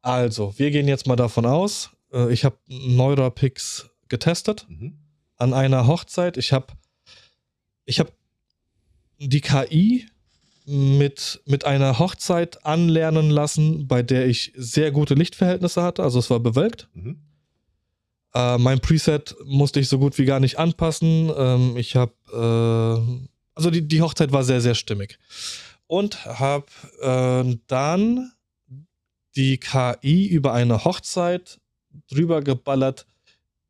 [0.00, 4.98] also, wir gehen jetzt mal davon aus, äh, ich habe Neurapix getestet Mhm.
[5.36, 6.36] an einer Hochzeit.
[6.36, 6.66] Ich habe
[7.84, 8.12] ich hab
[9.18, 10.06] die KI
[10.66, 16.02] mit, mit einer Hochzeit anlernen lassen, bei der ich sehr gute Lichtverhältnisse hatte.
[16.02, 16.88] Also es war bewölkt.
[16.94, 17.18] Mhm.
[18.34, 21.30] Äh, mein Preset musste ich so gut wie gar nicht anpassen.
[21.36, 25.18] Ähm, ich habe, äh, also die, die Hochzeit war sehr, sehr stimmig.
[25.92, 26.64] Und habe
[27.02, 28.32] äh, dann
[29.36, 31.60] die KI über eine Hochzeit
[32.10, 33.06] drüber geballert,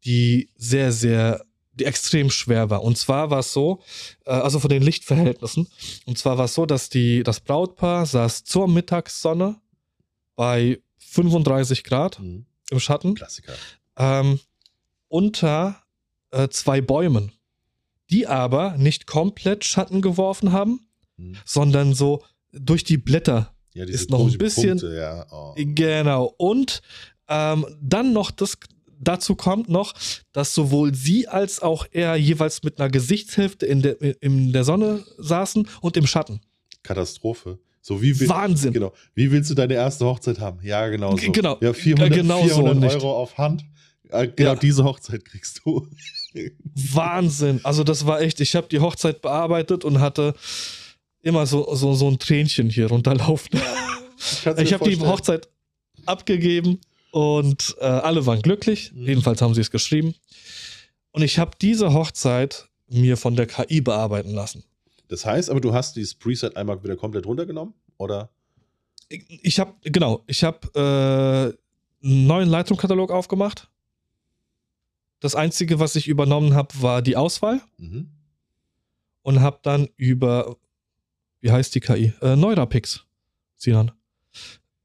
[0.04, 2.84] die sehr, sehr, die extrem schwer war.
[2.84, 3.82] Und zwar war es so,
[4.24, 5.66] äh, also von den Lichtverhältnissen,
[6.06, 9.60] und zwar war es so, dass die, das Brautpaar saß zur Mittagssonne
[10.36, 12.46] bei 35 Grad Mhm.
[12.70, 13.54] im Schatten Klassiker.
[13.96, 14.38] ähm,
[15.08, 15.82] unter
[16.30, 17.32] äh, zwei Bäumen,
[18.10, 20.86] die aber nicht komplett Schatten geworfen haben,
[21.22, 21.36] Mhm.
[21.44, 23.54] sondern so durch die Blätter.
[23.74, 25.26] Ja, Ist noch ein bisschen- Punkte, ja.
[25.30, 25.54] Oh.
[25.56, 26.34] Genau.
[26.36, 26.82] Und
[27.28, 28.58] ähm, dann noch das.
[29.04, 29.94] Dazu kommt noch,
[30.32, 35.02] dass sowohl sie als auch er jeweils mit einer Gesichtshälfte in der, in der Sonne
[35.18, 36.40] saßen und im Schatten.
[36.84, 37.58] Katastrophe.
[37.80, 38.72] So wie will, Wahnsinn.
[38.72, 38.92] Genau.
[39.14, 40.60] Wie willst du deine erste Hochzeit haben?
[40.62, 41.32] Ja, genau so.
[41.32, 41.58] genau.
[41.60, 42.94] Ja, 400, G- genau so 400 nicht.
[42.94, 43.64] Euro auf Hand.
[44.10, 44.54] Äh, Genau Ja.
[44.56, 45.88] diese Hochzeit kriegst du.
[46.74, 47.60] Wahnsinn.
[47.64, 50.34] Also das war echt, ich habe die Hochzeit bearbeitet und hatte
[51.22, 53.50] immer so, so, so ein Tränchen hier runterlaufen.
[54.44, 54.98] Du Ich habe die?
[55.00, 55.48] Hochzeit
[56.06, 56.80] abgegeben
[57.12, 58.92] und äh, alle waren glücklich.
[58.92, 59.06] Mhm.
[59.06, 60.14] Jedenfalls haben sie es geschrieben.
[61.12, 64.64] Und ich habe diese Hochzeit mir von der KI bearbeiten lassen.
[65.08, 67.74] Das heißt, aber du hast dieses Preset einmal wieder komplett runtergenommen?
[67.98, 68.30] Oder?
[69.08, 71.54] Ich, ich habe, genau, ich habe
[72.02, 73.68] äh, einen neuen Lightroom-Katalog aufgemacht.
[75.20, 78.08] Das Einzige, was ich übernommen habe, war die Auswahl Mhm.
[79.22, 80.56] und habe dann über,
[81.43, 82.14] wie heißt die KI?
[82.22, 83.05] Äh, Neurapix,
[83.57, 83.90] Sinan.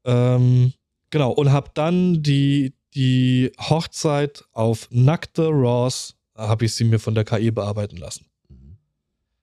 [0.04, 0.74] Ähm,
[1.08, 7.14] genau, und habe dann die, die Hochzeit auf nackte RAWs, habe ich sie mir von
[7.14, 8.26] der KI bearbeiten lassen.
[8.48, 8.76] Mhm.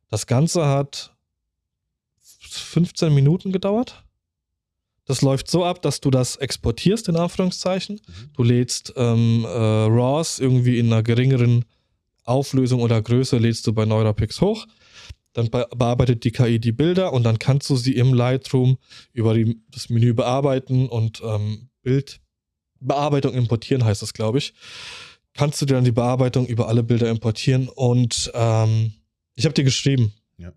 [0.09, 1.15] Das Ganze hat
[2.19, 4.03] 15 Minuten gedauert.
[5.05, 8.01] Das läuft so ab, dass du das exportierst, in Anführungszeichen.
[8.05, 8.29] Mhm.
[8.33, 11.65] Du lädst ähm, äh, RAWs irgendwie in einer geringeren
[12.23, 14.65] Auflösung oder Größe, lädst du bei Neurapix hoch.
[15.35, 18.77] Dann be bearbeitet die KI die Bilder und dann kannst du sie im Lightroom
[19.13, 24.53] über die, das Menü bearbeiten und ähm, Bildbearbeitung importieren, heißt das, glaube ich.
[25.33, 28.93] Kannst du dir dann die Bearbeitung über alle Bilder importieren und ähm,
[29.35, 30.13] ich habe dir geschrieben.
[30.37, 30.53] Ja.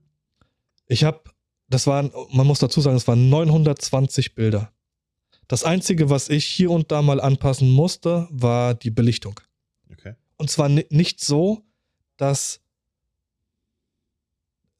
[0.86, 1.22] Ich habe,
[1.68, 4.72] das waren, man muss dazu sagen, es waren 920 Bilder.
[5.48, 9.40] Das Einzige, was ich hier und da mal anpassen musste, war die Belichtung.
[9.90, 10.14] Okay.
[10.36, 11.64] Und zwar ni- nicht so,
[12.16, 12.60] dass,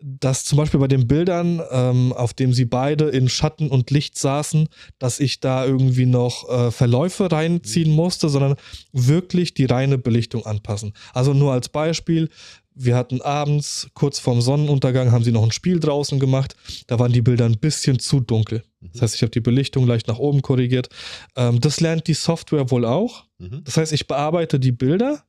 [0.01, 4.17] dass zum Beispiel bei den Bildern, ähm, auf dem sie beide in Schatten und Licht
[4.17, 4.69] saßen,
[4.99, 8.55] dass ich da irgendwie noch äh, Verläufe reinziehen musste, sondern
[8.93, 10.93] wirklich die reine Belichtung anpassen.
[11.13, 12.29] Also nur als Beispiel,
[12.75, 16.55] wir hatten abends, kurz vorm Sonnenuntergang, haben sie noch ein Spiel draußen gemacht.
[16.87, 18.63] Da waren die Bilder ein bisschen zu dunkel.
[18.81, 20.89] Das heißt, ich habe die Belichtung leicht nach oben korrigiert.
[21.35, 23.25] Ähm, das lernt die Software wohl auch.
[23.39, 23.63] Mhm.
[23.65, 25.25] Das heißt, ich bearbeite die Bilder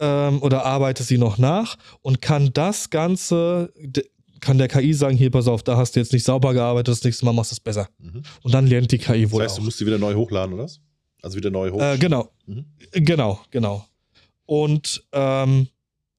[0.00, 3.72] ähm, oder arbeite sie noch nach und kann das Ganze,
[4.40, 7.04] kann der KI sagen, hier, pass auf, da hast du jetzt nicht sauber gearbeitet, das
[7.04, 7.88] nächste Mal machst du es besser.
[7.98, 8.22] Mhm.
[8.42, 9.64] Und dann lernt die KI Das wohl heißt, du auch.
[9.66, 10.64] musst die wieder neu hochladen, oder?
[10.64, 10.80] was?
[11.22, 11.80] Also wieder neu hoch.
[11.80, 12.64] Äh, genau, Mhm.
[12.92, 13.84] genau, genau.
[14.46, 15.68] Und ähm,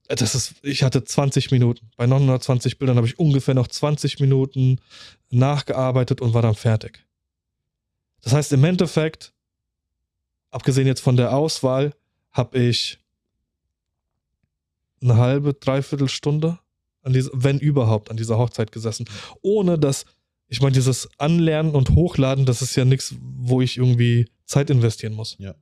[0.07, 1.89] das ist, ich hatte 20 Minuten.
[1.97, 4.79] Bei 920 Bildern habe ich ungefähr noch 20 Minuten
[5.29, 7.05] nachgearbeitet und war dann fertig.
[8.21, 9.33] Das heißt, im Endeffekt,
[10.51, 11.93] abgesehen jetzt von der Auswahl,
[12.31, 12.99] habe ich
[15.01, 16.59] eine halbe, dreiviertel Stunde,
[17.03, 19.05] an diese, wenn überhaupt, an dieser Hochzeit gesessen.
[19.41, 20.05] Ohne dass,
[20.47, 25.13] ich meine, dieses Anlernen und Hochladen, das ist ja nichts, wo ich irgendwie Zeit investieren
[25.13, 25.35] muss.
[25.39, 25.55] Ja.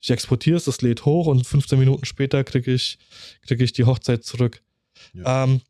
[0.00, 2.98] Ich exportiere es, das lädt hoch und 15 Minuten später kriege ich,
[3.42, 4.62] krieg ich die Hochzeit zurück.
[5.12, 5.44] Ja.
[5.44, 5.60] Ähm,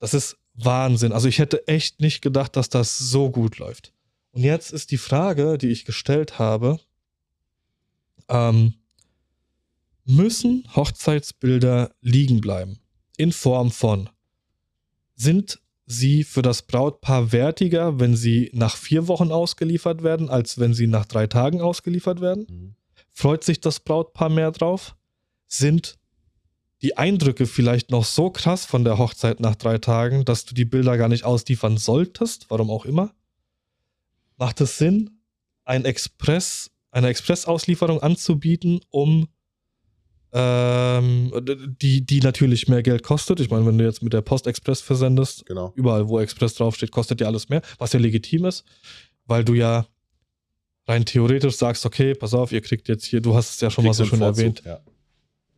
[0.00, 1.12] das ist Wahnsinn.
[1.12, 3.92] Also ich hätte echt nicht gedacht, dass das so gut läuft.
[4.32, 6.80] Und jetzt ist die Frage, die ich gestellt habe,
[8.28, 8.74] ähm,
[10.04, 12.78] müssen Hochzeitsbilder liegen bleiben?
[13.16, 14.08] In Form von,
[15.14, 20.74] sind sie für das Brautpaar wertiger, wenn sie nach vier Wochen ausgeliefert werden, als wenn
[20.74, 22.46] sie nach drei Tagen ausgeliefert werden?
[22.48, 22.74] Mhm.
[23.10, 24.96] Freut sich das Brautpaar mehr drauf?
[25.46, 25.98] Sind
[26.82, 30.64] die Eindrücke vielleicht noch so krass von der Hochzeit nach drei Tagen, dass du die
[30.64, 33.14] Bilder gar nicht ausliefern solltest, warum auch immer?
[34.36, 35.20] Macht es Sinn,
[35.64, 39.28] ein Express, eine Express-Auslieferung anzubieten, um
[40.36, 41.30] ähm,
[41.80, 43.38] die, die natürlich mehr Geld kostet?
[43.38, 45.72] Ich meine, wenn du jetzt mit der Post Express versendest, Genau.
[45.76, 48.64] überall, wo Express draufsteht, kostet ja alles mehr, was ja legitim ist,
[49.26, 49.86] weil du ja
[50.88, 53.84] rein theoretisch sagst, okay, pass auf, ihr kriegt jetzt hier, du hast es ja schon
[53.84, 54.62] mal so schon erwähnt.
[54.64, 54.80] Ja.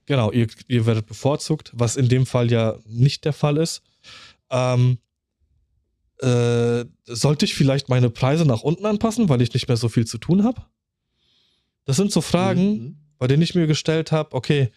[0.05, 3.83] Genau, ihr, ihr werdet bevorzugt, was in dem Fall ja nicht der Fall ist.
[4.51, 4.99] Ähm,
[6.19, 10.07] äh, sollte ich vielleicht meine Preise nach unten anpassen, weil ich nicht mehr so viel
[10.07, 10.63] zu tun habe?
[11.87, 12.97] Das sind so Fragen, mhm.
[13.19, 14.71] Bei denen ich mir gestellt habe, okay,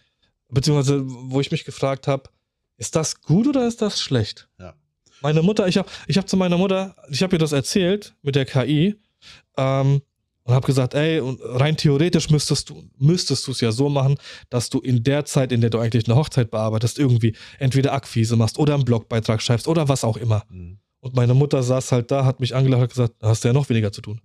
[0.48, 2.30] beziehungsweise wo ich mich gefragt habe,
[2.76, 4.48] ist das gut oder ist das schlecht?
[4.58, 4.74] Ja.
[5.22, 8.36] Meine Mutter, ich habe ich hab zu meiner Mutter, ich habe ihr das erzählt mit
[8.36, 8.96] der KI
[9.56, 10.00] ähm,
[10.44, 14.16] und habe gesagt, ey, rein theoretisch müsstest du müsstest du es ja so machen,
[14.48, 18.36] dass du in der Zeit, in der du eigentlich eine Hochzeit bearbeitest, irgendwie entweder Akquise
[18.36, 20.44] machst oder einen Blogbeitrag schreibst oder was auch immer.
[20.48, 20.78] Mhm.
[21.00, 23.54] Und meine Mutter saß halt da, hat mich angelacht und gesagt, da hast du ja
[23.54, 24.20] noch weniger zu tun.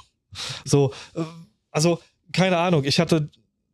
[0.64, 1.22] so, äh,
[1.70, 2.00] also
[2.32, 3.28] keine Ahnung, ich hatte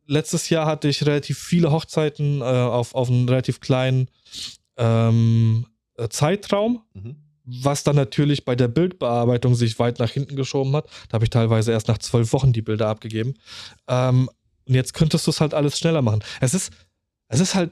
[0.09, 4.09] letztes Jahr hatte ich relativ viele Hochzeiten äh, auf, auf einen relativ kleinen
[4.77, 7.15] ähm, äh, Zeitraum, mhm.
[7.45, 10.89] was dann natürlich bei der Bildbearbeitung sich weit nach hinten geschoben hat.
[11.09, 13.35] Da habe ich teilweise erst nach zwölf Wochen die Bilder abgegeben.
[13.87, 14.29] Ähm,
[14.67, 16.23] und jetzt könntest du es halt alles schneller machen.
[16.41, 16.71] Es ist,
[17.27, 17.71] es ist halt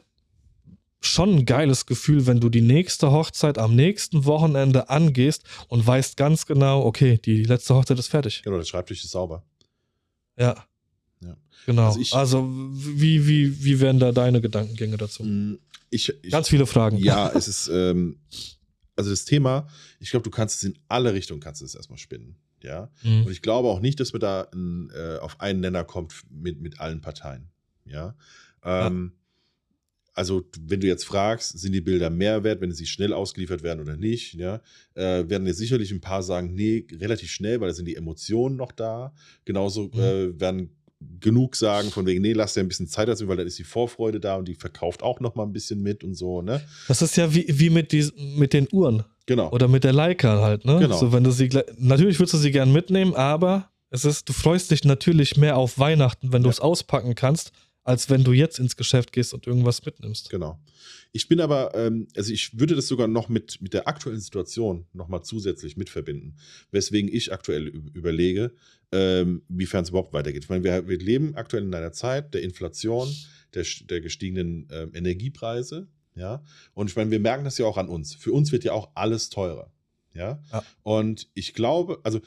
[1.00, 6.18] schon ein geiles Gefühl, wenn du die nächste Hochzeit am nächsten Wochenende angehst und weißt
[6.18, 8.42] ganz genau, okay, die letzte Hochzeit ist fertig.
[8.44, 9.44] Genau, der Schreibtisch ist sauber.
[10.38, 10.66] Ja.
[11.22, 11.38] Ja.
[11.66, 11.88] Genau.
[11.88, 15.24] Also, ich, also, wie, wie, wie wären da deine Gedankengänge dazu?
[15.24, 15.60] Mm,
[15.90, 16.98] ich, ich, Ganz viele Fragen.
[16.98, 18.20] Ja, es ist, ähm,
[18.96, 19.68] also das Thema,
[20.00, 22.36] ich glaube, du kannst es in alle Richtungen kannst du es erstmal spinnen.
[22.62, 22.90] Ja.
[23.04, 23.26] Mhm.
[23.26, 26.60] Und ich glaube auch nicht, dass man da in, äh, auf einen Nenner kommt mit,
[26.60, 27.50] mit allen Parteien.
[27.86, 28.16] Ja.
[28.64, 29.18] Ähm, ja
[30.18, 33.82] also wenn du jetzt fragst, sind die Bilder mehr wert, wenn sie schnell ausgeliefert werden
[33.82, 34.62] oder nicht, ja,
[34.96, 38.56] äh, werden jetzt sicherlich ein paar sagen, nee, relativ schnell, weil da sind die Emotionen
[38.56, 39.14] noch da.
[39.46, 40.00] Genauso mhm.
[40.00, 40.76] äh, werden
[41.20, 43.64] genug sagen von wegen, nee, lass dir ein bisschen Zeit dazu, weil dann ist die
[43.64, 46.62] Vorfreude da und die verkauft auch noch mal ein bisschen mit und so, ne?
[46.88, 49.04] Das ist ja wie, wie mit, die, mit den Uhren.
[49.28, 49.52] Genau.
[49.52, 50.80] Oder mit der Leica halt, ne?
[50.80, 50.98] Genau.
[50.98, 54.72] So, wenn du sie, natürlich würdest du sie gern mitnehmen, aber es ist, du freust
[54.72, 57.52] dich natürlich mehr auf Weihnachten, wenn du es auspacken kannst,
[57.88, 60.30] als wenn du jetzt ins Geschäft gehst und irgendwas mitnimmst.
[60.30, 60.60] Genau.
[61.14, 64.86] Ich bin aber, ähm, also ich würde das sogar noch mit, mit der aktuellen Situation
[64.92, 66.38] nochmal zusätzlich mitverbinden,
[66.72, 68.54] weswegen ich aktuell überlege,
[68.92, 70.44] ähm, wiefern es überhaupt weitergeht.
[70.44, 73.08] Ich meine, wir, wir, leben aktuell in einer Zeit der Inflation,
[73.54, 76.44] der, der gestiegenen äh, Energiepreise, ja.
[76.74, 78.16] Und ich meine, wir merken das ja auch an uns.
[78.16, 79.72] Für uns wird ja auch alles teurer,
[80.14, 80.42] ja.
[80.52, 80.64] ja.
[80.84, 82.20] Und ich glaube, also,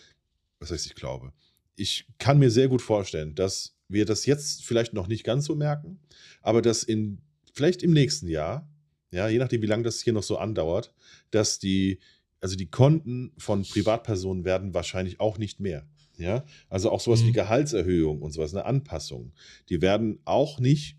[0.59, 1.35] was heißt ich glaube?
[1.77, 5.55] Ich kann mir sehr gut vorstellen, dass wir das jetzt vielleicht noch nicht ganz so
[5.55, 5.99] merken,
[6.43, 7.19] aber dass in
[7.53, 8.69] vielleicht im nächsten Jahr,
[9.11, 10.95] ja, je nachdem, wie lange das hier noch so andauert,
[11.31, 11.99] dass die,
[12.41, 15.87] also die Konten von Privatpersonen werden wahrscheinlich auch nicht mehr.
[16.17, 17.29] Ja, also auch sowas mhm.
[17.29, 19.33] wie Gehaltserhöhung und sowas, eine Anpassung,
[19.71, 20.99] die werden auch nicht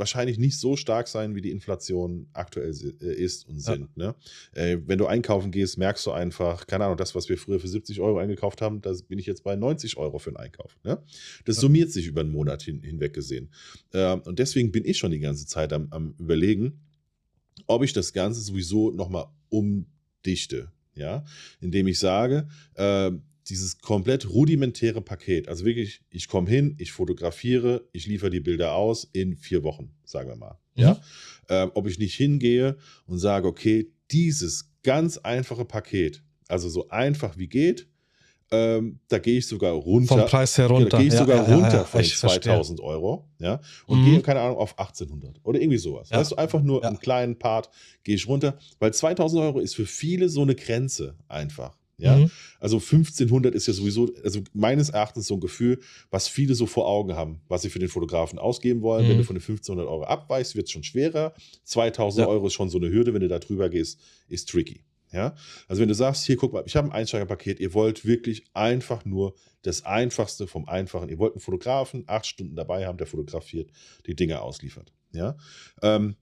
[0.00, 3.88] wahrscheinlich nicht so stark sein, wie die Inflation aktuell äh, ist und sind.
[3.94, 4.16] Ja.
[4.54, 4.82] Ne?
[4.86, 8.00] Wenn du einkaufen gehst, merkst du einfach, keine Ahnung, das, was wir früher für 70
[8.00, 10.76] Euro eingekauft haben, da bin ich jetzt bei 90 Euro für einen Einkauf.
[10.82, 11.00] Ne?
[11.44, 11.60] Das ja.
[11.60, 13.50] summiert sich über einen Monat hin, hinweg gesehen.
[13.92, 16.80] Äh, und deswegen bin ich schon die ganze Zeit am, am Überlegen,
[17.66, 20.72] ob ich das Ganze sowieso nochmal umdichte.
[20.94, 21.24] Ja,
[21.60, 23.12] indem ich sage, äh,
[23.50, 28.74] dieses komplett rudimentäre Paket, also wirklich, ich komme hin, ich fotografiere, ich liefere die Bilder
[28.74, 30.58] aus in vier Wochen, sagen wir mal.
[30.76, 30.82] Mhm.
[30.82, 31.00] Ja?
[31.48, 37.36] Ähm, ob ich nicht hingehe und sage, okay, dieses ganz einfache Paket, also so einfach
[37.36, 37.88] wie geht,
[38.52, 40.18] ähm, da gehe ich sogar runter.
[40.18, 40.88] Vom Preis her runter.
[40.88, 42.84] Da gehe ich ja, sogar ja, runter ja, von 2000 verstehe.
[42.84, 43.28] Euro.
[43.38, 44.04] Ja, und mhm.
[44.06, 46.10] gehe, keine Ahnung, auf 1800 oder irgendwie sowas.
[46.10, 47.70] Weißt du, einfach nur einen kleinen Part
[48.02, 51.76] gehe ich runter, weil 2000 Euro ist für viele so eine Grenze einfach.
[52.00, 52.30] Ja, mhm.
[52.58, 56.86] also 1500 ist ja sowieso, also meines Erachtens so ein Gefühl, was viele so vor
[56.86, 59.04] Augen haben, was sie für den Fotografen ausgeben wollen.
[59.04, 59.10] Mhm.
[59.10, 61.34] Wenn du von den 1500 Euro abweichst, wird es schon schwerer.
[61.64, 62.28] 2000 ja.
[62.28, 64.84] Euro ist schon so eine Hürde, wenn du da drüber gehst, ist tricky.
[65.12, 65.34] Ja,
[65.66, 69.04] also wenn du sagst, hier guck mal, ich habe ein Einsteigerpaket, ihr wollt wirklich einfach
[69.04, 71.08] nur das Einfachste vom Einfachen.
[71.08, 73.70] Ihr wollt einen Fotografen acht Stunden dabei haben, der fotografiert,
[74.06, 74.92] die Dinge ausliefert.
[75.12, 75.36] Ja,
[75.82, 76.14] ähm,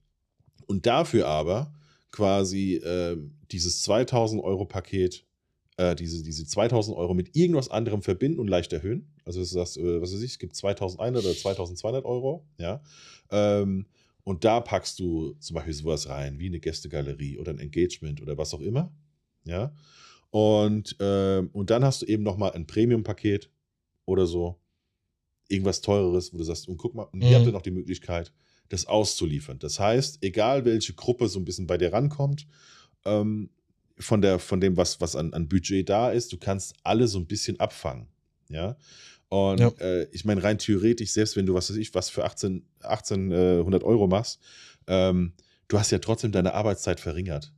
[0.65, 1.71] und dafür aber
[2.11, 3.17] quasi äh,
[3.51, 5.25] dieses 2000 Euro Paket
[5.79, 9.07] äh, diese, diese 2000 Euro mit irgendwas anderem verbinden und leicht erhöhen.
[9.23, 12.81] Also, du sagst, äh, was weiß ich, es gibt 2100 oder 2200 Euro, ja.
[13.31, 13.85] Ähm,
[14.25, 18.37] und da packst du zum Beispiel sowas rein, wie eine Gästegalerie oder ein Engagement oder
[18.37, 18.91] was auch immer,
[19.45, 19.73] ja.
[20.31, 23.49] Und, ähm, und dann hast du eben nochmal ein Premium-Paket
[24.05, 24.59] oder so,
[25.47, 27.53] irgendwas teureres, wo du sagst, und guck mal, und hier habt ihr mhm.
[27.53, 28.33] noch die Möglichkeit,
[28.67, 29.59] das auszuliefern.
[29.59, 32.47] Das heißt, egal welche Gruppe so ein bisschen bei dir rankommt,
[33.05, 33.49] ähm,
[33.99, 37.19] von, der, von dem, was, was an, an Budget da ist, du kannst alle so
[37.19, 38.07] ein bisschen abfangen.
[38.49, 38.77] Ja.
[39.29, 39.69] Und ja.
[39.79, 43.81] äh, ich meine, rein theoretisch, selbst wenn du, was weiß ich, was für 18, 1800
[43.81, 44.39] äh, Euro machst,
[44.87, 45.33] ähm,
[45.67, 47.53] du hast ja trotzdem deine Arbeitszeit verringert.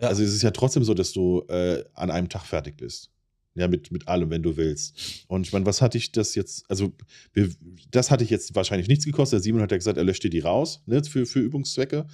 [0.00, 0.08] Ja.
[0.08, 3.10] Also es ist ja trotzdem so, dass du äh, an einem Tag fertig bist.
[3.54, 5.24] Ja, mit, mit allem, wenn du willst.
[5.26, 6.92] Und ich meine, was hatte ich das jetzt, also
[7.32, 7.50] wir,
[7.90, 9.38] das hatte ich jetzt wahrscheinlich nichts gekostet.
[9.38, 12.06] Der Simon hat ja gesagt, er löscht dir die raus, ne, für, für Übungszwecke.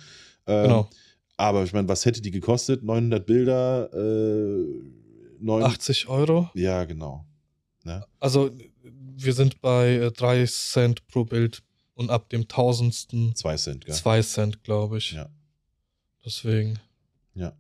[0.46, 0.90] Ähm, Genau.
[1.36, 2.82] Aber ich meine, was hätte die gekostet?
[2.82, 4.64] 900 Bilder, äh,
[5.40, 6.50] 9, 80 Euro.
[6.54, 7.26] Ja, genau.
[8.18, 8.50] Also
[9.16, 11.62] wir sind bei äh, 3 Cent pro Bild
[11.94, 13.94] und ab dem tausendsten 2 Cent, gell?
[13.94, 15.12] 2 Cent, glaube ich.
[15.12, 15.30] Ja.
[16.24, 16.78] Deswegen.
[17.34, 17.56] Ja.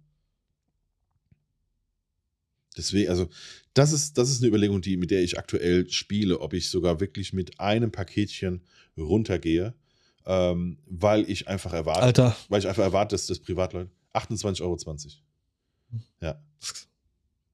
[2.76, 3.28] Deswegen, also,
[3.74, 7.00] das ist, das ist eine Überlegung, die, mit der ich aktuell spiele, ob ich sogar
[7.00, 8.62] wirklich mit einem Paketchen
[8.96, 9.74] runtergehe,
[10.26, 14.78] ähm, weil ich einfach erwarte, Alter, weil ich einfach erwarte, dass das Privatleute 28,20 Euro.
[16.20, 16.40] Ja,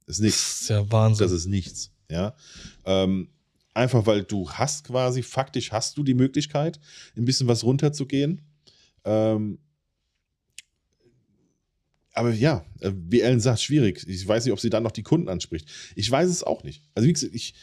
[0.07, 0.61] das ist nichts.
[0.63, 1.25] ist ja Wahnsinn.
[1.25, 1.93] Das ist nichts.
[2.11, 2.35] Ja.
[2.85, 3.31] Ähm,
[3.75, 6.81] einfach weil du hast quasi, faktisch hast du die Möglichkeit,
[7.17, 8.43] ein bisschen was runterzugehen.
[9.05, 9.59] Ähm,
[12.13, 14.05] aber ja, äh, wie Ellen sagt, schwierig.
[14.09, 15.69] Ich weiß nicht, ob sie dann noch die Kunden anspricht.
[15.95, 16.83] Ich weiß es auch nicht.
[16.95, 17.55] Also wie gesagt, ich,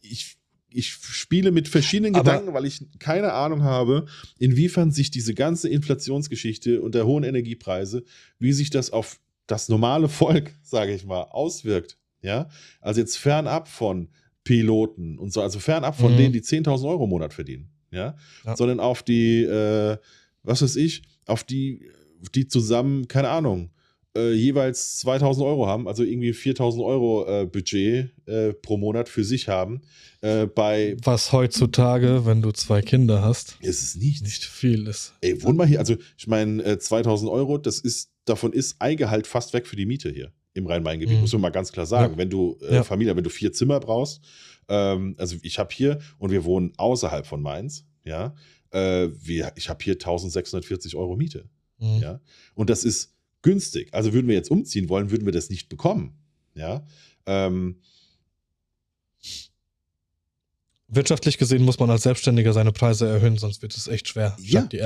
[0.00, 0.36] ich,
[0.74, 4.06] ich spiele mit verschiedenen Aber- Gedanken, weil ich keine Ahnung habe,
[4.38, 8.02] inwiefern sich diese ganze Inflationsgeschichte und der hohen Energiepreise,
[8.38, 11.98] wie sich das auf das normale Volk, sage ich mal, auswirkt.
[12.22, 12.48] Ja,
[12.80, 14.08] also jetzt fernab von
[14.44, 16.16] Piloten und so, also fernab von Mhm.
[16.16, 18.56] denen, die 10.000 Euro im Monat verdienen, ja, Ja.
[18.56, 19.96] sondern auf die, äh,
[20.42, 21.90] was weiß ich, auf die,
[22.34, 23.70] die zusammen, keine Ahnung,
[24.16, 29.24] äh, jeweils 2000 Euro haben, also irgendwie 4000 Euro äh, Budget äh, pro Monat für
[29.24, 29.80] sich haben.
[30.20, 34.22] Äh, bei Was heutzutage, wenn du zwei Kinder hast, ist es nichts.
[34.22, 35.14] nicht viel ist.
[35.20, 35.78] Ey, wohn mal hier.
[35.80, 39.76] Also, ich meine, äh, 2000 Euro, das ist, davon ist ein Gehalt fast weg für
[39.76, 41.20] die Miete hier im Rhein-Main-Gebiet, Mhm.
[41.22, 42.12] muss man mal ganz klar sagen.
[42.12, 42.18] Ja.
[42.18, 42.84] Wenn du Ja.
[42.84, 44.20] Familie, wenn du vier Zimmer brauchst,
[44.68, 48.34] ähm, also ich habe hier und wir wohnen außerhalb von Mainz, ja,
[48.72, 51.44] wir, ich habe hier 1640 Euro Miete,
[51.78, 52.00] Mhm.
[52.02, 52.20] ja,
[52.56, 53.13] und das ist
[53.44, 53.94] günstig.
[53.94, 56.18] Also würden wir jetzt umziehen wollen, würden wir das nicht bekommen,
[56.56, 56.84] ja.
[57.26, 57.76] Ähm,
[60.88, 64.62] Wirtschaftlich gesehen muss man als Selbstständiger seine Preise erhöhen, sonst wird es echt schwer, Ja.
[64.62, 64.76] die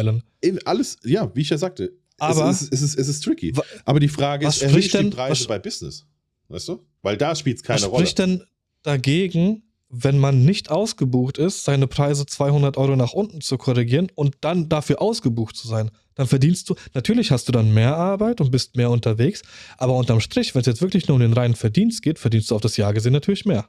[0.43, 3.52] eben alles, ja, wie ich ja sagte, Aber- es, ist, es, ist, es ist tricky.
[3.85, 6.06] Aber die Frage was ist, spricht die denn- Preise was- bei Business?
[6.48, 6.86] Weißt du?
[7.02, 8.06] Weil da spielt es keine Was Rolle.
[8.06, 8.43] spricht denn
[8.82, 14.36] dagegen, wenn man nicht ausgebucht ist, seine Preise 200 Euro nach unten zu korrigieren und
[14.43, 15.90] dann dafür ausgebucht zu sein?
[16.15, 19.43] Dann verdienst du, natürlich hast du dann mehr Arbeit und bist mehr unterwegs,
[19.78, 22.56] aber unterm Strich, wenn es jetzt wirklich nur um den reinen Verdienst geht, verdienst du
[22.56, 23.69] auf das Jahr gesehen natürlich mehr.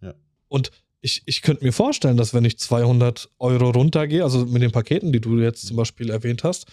[0.00, 0.14] Ja.
[0.48, 0.70] Und
[1.02, 5.12] ich, ich könnte mir vorstellen, dass wenn ich 200 Euro runtergehe, also mit den Paketen,
[5.12, 6.66] die du jetzt zum Beispiel erwähnt hast,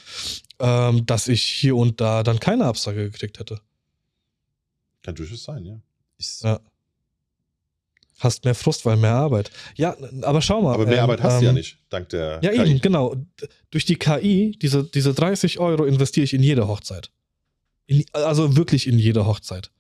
[0.60, 3.60] ähm, dass ich hier und da dann keine Absage gekriegt hätte.
[5.02, 5.82] Kann durchaus sein, ja.
[6.18, 6.60] Ich, Ja.
[8.20, 9.50] Hast mehr Frust, weil mehr Arbeit.
[9.76, 10.74] Ja, aber schau mal.
[10.74, 12.60] aber mehr ähm, Arbeit hast du ähm, ja nicht, dank der Ja, KI.
[12.72, 13.16] eben, genau.
[13.72, 17.12] Durch die KI, diese, diese 30 Euro investiere ich in jede Hochzeit.
[17.88, 19.72] In, also wirklich in jede Hochzeit.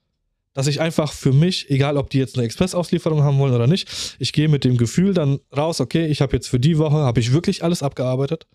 [0.53, 3.87] Dass ich einfach für mich, egal ob die jetzt eine Expressauslieferung haben wollen oder nicht,
[4.17, 7.19] ich gehe mit dem Gefühl dann raus, okay, ich habe jetzt für die Woche, habe
[7.19, 8.47] ich wirklich alles abgearbeitet.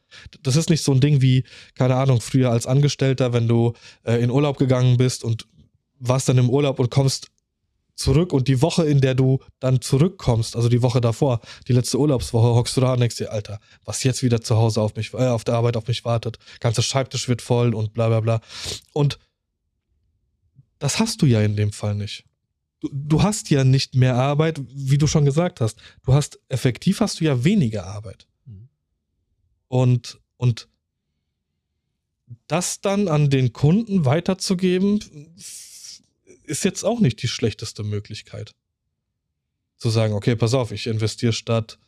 [0.42, 1.44] Das ist nicht so ein Ding wie,
[1.76, 5.46] keine Ahnung, früher als Angestellter, wenn du äh, in Urlaub gegangen bist und
[6.00, 7.28] warst dann im Urlaub und kommst
[7.96, 11.98] zurück und die Woche, in der du dann zurückkommst, also die Woche davor, die letzte
[11.98, 15.14] Urlaubswoche, hockst du da und denkst dir, Alter, was jetzt wieder zu Hause auf mich,
[15.14, 16.38] äh, auf der Arbeit auf mich wartet.
[16.60, 18.40] Ganzer Schreibtisch wird voll und bla bla bla.
[18.92, 19.18] Und
[20.78, 22.24] das hast du ja in dem Fall nicht.
[22.80, 25.78] Du, du hast ja nicht mehr Arbeit, wie du schon gesagt hast.
[26.04, 28.26] Du hast, effektiv hast du ja weniger Arbeit.
[28.44, 28.68] Mhm.
[29.68, 30.68] Und, und
[32.48, 35.00] das dann an den Kunden weiterzugeben,
[36.44, 38.54] ist jetzt auch nicht die schlechteste Möglichkeit.
[39.76, 41.78] Zu sagen, okay, pass auf, ich investiere statt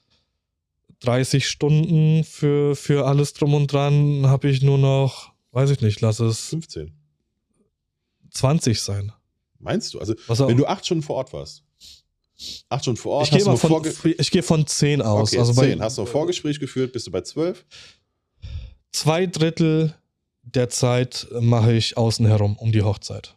[1.01, 6.01] 30 Stunden für, für alles drum und dran, habe ich nur noch, weiß ich nicht,
[6.01, 6.93] lass es 15.
[8.31, 9.13] 20 sein.
[9.59, 10.01] Meinst du?
[10.01, 11.63] Also, Was auch, wenn du acht Stunden vor Ort warst.
[12.69, 13.83] Acht Stunden vor Ort, ich gehe von,
[14.31, 15.31] gehe von 10 aus.
[15.31, 15.79] okay, also zehn.
[15.79, 17.65] bei hast du ein Vorgespräch geführt, bist du bei zwölf?
[18.97, 19.95] zwei Drittel
[20.43, 23.37] der Zeit mache ich außen herum um die Hochzeit.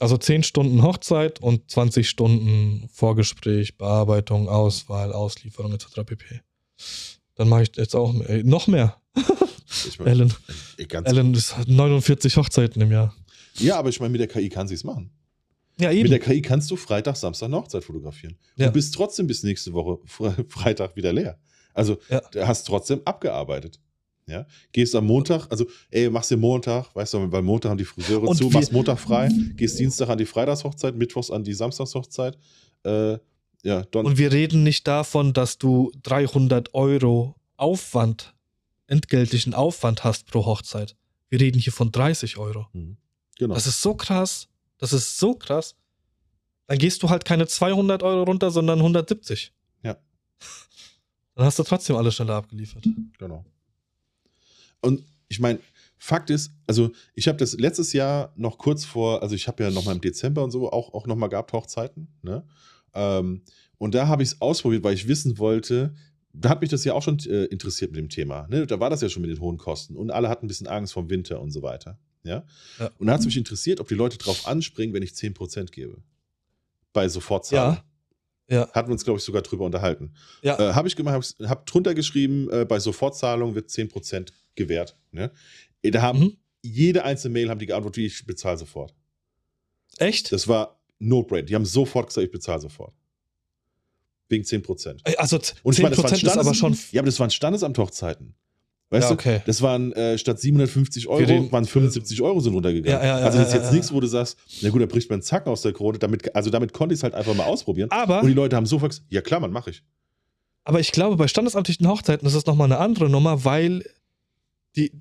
[0.00, 6.02] Also 10 Stunden Hochzeit und 20 Stunden Vorgespräch, Bearbeitung, Auswahl, Auslieferung etc.
[6.06, 6.40] pp.
[7.36, 8.96] Dann mache ich jetzt auch mehr, noch mehr.
[9.86, 10.34] Ich meine, Ellen,
[10.88, 13.14] ganz, Ellen ist 49 Hochzeiten im Jahr.
[13.58, 15.10] ja, aber ich meine, mit der KI kann sie es machen.
[15.78, 16.10] Ja, Mit eben.
[16.10, 18.36] der KI kannst du Freitag, Samstag eine Hochzeit fotografieren.
[18.56, 18.66] Ja.
[18.66, 21.38] Du bist trotzdem bis nächste Woche Fre Freitag wieder leer.
[21.72, 22.20] Also, Ja.
[22.32, 23.78] du hast trotzdem abgearbeitet.
[24.26, 24.46] Ja?
[24.72, 28.22] Gehst am Montag, also, ey, machst den Montag, weißt du, weil Montag haben die Friseure
[28.22, 32.38] Und zu, machst Montag frei, gehst Dienstag an die Freitagshochzeit, Mittwochs an die Samstagshochzeit.
[32.84, 33.18] Äh,
[33.62, 38.34] ja, Don Und wir reden nicht davon, dass du 300 Euro Aufwand,
[38.86, 40.96] entgeltlichen Aufwand hast pro Hochzeit.
[41.28, 42.66] Wir reden hier von 30 Euro.
[42.72, 42.96] Mhm.
[43.38, 43.54] genau.
[43.54, 44.48] Das ist so krass.
[44.78, 45.76] Das ist so krass.
[46.66, 49.52] dann gehst du halt keine 200 Euro runter, sondern 170.
[49.82, 49.98] Ja.
[51.34, 52.86] Dann hast du trotzdem alles schneller abgeliefert.
[53.18, 53.44] Genau.
[54.80, 55.60] Und ich meine,
[56.02, 59.70] Fakt ist, also ich habe das letztes Jahr noch kurz vor, also ich habe ja
[59.70, 62.08] noch mal im Dezember und so auch, auch noch mal gehabt, Hochzeiten.
[62.22, 62.42] Ne?
[62.94, 63.42] Ähm,
[63.76, 65.94] und da habe ich es ausprobiert, weil ich wissen wollte,
[66.32, 68.46] da hat mich das ja auch schon äh, interessiert mit dem Thema.
[68.48, 68.66] Ne?
[68.66, 70.94] Da war das ja schon mit den hohen Kosten und alle hatten ein bisschen Angst
[70.94, 71.98] vom Winter und so weiter.
[72.22, 72.44] Ja?
[72.78, 72.90] ja.
[72.98, 76.02] Und da hat es mich interessiert, ob die Leute drauf anspringen, wenn ich 10% gebe.
[76.92, 77.76] Bei Sofortzahlung.
[77.76, 77.84] Ja.
[78.48, 78.68] Ja.
[78.72, 80.12] Hatten wir uns, glaube ich, sogar drüber unterhalten.
[80.42, 80.58] Ja.
[80.58, 84.96] Äh, habe ich gemacht, habe hab drunter geschrieben, äh, bei Sofortzahlung wird 10% gewährt.
[85.10, 85.30] Ne?
[85.82, 86.36] Da haben mhm.
[86.62, 88.94] jede einzelne Mail haben die geantwortet, ich bezahle sofort.
[89.98, 90.32] Echt?
[90.32, 91.46] Das war No-Brain.
[91.46, 92.94] Die haben sofort gesagt, ich bezahle sofort.
[94.28, 95.16] Wegen 10%.
[95.16, 96.78] Also 10% und ich meine, das ist aber schon.
[96.92, 98.34] Ja, aber das waren Standesamt-Hochzeiten.
[98.90, 99.38] Weißt ja, okay.
[99.38, 103.00] du, das waren äh, statt 750 Euro, den, waren 75 Euro sind runtergegangen.
[103.00, 105.22] Ja, ja, also das ist jetzt nichts, wo du sagst, na gut, da bricht man
[105.22, 105.98] Zacken aus der Krone.
[105.98, 107.88] Damit, also damit konnte ich es halt einfach mal ausprobieren.
[107.92, 109.84] Aber, und die Leute haben sofort gesagt, ja klar, man, mache ich.
[110.64, 113.84] Aber ich glaube, bei standesamtlichen Hochzeiten ist das nochmal eine andere Nummer, weil
[114.76, 114.92] die,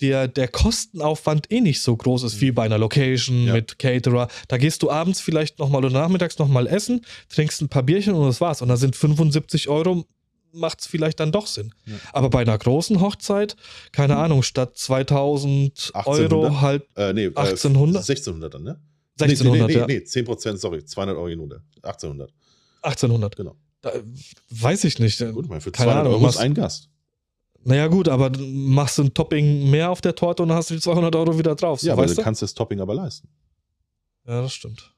[0.00, 3.54] der, der Kostenaufwand eh nicht so groß ist wie bei einer Location Ja.
[3.54, 4.28] mit Caterer.
[4.48, 8.26] Da gehst du abends vielleicht nochmal oder nachmittags nochmal essen, trinkst ein paar Bierchen und
[8.26, 8.60] das war's.
[8.62, 10.04] Und da sind 75 Euro,
[10.52, 11.72] macht es vielleicht dann doch Sinn.
[11.86, 11.94] Ja.
[12.12, 13.56] Aber bei einer großen Hochzeit,
[13.92, 16.60] keine Ahnung, statt 2000 Euro 1800?
[16.60, 17.96] halt Äh, nee, 1800?
[17.96, 18.80] Äh, 1600 dann, ne?
[19.20, 19.86] 1600, nee, nee, ja.
[19.86, 21.62] nee, nee, 10%, sorry, 200 Euro Minute.
[21.82, 22.32] 1800.
[22.82, 23.36] 1800.
[23.36, 23.56] Genau.
[23.80, 23.92] Da,
[24.50, 25.18] weiß ich nicht.
[25.32, 26.88] Gut, mal für Keine 200 Ahnung, Euro ist ein Gast.
[27.64, 30.74] Naja, gut, aber machst du ein Topping mehr auf der Torte und dann hast du
[30.74, 31.80] die 200 Euro wieder drauf.
[31.80, 33.28] So, Ja, aber weißt du kannst das Topping aber leisten.
[34.26, 34.94] Ja, das stimmt.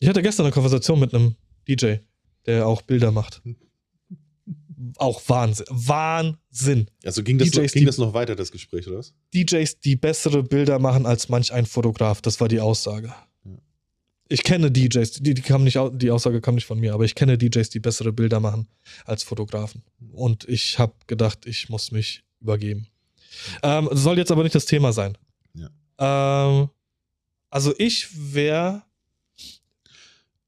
[0.00, 1.34] Ich hatte gestern eine Konversation mit einem
[1.66, 1.96] DJ,
[2.46, 3.42] der auch Bilder macht.
[4.96, 5.66] Auch Wahnsinn.
[5.70, 6.88] Wahnsinn.
[7.04, 9.12] Also ging das, DJs, noch, ging das noch weiter, das Gespräch, oder was?
[9.34, 12.22] DJs, die bessere Bilder machen als manch ein Fotograf.
[12.22, 13.12] Das war die Aussage.
[14.28, 14.34] Ja.
[14.34, 17.14] Ich kenne DJs, die, die, kam nicht, die Aussage kam nicht von mir, aber ich
[17.14, 18.68] kenne DJs, die bessere Bilder machen
[19.06, 19.82] als Fotografen.
[20.12, 22.88] Und ich habe gedacht, ich muss mich übergeben.
[23.62, 25.16] Ähm, soll jetzt aber nicht das Thema sein.
[25.98, 26.68] Ähm,
[27.50, 28.82] also ich wäre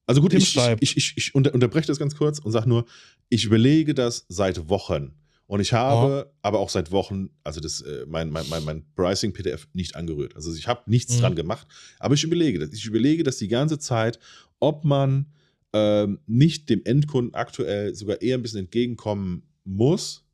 [0.06, 2.86] Also gut, ich, ich, ich, ich, ich unter, unterbreche das ganz kurz und sage nur,
[3.28, 5.14] ich überlege das seit Wochen.
[5.50, 9.66] Und ich habe aber auch seit Wochen, also das, äh, mein, mein, mein, mein Pricing-PDF
[9.72, 10.36] nicht angerührt.
[10.36, 11.20] Also ich habe nichts Mhm.
[11.22, 11.66] dran gemacht,
[11.98, 12.72] aber ich überlege das.
[12.72, 14.20] Ich überlege das die ganze Zeit,
[14.60, 15.26] ob man
[15.72, 20.24] ähm, nicht dem Endkunden aktuell sogar eher ein bisschen entgegenkommen muss,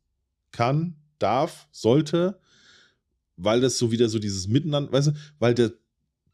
[0.51, 2.39] kann, darf, sollte,
[3.37, 5.71] weil das so wieder so dieses Miteinander, weißt du, weil der,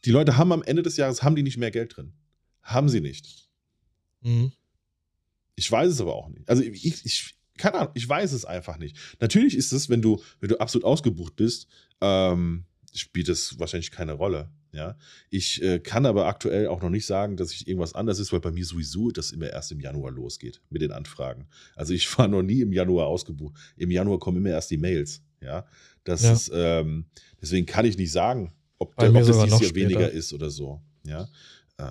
[0.03, 2.11] die Leute haben am Ende des Jahres, haben die nicht mehr Geld drin.
[2.61, 3.47] Haben sie nicht.
[4.23, 4.51] Mhm.
[5.55, 6.49] Ich weiß es aber auch nicht.
[6.49, 8.97] Also ich, ich keine Ahnung, ich weiß es einfach nicht.
[9.19, 11.67] Natürlich ist es, wenn du, wenn du absolut ausgebucht bist,
[12.01, 14.49] ähm, spielt es wahrscheinlich keine Rolle.
[14.71, 14.97] Ja,
[15.29, 18.39] ich äh, kann aber aktuell auch noch nicht sagen, dass ich irgendwas anders ist, weil
[18.39, 21.47] bei mir sowieso das immer erst im Januar losgeht mit den Anfragen.
[21.75, 23.55] Also ich war noch nie im Januar ausgebucht.
[23.77, 25.21] Im Januar kommen immer erst die Mails.
[25.41, 25.67] Ja,
[26.05, 26.33] das Ja.
[26.33, 27.05] ist ähm,
[27.39, 30.81] deswegen kann ich nicht sagen, ob, der, ob das dieses weniger ist oder so.
[31.05, 31.27] Ja,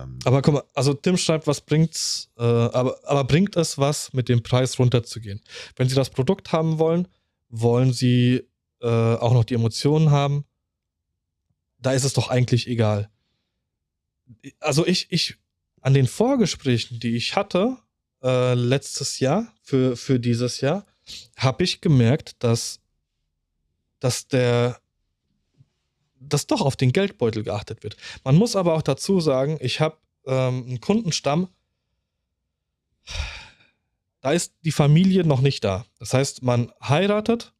[0.01, 4.13] ähm, Aber guck mal, also Tim schreibt, was bringt's, äh, aber, aber bringt es was,
[4.13, 5.41] mit dem Preis runterzugehen?
[5.75, 7.07] Wenn Sie das Produkt haben wollen,
[7.49, 8.47] wollen Sie
[8.81, 10.45] äh, auch noch die Emotionen haben,
[11.79, 13.09] da ist es doch eigentlich egal.
[14.59, 15.35] Also ich, ich,
[15.81, 17.77] an den Vorgesprächen, die ich hatte,
[18.23, 20.85] äh, letztes Jahr, für, für dieses Jahr,
[21.37, 22.79] habe ich gemerkt, dass,
[23.99, 24.79] dass der,
[26.29, 27.97] dass doch auf den Geldbeutel geachtet wird.
[28.23, 31.49] Man muss aber auch dazu sagen, ich habe ähm, einen Kundenstamm,
[34.21, 35.85] da ist die Familie noch nicht da.
[35.99, 37.53] Das heißt, man heiratet.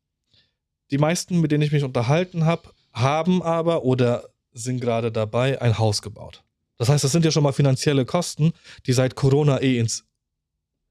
[0.91, 5.77] Die meisten, mit denen ich mich unterhalten habe, haben aber oder sind gerade dabei, ein
[5.77, 6.43] Haus gebaut.
[6.77, 8.53] Das heißt, das sind ja schon mal finanzielle Kosten,
[8.85, 10.05] die seit Corona eh ins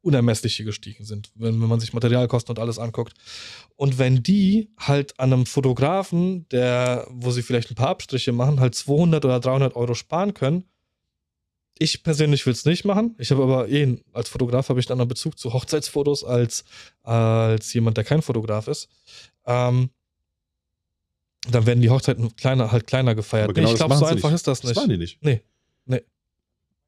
[0.03, 3.15] Unermessliche gestiegen sind, wenn, wenn man sich Materialkosten und alles anguckt.
[3.77, 8.61] Und wenn die halt an einem Fotografen, der, wo sie vielleicht ein paar Abstriche machen,
[8.61, 10.65] halt 200 oder 300 Euro sparen können,
[11.79, 13.15] ich persönlich will es nicht machen.
[13.19, 16.65] Ich habe aber eh, als Fotograf habe ich einen anderen Bezug zu Hochzeitsfotos als,
[17.03, 18.89] als jemand, der kein Fotograf ist.
[19.47, 19.91] Ähm,
[21.49, 23.45] dann werden die Hochzeiten kleiner, halt kleiner gefeiert.
[23.45, 24.37] Aber genau nee, ich das glaube, so sie einfach nicht.
[24.37, 24.77] ist das das nicht.
[24.77, 25.19] waren die nicht.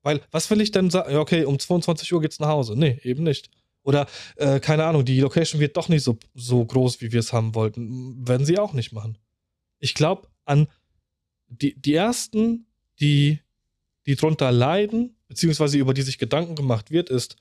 [0.05, 1.17] Weil, was will ich denn sagen?
[1.17, 2.79] Okay, um 22 Uhr geht's nach Hause.
[2.79, 3.51] Nee, eben nicht.
[3.83, 4.07] Oder,
[4.37, 7.55] äh, keine Ahnung, die Location wird doch nicht so, so groß, wie wir es haben
[7.55, 8.29] wollten.
[8.29, 9.19] Werden sie auch nicht machen.
[9.81, 10.69] Ich glaube, an
[11.49, 12.67] die, die ersten,
[13.01, 13.41] die,
[14.07, 17.37] die drunter leiden, beziehungsweise über die sich Gedanken gemacht wird, ist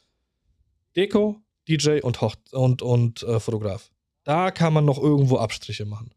[0.96, 3.92] Deko, DJ und, Hoch und, und äh, Fotograf.
[4.24, 6.14] Da kann man noch irgendwo Abstriche machen.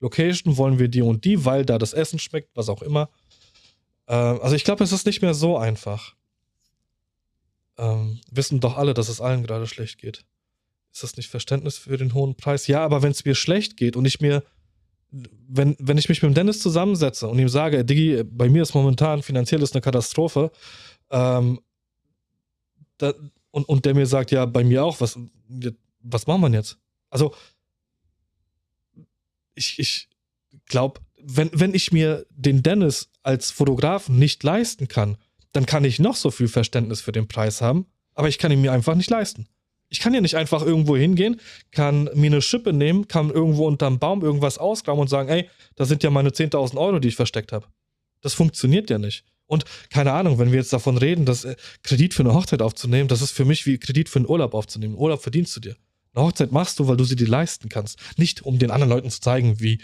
[0.00, 3.10] Location wollen wir die und die, weil da das Essen schmeckt, was auch immer.
[4.08, 6.14] Äh, also ich glaube, es ist nicht mehr so einfach.
[7.78, 10.24] ähm, wissen doch alle, dass es allen gerade schlecht geht.
[10.92, 12.66] Ist das nicht Verständnis für den hohen Preis?
[12.66, 14.42] Ja, aber wenn es mir schlecht geht und ich mir,
[15.10, 18.74] wenn, wenn ich mich mit dem Dennis zusammensetze und ihm sage, Diggi, bei mir ist
[18.74, 20.50] momentan finanziell ist eine Katastrophe,
[21.10, 21.60] ähm,
[22.98, 23.14] da,
[23.52, 25.18] und, und der mir sagt, ja, bei mir auch, was,
[26.00, 26.78] was machen wir jetzt?
[27.10, 27.34] Also,
[29.54, 30.08] ich, ich
[30.66, 35.16] glaube, wenn, wenn ich mir den Dennis als Fotografen nicht leisten kann,
[35.52, 38.60] dann kann ich noch so viel Verständnis für den Preis haben, aber ich kann ihn
[38.60, 39.46] mir einfach nicht leisten.
[39.90, 41.40] Ich kann ja nicht einfach irgendwo hingehen,
[41.70, 45.86] kann mir eine Schippe nehmen, kann irgendwo unterm Baum irgendwas ausgraben und sagen, ey, da
[45.86, 47.66] sind ja meine 10.000 Euro, die ich versteckt habe.
[48.20, 49.24] Das funktioniert ja nicht.
[49.46, 53.08] Und keine Ahnung, wenn wir jetzt davon reden, dass äh, Kredit für eine Hochzeit aufzunehmen,
[53.08, 54.94] das ist für mich wie Kredit für einen Urlaub aufzunehmen.
[54.94, 55.76] Urlaub verdienst du dir.
[56.12, 57.98] Eine Hochzeit machst du, weil du sie dir leisten kannst.
[58.18, 59.80] Nicht, um den anderen Leuten zu zeigen, wie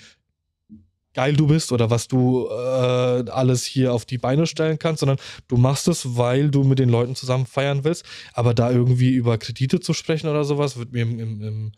[1.14, 5.18] geil du bist oder was du äh, alles hier auf die Beine stellen kannst, sondern
[5.48, 8.04] du machst es, weil du mit den Leuten zusammen feiern willst.
[8.32, 11.72] Aber da irgendwie über Kredite zu sprechen oder sowas, wird mir im, im, im,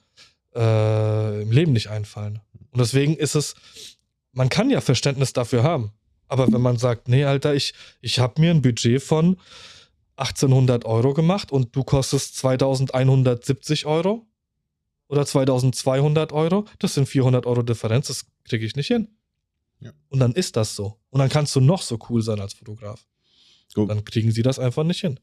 [0.54, 2.40] äh, im Leben nicht einfallen.
[2.72, 3.54] Und deswegen ist es,
[4.32, 5.92] man kann ja Verständnis dafür haben.
[6.28, 9.36] Aber wenn man sagt, nee, Alter, ich, ich habe mir ein Budget von
[10.16, 14.26] 1800 Euro gemacht und du kostest 2170 Euro
[15.08, 19.08] oder 2200 Euro, das sind 400 Euro Differenz, das kriege ich nicht hin.
[19.80, 19.92] Ja.
[20.08, 20.98] Und dann ist das so.
[21.10, 23.06] Und dann kannst du noch so cool sein als Fotograf.
[23.74, 23.90] Gut.
[23.90, 25.20] Dann kriegen sie das einfach nicht hin.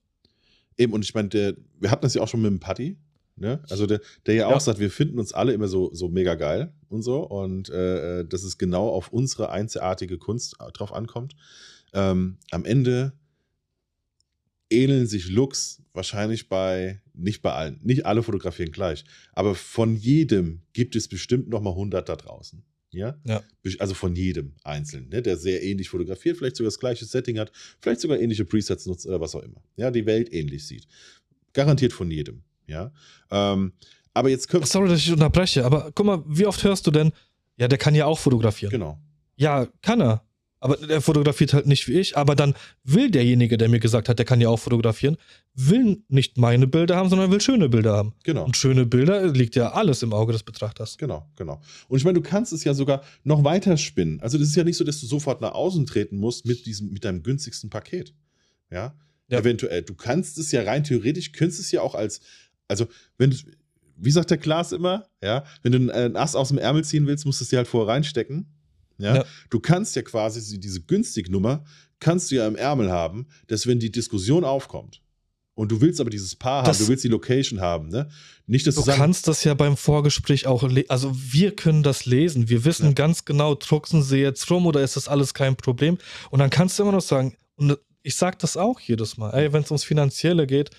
[0.77, 2.97] Eben, und ich meine, wir hatten das ja auch schon mit dem Patti,
[3.35, 3.63] ne?
[3.69, 4.59] Also der, der ja auch ja.
[4.59, 7.21] sagt, wir finden uns alle immer so, so mega geil und so.
[7.21, 11.35] Und äh, äh dass es genau auf unsere einzigartige Kunst äh, drauf ankommt.
[11.93, 13.13] Ähm, am Ende
[14.69, 20.63] ähneln sich Looks wahrscheinlich bei, nicht bei allen, nicht alle fotografieren gleich, aber von jedem
[20.73, 22.63] gibt es bestimmt nochmal 100 da draußen.
[22.93, 23.19] Ja?
[23.25, 23.41] ja.
[23.79, 25.21] Also von jedem Einzelnen, ne?
[25.21, 29.05] der sehr ähnlich fotografiert, vielleicht sogar das gleiche Setting hat, vielleicht sogar ähnliche Presets nutzt
[29.05, 29.61] oder was auch immer.
[29.75, 30.87] Ja, die Welt ähnlich sieht.
[31.53, 32.43] Garantiert von jedem.
[32.67, 32.91] Ja.
[33.31, 33.73] Ähm,
[34.13, 37.11] aber jetzt können Sorry, dass ich unterbreche, aber guck mal, wie oft hörst du denn,
[37.57, 38.71] ja, der kann ja auch fotografieren.
[38.71, 38.99] Genau.
[39.35, 40.23] Ja, kann er.
[40.63, 42.15] Aber der fotografiert halt nicht wie ich.
[42.15, 42.53] Aber dann
[42.85, 45.17] will derjenige, der mir gesagt hat, der kann ja auch fotografieren,
[45.53, 48.13] will nicht meine Bilder haben, sondern will schöne Bilder haben.
[48.23, 48.45] Genau.
[48.45, 50.97] Und schöne Bilder liegt ja alles im Auge des Betrachters.
[50.97, 51.59] Genau, genau.
[51.89, 54.21] Und ich meine, du kannst es ja sogar noch weiter spinnen.
[54.21, 56.91] Also das ist ja nicht so, dass du sofort nach außen treten musst mit diesem,
[56.93, 58.13] mit deinem günstigsten Paket.
[58.71, 58.95] Ja.
[59.27, 59.39] ja.
[59.39, 59.81] Eventuell.
[59.81, 62.21] Du kannst es ja rein theoretisch, könntest es ja auch als,
[62.69, 62.87] also
[63.17, 63.37] wenn du,
[63.97, 67.25] wie sagt der Klaas immer, ja, wenn du einen Ast aus dem Ärmel ziehen willst,
[67.25, 68.47] musst du es dir halt vorher reinstecken.
[68.97, 69.17] Ja?
[69.17, 69.25] ja?
[69.49, 71.63] Du kannst ja quasi diese Günstignummer,
[71.99, 75.01] kannst du ja im Ärmel haben, dass wenn die Diskussion aufkommt
[75.55, 78.09] und du willst aber dieses Paar das, haben, du willst die Location haben, ne?
[78.47, 82.49] Nicht, dass du, du kannst das ja beim Vorgespräch auch, also wir können das lesen,
[82.49, 82.91] wir wissen ja.
[82.91, 85.97] ganz genau, drucksen sie jetzt rum oder ist das alles kein Problem?
[86.31, 89.53] Und dann kannst du immer noch sagen, und ich sage das auch jedes Mal, ey,
[89.53, 90.71] wenn es ums Finanzielle geht,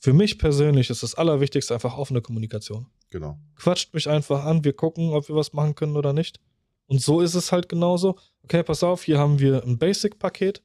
[0.00, 2.86] für mich persönlich ist das Allerwichtigste einfach offene Kommunikation.
[3.10, 3.38] Genau.
[3.56, 6.40] Quatscht mich einfach an, wir gucken, ob wir was machen können oder nicht.
[6.88, 8.18] Und so ist es halt genauso.
[8.42, 10.62] Okay, pass auf, hier haben wir ein Basic-Paket.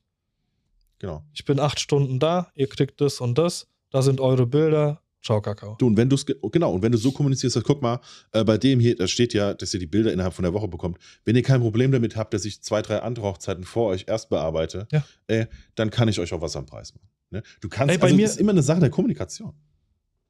[1.00, 1.24] Genau.
[1.34, 3.68] Ich bin acht Stunden da, ihr kriegt das und das.
[3.92, 5.02] Da sind eure Bilder.
[5.22, 5.76] Ciao, Kakao.
[5.78, 8.00] Du, und wenn du es, genau, und wenn du so kommunizierst, guck mal,
[8.32, 10.68] äh, bei dem hier, da steht ja, dass ihr die Bilder innerhalb von der Woche
[10.68, 10.98] bekommt.
[11.24, 14.30] Wenn ihr kein Problem damit habt, dass ich zwei, drei andere Hochzeiten vor euch erst
[14.30, 15.06] bearbeite, ja.
[15.28, 15.46] äh,
[15.76, 17.08] dann kann ich euch auch was am Preis machen.
[17.30, 17.44] Ne?
[17.62, 19.54] Du kannst, Ey, bei also, mir ist immer eine Sache der Kommunikation.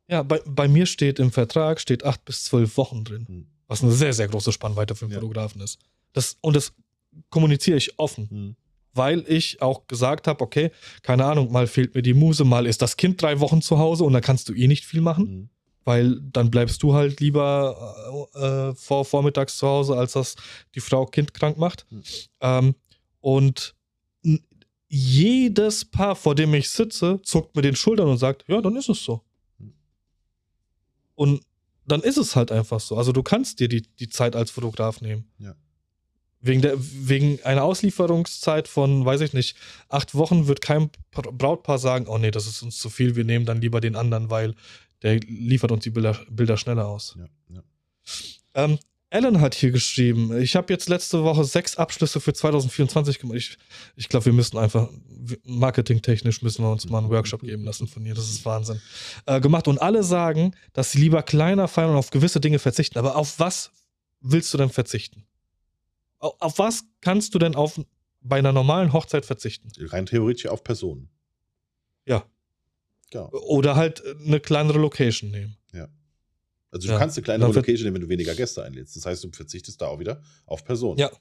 [0.07, 3.28] Ja, bei, bei mir steht im Vertrag, steht acht bis zwölf Wochen drin.
[3.28, 3.48] Hm.
[3.74, 5.20] Was eine sehr, sehr große Spannweite für einen ja.
[5.20, 5.80] Fotografen ist.
[6.14, 6.74] Das, und das
[7.32, 8.28] kommuniziere ich offen.
[8.30, 8.56] Mhm.
[8.94, 10.70] Weil ich auch gesagt habe, okay,
[11.02, 14.04] keine Ahnung, mal fehlt mir die Muse, mal ist das Kind drei Wochen zu Hause
[14.04, 15.26] und dann kannst du eh nicht viel machen.
[15.26, 15.50] Mhm.
[15.86, 20.36] Weil dann bleibst du halt lieber äh, äh vor vormittags zu Hause, als dass
[20.76, 21.88] die Frau Kind krank macht.
[21.90, 22.04] Mhm.
[22.41, 22.76] Ähm,
[23.22, 23.74] und
[24.88, 28.90] jedes Paar, vor dem ich sitze, zuckt mit den Schultern und sagt, ja, dann ist
[28.90, 29.24] es so.
[29.58, 29.74] Mhm.
[31.16, 31.41] Und
[31.85, 32.97] dann ist es halt einfach so.
[32.97, 35.31] Also du kannst dir die, die Zeit als Fotograf nehmen.
[35.38, 35.55] Ja.
[36.39, 39.55] Wegen, der, wegen einer Auslieferungszeit von, weiß ich nicht,
[39.88, 43.45] acht Wochen wird kein Brautpaar sagen, oh nee, das ist uns zu viel, wir nehmen
[43.45, 44.53] dann lieber den anderen, weil
[45.03, 47.15] der liefert uns die Bilder, Bilder schneller aus.
[47.18, 47.64] Ja, ja.
[48.55, 48.77] Ähm,
[49.14, 53.38] Alan hat hier geschrieben, ich habe jetzt letzte Woche sechs Abschlüsse für 2024 gemacht.
[53.38, 53.57] Ich,
[53.95, 54.90] ich glaube, wir müssen einfach,
[55.44, 58.15] marketingtechnisch müssen wir uns mal einen Workshop geben lassen von ihr.
[58.15, 58.81] Das ist Wahnsinn.
[59.27, 62.98] Äh, gemacht und alle sagen, dass sie lieber kleiner feiern und auf gewisse Dinge verzichten.
[62.98, 63.72] Aber auf was
[64.19, 65.27] willst du denn verzichten?
[66.18, 67.80] Auf, auf was kannst du denn auf,
[68.22, 69.69] bei einer normalen Hochzeit verzichten?
[69.91, 71.07] Rein theoretisch auf Personen.
[72.07, 72.26] Ja.
[73.14, 73.30] ja.
[73.31, 75.56] Oder halt eine kleinere Location nehmen.
[76.74, 78.95] Also du ja, kannst eine kleinere Location nehmen, wenn du weniger Gäste einlädst.
[78.95, 80.98] Das heißt, du verzichtest da auch wieder auf Personen.
[80.98, 81.12] Ja,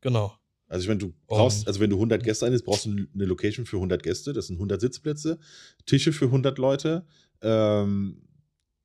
[0.00, 0.34] genau.
[0.66, 3.76] Also, wenn du brauchst, also wenn du 100 Gäste einlädst, brauchst du eine Location für
[3.76, 4.32] 100 Gäste.
[4.32, 5.38] Das sind 100 Sitzplätze,
[5.86, 7.06] Tische für 100 Leute.
[7.42, 8.22] Ähm,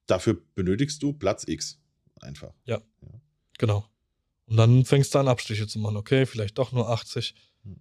[0.06, 1.80] dafür benötigst du Platz X.
[2.22, 2.53] Einfach.
[2.65, 2.82] Ja.
[3.02, 3.22] ja.
[3.57, 3.86] Genau.
[4.48, 5.98] Und dann fängst du an, Abstriche zu machen.
[5.98, 7.34] Okay, vielleicht doch nur 80.
[7.64, 7.80] Hm.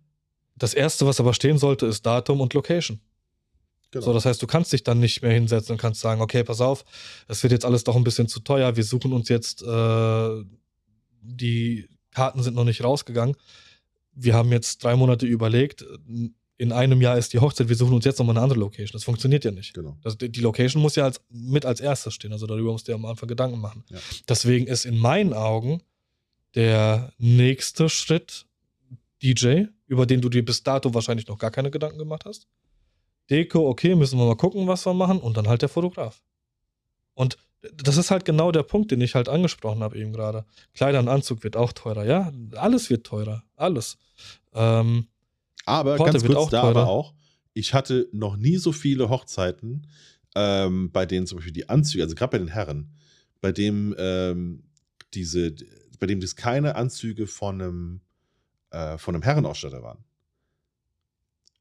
[0.57, 3.01] Das erste, was aber stehen sollte, ist Datum und Location.
[3.95, 4.07] Genau.
[4.07, 6.61] So, das heißt, du kannst dich dann nicht mehr hinsetzen und kannst sagen, okay, pass
[6.61, 6.85] auf,
[7.29, 8.75] es wird jetzt alles doch ein bisschen zu teuer.
[8.75, 10.45] Wir suchen uns jetzt, äh,
[11.23, 13.37] die Karten sind noch nicht rausgegangen.
[14.13, 15.85] Wir haben jetzt drei Monate überlegt.
[16.57, 18.95] In einem Jahr ist die Hochzeit, wir suchen uns jetzt nochmal eine andere Location.
[18.95, 19.75] Das funktioniert ja nicht.
[19.75, 19.97] Genau.
[20.03, 22.33] Das, die Location muss ja als, mit als erstes stehen.
[22.33, 23.85] Also darüber musst du ja am Anfang Gedanken machen.
[23.91, 23.99] Ja.
[24.29, 25.83] Deswegen ist in meinen Augen
[26.57, 28.47] der nächste Schritt
[29.23, 32.49] DJ, über den du dir bis dato wahrscheinlich noch gar keine Gedanken gemacht hast.
[33.31, 35.21] Deko, okay, müssen wir mal gucken, was wir machen.
[35.21, 36.23] Und dann halt der Fotograf.
[37.15, 37.39] Und
[37.77, 40.45] das ist halt genau der Punkt, den ich halt angesprochen habe eben gerade.
[40.75, 42.33] Kleider und Anzug wird auch teurer, ja.
[42.57, 43.45] Alles wird teurer.
[43.57, 43.97] Alles.
[44.53, 45.07] Ähm,
[45.65, 46.83] aber Porte ganz kurz da teurer.
[46.83, 47.15] aber auch,
[47.55, 49.87] ich hatte noch nie so viele Hochzeiten,
[50.35, 52.93] ähm, bei denen zum Beispiel die Anzüge, also gerade bei den Herren,
[53.41, 54.65] bei dem ähm,
[55.15, 55.55] diese,
[56.01, 58.01] bei dem das keine Anzüge von einem,
[58.71, 60.05] äh, von einem Herrenausstatter waren.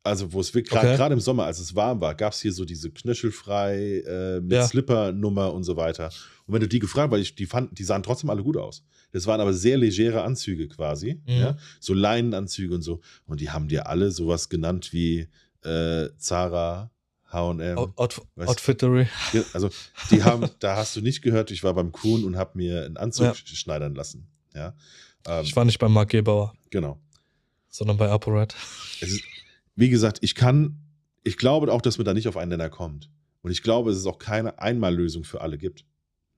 [0.05, 1.13] Also, wo es wirklich, gerade okay.
[1.13, 4.67] im Sommer, als es warm war, gab es hier so diese knöchelfrei äh, mit ja.
[4.67, 6.09] Slipper-Nummer und so weiter.
[6.45, 8.83] Und wenn du die gefragt weil ich, die fanden, die sahen trotzdem alle gut aus.
[9.13, 11.33] Das waren aber sehr legere Anzüge quasi, mhm.
[11.33, 11.57] ja?
[11.79, 12.99] so Leinenanzüge und so.
[13.25, 15.29] Und die haben dir alle sowas genannt wie
[15.63, 16.91] äh, Zara,
[17.31, 17.77] H&M.
[17.77, 19.07] Out, Outfittery.
[19.53, 19.69] Also,
[20.11, 22.97] die haben, da hast du nicht gehört, ich war beim Kuhn und habe mir einen
[22.97, 23.35] Anzug ja.
[23.35, 24.27] schneidern lassen.
[24.53, 24.75] Ja?
[25.25, 26.53] Ähm, ich war nicht beim Mark Gebauer.
[26.69, 26.99] Genau.
[27.69, 28.53] Sondern bei ApoRed.
[28.99, 29.23] Es ist,
[29.75, 30.79] wie gesagt, ich kann,
[31.23, 33.09] ich glaube auch, dass man da nicht auf einen Nenner kommt.
[33.41, 35.85] Und ich glaube, dass es auch keine Einmallösung für alle gibt.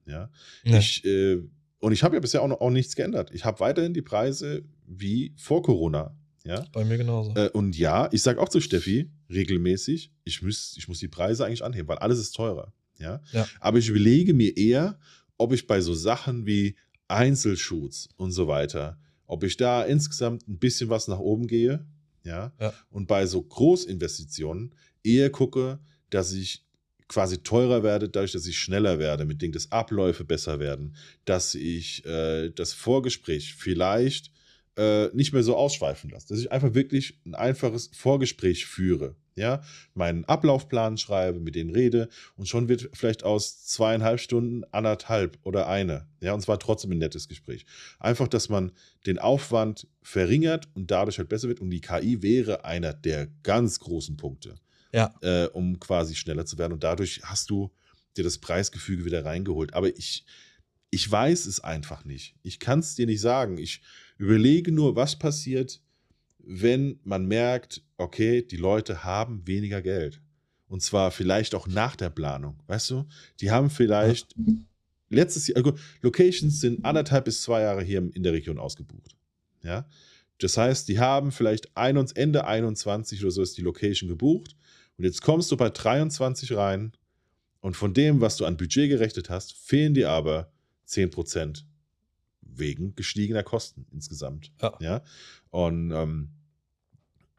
[0.06, 0.30] Ja.
[0.64, 0.78] Nee.
[0.78, 1.40] Ich, äh,
[1.78, 3.30] und ich habe ja bisher auch noch auch nichts geändert.
[3.32, 6.16] Ich habe weiterhin die Preise wie vor Corona.
[6.44, 6.64] Ja.
[6.72, 7.34] Bei mir genauso.
[7.34, 11.44] Äh, und ja, ich sage auch zu Steffi regelmäßig, ich muss, ich muss die Preise
[11.44, 12.72] eigentlich anheben, weil alles ist teurer.
[12.98, 13.20] Ja?
[13.32, 13.46] ja.
[13.60, 14.98] Aber ich überlege mir eher,
[15.38, 16.76] ob ich bei so Sachen wie
[17.08, 21.84] Einzelshoots und so weiter, ob ich da insgesamt ein bisschen was nach oben gehe,
[22.26, 22.52] ja?
[22.60, 22.74] ja.
[22.90, 25.78] Und bei so Großinvestitionen eher gucke,
[26.10, 26.64] dass ich
[27.08, 31.54] quasi teurer werde, dadurch, dass ich schneller werde, mit denen das Abläufe besser werden, dass
[31.54, 34.32] ich äh, das Vorgespräch vielleicht
[34.76, 39.62] äh, nicht mehr so ausschweifen lasse, dass ich einfach wirklich ein einfaches Vorgespräch führe ja,
[39.94, 45.68] meinen Ablaufplan schreibe, mit denen rede und schon wird vielleicht aus zweieinhalb Stunden anderthalb oder
[45.68, 47.66] eine, ja, und zwar trotzdem ein nettes Gespräch.
[48.00, 48.72] Einfach, dass man
[49.06, 53.78] den Aufwand verringert und dadurch halt besser wird und die KI wäre einer der ganz
[53.78, 54.56] großen Punkte,
[54.92, 55.14] ja.
[55.20, 57.70] äh, um quasi schneller zu werden und dadurch hast du
[58.16, 59.74] dir das Preisgefüge wieder reingeholt.
[59.74, 60.24] Aber ich,
[60.90, 62.36] ich weiß es einfach nicht.
[62.42, 63.58] Ich kann es dir nicht sagen.
[63.58, 63.82] Ich
[64.16, 65.82] überlege nur, was passiert,
[66.46, 70.20] wenn man merkt, okay, die Leute haben weniger Geld.
[70.68, 72.60] Und zwar vielleicht auch nach der Planung.
[72.66, 73.04] Weißt du?
[73.40, 74.34] Die haben vielleicht
[75.08, 79.16] letztes Jahr, also Locations sind anderthalb bis zwei Jahre hier in der Region ausgebucht.
[79.62, 79.88] Ja.
[80.38, 84.56] Das heißt, die haben vielleicht Ende 21 oder so ist die Location gebucht.
[84.98, 86.92] Und jetzt kommst du bei 23 rein
[87.60, 90.52] und von dem, was du an Budget gerechnet hast, fehlen dir aber
[90.88, 91.64] 10%
[92.40, 94.52] wegen gestiegener Kosten insgesamt.
[94.62, 94.78] Ja.
[94.80, 95.02] ja?
[95.50, 96.30] Und ähm,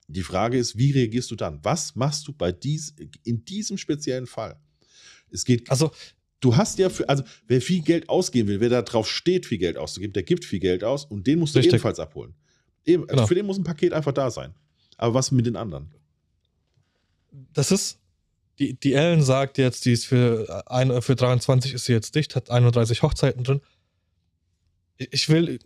[0.07, 1.59] die Frage ist, wie reagierst du dann?
[1.63, 4.59] Was machst du bei dies, in diesem speziellen Fall?
[5.29, 5.69] Es geht.
[5.69, 5.91] Also,
[6.39, 9.57] du hast ja für, also wer viel Geld ausgeben will, wer da drauf steht, viel
[9.57, 11.73] Geld auszugeben, der gibt viel Geld aus und den musst du richtig.
[11.73, 12.34] ebenfalls abholen.
[12.85, 13.27] Eben, also genau.
[13.27, 14.53] Für den muss ein Paket einfach da sein.
[14.95, 15.91] Aber was mit den anderen?
[17.53, 17.99] Das ist,
[18.59, 22.35] die, die Ellen sagt jetzt, die ist für, ein, für 23 ist sie jetzt dicht,
[22.35, 23.61] hat 31 Hochzeiten drin.
[24.97, 25.59] Ich will,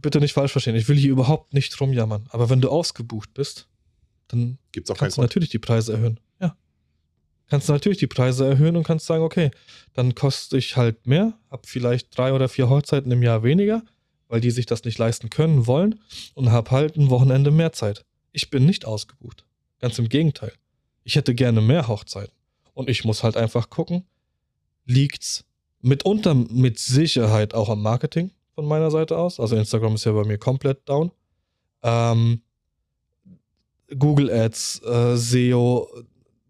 [0.00, 2.26] bitte nicht falsch verstehen, ich will hier überhaupt nicht rumjammern.
[2.30, 3.68] Aber wenn du ausgebucht bist,
[4.28, 6.20] dann Gibt's auch kannst du natürlich die Preise erhöhen.
[6.40, 6.56] Ja.
[7.48, 9.50] Kannst du natürlich die Preise erhöhen und kannst sagen, okay,
[9.94, 13.82] dann koste ich halt mehr, hab vielleicht drei oder vier Hochzeiten im Jahr weniger,
[14.28, 16.00] weil die sich das nicht leisten können, wollen
[16.34, 18.04] und hab halt ein Wochenende mehr Zeit.
[18.32, 19.44] Ich bin nicht ausgebucht.
[19.80, 20.52] Ganz im Gegenteil.
[21.04, 22.34] Ich hätte gerne mehr Hochzeiten.
[22.74, 24.04] Und ich muss halt einfach gucken,
[24.84, 25.44] liegt's
[25.80, 29.38] mitunter mit Sicherheit auch am Marketing, von meiner Seite aus.
[29.38, 31.12] Also Instagram ist ja bei mir komplett down.
[31.84, 32.42] Ähm,
[33.96, 35.88] Google Ads, äh, SEO,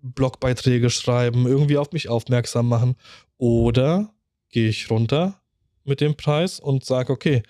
[0.01, 2.97] Blogbeiträge schreiben, irgendwie auf mich aufmerksam machen.
[3.36, 4.14] Oder
[4.48, 5.43] gehe ich runter
[5.85, 7.43] mit dem Preis und sage, okay,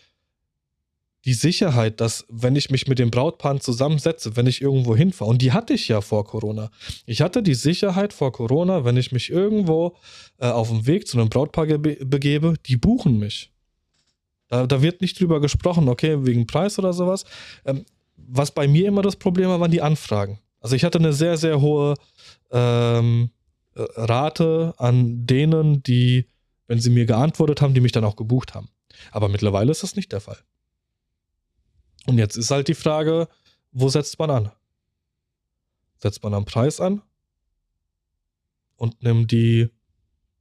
[1.24, 5.40] die Sicherheit, dass wenn ich mich mit dem Brautpaar zusammensetze, wenn ich irgendwo hinfahre, und
[5.40, 6.72] die hatte ich ja vor Corona.
[7.06, 9.94] Ich hatte die Sicherheit vor Corona, wenn ich mich irgendwo
[10.38, 13.52] äh, auf dem Weg zu einem Brautpaar begebe, die buchen mich.
[14.48, 17.24] Da, da wird nicht drüber gesprochen, okay, wegen Preis oder sowas.
[17.64, 17.84] Ähm,
[18.16, 20.40] was bei mir immer das Problem war, waren die Anfragen.
[20.60, 21.94] Also ich hatte eine sehr, sehr hohe
[22.50, 23.30] ähm,
[23.74, 26.26] Rate an denen, die,
[26.66, 28.68] wenn sie mir geantwortet haben, die mich dann auch gebucht haben.
[29.12, 30.38] Aber mittlerweile ist das nicht der Fall.
[32.06, 33.28] Und jetzt ist halt die Frage,
[33.70, 34.52] wo setzt man an?
[35.98, 37.02] Setzt man am Preis an
[38.76, 39.68] und nimmt die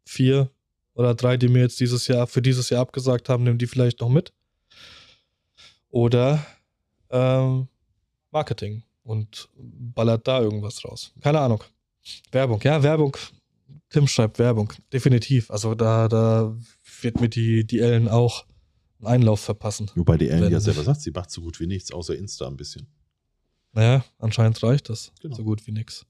[0.05, 0.49] vier
[0.97, 4.01] oder drei, die mir jetzt dieses Jahr für dieses Jahr abgesagt haben, nimmt die vielleicht
[4.01, 4.33] noch mit?
[5.89, 6.43] Oder
[7.11, 7.67] ähm,
[8.31, 11.13] Marketing und ballert da irgendwas raus.
[11.21, 11.63] Keine Ahnung.
[12.31, 13.15] Werbung, ja, Werbung.
[13.89, 15.51] Tim schreibt Werbung, definitiv.
[15.51, 16.57] Also da, da
[17.01, 18.45] wird mir die, die Ellen auch
[18.97, 19.91] einen Einlauf verpassen.
[19.93, 22.57] Wobei die Ellen ja selber sagt, sie macht so gut wie nichts, außer Insta ein
[22.57, 22.87] bisschen.
[23.71, 25.35] Naja, anscheinend reicht das genau.
[25.35, 26.07] so gut wie nichts.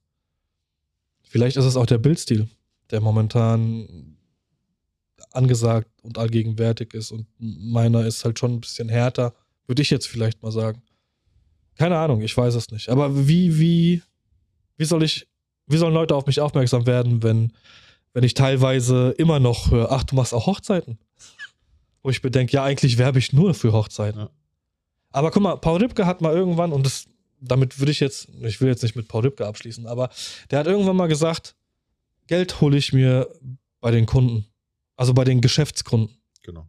[1.24, 2.48] Vielleicht ist es auch der Bildstil,
[2.90, 4.17] der momentan
[5.32, 9.34] angesagt und allgegenwärtig ist und meiner ist halt schon ein bisschen härter,
[9.68, 10.82] würde ich jetzt vielleicht mal sagen.
[11.76, 12.90] Keine Ahnung, ich weiß es nicht.
[12.90, 14.02] Aber wie, wie,
[14.78, 15.28] wie soll ich,
[15.68, 17.54] wie sollen Leute auf mich aufmerksam werden, wenn,
[18.14, 20.98] wenn ich teilweise immer noch höre, ach, du machst auch Hochzeiten?
[22.04, 24.22] Wo ich bedenke, ja, eigentlich werbe ich nur für Hochzeiten.
[24.22, 24.30] Ja.
[25.12, 27.06] Aber guck mal, Paul Ripke hat mal irgendwann, und das,
[27.40, 30.10] damit würde ich jetzt, ich will jetzt nicht mit Paul Ripke abschließen, aber
[30.50, 31.56] der hat irgendwann mal gesagt,
[32.28, 33.28] Geld hole ich mir
[33.80, 34.46] bei den Kunden.
[34.98, 36.18] Also bei den Geschäftskunden.
[36.44, 36.68] Genau.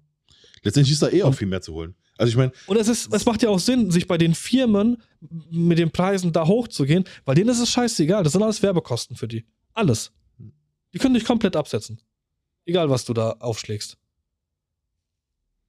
[0.62, 1.96] Letztendlich ist da eh auch viel mehr zu holen.
[2.18, 2.52] Also ich meine.
[2.66, 5.02] Und es ist, es macht ja auch Sinn, sich bei den Firmen
[5.50, 8.22] mit den Preisen da hochzugehen, weil denen ist es scheißegal.
[8.22, 9.46] Das sind alles Werbekosten für die.
[9.72, 10.12] Alles.
[10.92, 12.00] Die können dich komplett absetzen.
[12.64, 13.96] Egal, was du da aufschlägst.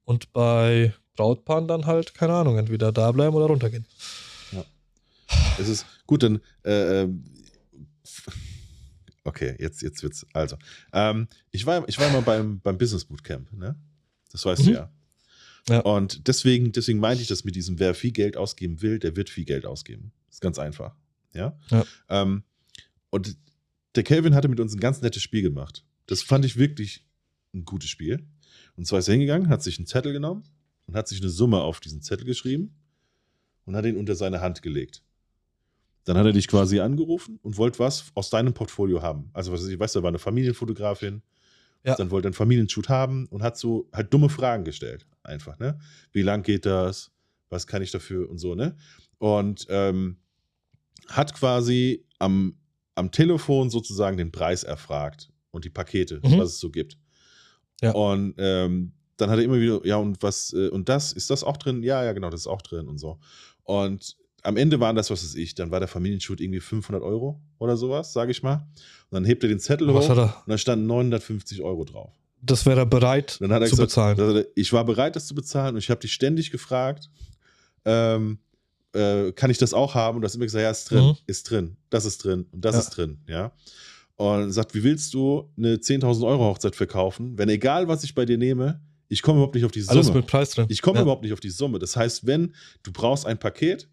[0.04, 3.86] Und bei Brautpaaren dann halt, keine Ahnung, entweder da bleiben oder runtergehen.
[4.52, 4.64] Ja.
[5.58, 6.40] Es ist gut, dann.
[6.64, 7.24] Äh, ähm,
[9.24, 10.26] okay, jetzt, jetzt wird's.
[10.32, 10.56] Also,
[10.92, 13.76] ähm, ich, war, ich war mal beim, beim Business Bootcamp, ne?
[14.32, 14.66] Das weißt mhm.
[14.66, 14.92] du ja.
[15.68, 15.80] Ja.
[15.80, 19.30] Und deswegen, deswegen meinte ich das mit diesem, wer viel Geld ausgeben will, der wird
[19.30, 20.12] viel Geld ausgeben.
[20.26, 20.94] Das ist ganz einfach.
[21.34, 21.58] Ja.
[21.70, 21.84] ja.
[22.08, 22.44] Ähm,
[23.10, 23.36] und
[23.94, 25.84] der Kelvin hatte mit uns ein ganz nettes Spiel gemacht.
[26.06, 27.06] Das fand ich wirklich
[27.52, 28.26] ein gutes Spiel.
[28.76, 30.44] Und zwar ist er hingegangen, hat sich einen Zettel genommen
[30.86, 32.74] und hat sich eine Summe auf diesen Zettel geschrieben
[33.64, 35.02] und hat ihn unter seine Hand gelegt.
[36.04, 39.30] Dann hat er dich quasi angerufen und wollte was aus deinem Portfolio haben.
[39.32, 41.22] Also, was ich weiß, da war eine Familienfotografin,
[41.84, 41.94] ja.
[41.94, 45.06] Dann wollte er einen Familienshoot haben und hat so halt dumme Fragen gestellt.
[45.22, 45.78] Einfach, ne?
[46.12, 47.10] Wie lang geht das?
[47.48, 48.76] Was kann ich dafür und so, ne?
[49.18, 50.18] Und ähm,
[51.08, 52.56] hat quasi am,
[52.94, 56.38] am Telefon sozusagen den Preis erfragt und die Pakete, mhm.
[56.38, 56.98] was es so gibt.
[57.80, 57.92] Ja.
[57.92, 61.44] Und ähm, dann hat er immer wieder, ja, und was, äh, und das, ist das
[61.44, 61.82] auch drin?
[61.82, 63.18] Ja, ja, genau, das ist auch drin und so.
[63.64, 67.40] Und am Ende waren das, was weiß ich, dann war der Familienshoot irgendwie 500 Euro
[67.58, 68.66] oder sowas, sage ich mal.
[69.10, 72.12] Und dann hebt er den Zettel was hoch und da standen 950 Euro drauf.
[72.42, 74.44] Das wäre er bereit dann hat er zu gesagt, bezahlen.
[74.54, 77.10] Ich war bereit, das zu bezahlen und ich habe dich ständig gefragt,
[77.84, 78.38] ähm,
[78.94, 80.16] äh, kann ich das auch haben?
[80.16, 81.16] Und du hast immer gesagt, ja, ist drin, mhm.
[81.26, 82.80] ist drin, das ist drin und das ja.
[82.80, 83.52] ist drin, ja.
[84.16, 88.26] Und sagt, wie willst du eine 10.000 Euro Hochzeit verkaufen, wenn egal, was ich bei
[88.26, 89.98] dir nehme, ich komme überhaupt nicht auf die Summe.
[89.98, 90.66] Alles mit Preis drin.
[90.68, 91.02] Ich komme ja.
[91.02, 91.78] überhaupt nicht auf die Summe.
[91.78, 93.88] Das heißt, wenn du brauchst ein Paket,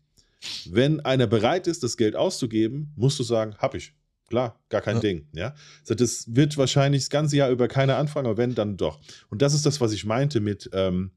[0.69, 3.93] wenn einer bereit ist, das Geld auszugeben, musst du sagen, hab ich.
[4.30, 5.01] Klar, gar kein ja.
[5.01, 5.27] Ding.
[5.31, 5.55] Ja?
[5.88, 8.99] Das wird wahrscheinlich das ganze Jahr über keine anfangen, aber wenn, dann doch.
[9.30, 11.11] Und das ist das, was ich meinte mit ähm,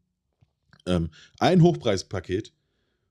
[0.86, 2.52] ähm, ein Hochpreispaket,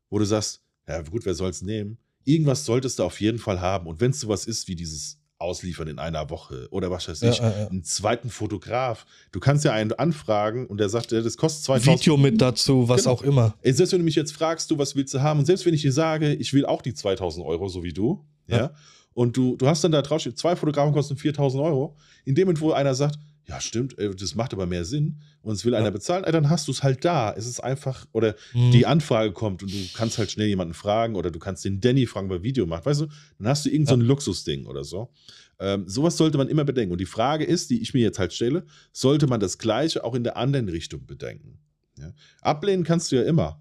[0.10, 1.98] wo du sagst, ja gut, wer soll es nehmen?
[2.23, 3.88] Irgendwas solltest du auf jeden Fall haben.
[3.88, 7.38] Und wenn es sowas ist wie dieses ausliefern in einer Woche oder was weiß ich,
[7.40, 7.68] ja, ja, ja.
[7.68, 9.06] einen zweiten Fotograf.
[9.32, 13.03] Du kannst ja einen anfragen und der sagt, das kostet 2000 Video mit dazu, was
[13.03, 13.14] genau.
[13.16, 13.56] auch immer.
[13.64, 15.82] Selbst wenn du mich jetzt fragst, du, was willst du haben und selbst wenn ich
[15.82, 18.72] dir sage, ich will auch die 2000 Euro, so wie du, ja,
[19.14, 21.95] und du, du hast dann da drauf, zwei Fotografen kosten 4000 Euro,
[22.26, 23.18] in dem Moment, wo einer sagt,
[23.50, 26.72] ja, stimmt, das macht aber mehr Sinn und es will einer bezahlen, dann hast du
[26.72, 27.34] es halt da.
[27.36, 28.70] Es ist einfach, oder mhm.
[28.70, 32.06] die Anfrage kommt und du kannst halt schnell jemanden fragen oder du kannst den Danny
[32.06, 33.08] fragen, wer Video macht, weißt du,
[33.40, 35.10] dann hast du irgend so ein Luxusding oder so.
[35.58, 36.92] Ähm, sowas sollte man immer bedenken.
[36.92, 40.14] Und die Frage ist, die ich mir jetzt halt stelle, sollte man das Gleiche auch
[40.14, 41.58] in der anderen Richtung bedenken?
[41.98, 42.14] Ja?
[42.42, 43.60] Ablehnen kannst du ja immer.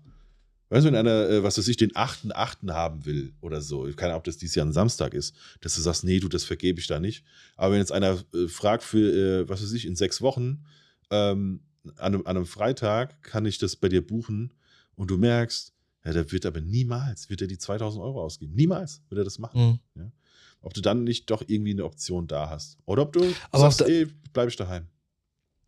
[0.70, 2.72] Weißt du, wenn einer, äh, was weiß ich, den 8.8.
[2.72, 5.80] haben will oder so, keine Ahnung, ob das dieses Jahr ein Samstag ist, dass du
[5.80, 7.24] sagst, nee, du, das vergebe ich da nicht.
[7.56, 10.64] Aber wenn jetzt einer äh, fragt für, äh, was weiß ich, in sechs Wochen,
[11.10, 11.60] ähm,
[11.96, 14.52] an, einem, an einem Freitag kann ich das bei dir buchen
[14.94, 15.72] und du merkst,
[16.04, 18.54] ja, der wird aber niemals, wird er die 2000 Euro ausgeben.
[18.54, 19.80] Niemals wird er das machen.
[19.94, 20.02] Mhm.
[20.02, 20.12] Ja?
[20.60, 22.78] Ob du dann nicht doch irgendwie eine Option da hast.
[22.84, 23.20] Oder ob du
[23.50, 24.86] aber sagst, ey, bleib ich daheim.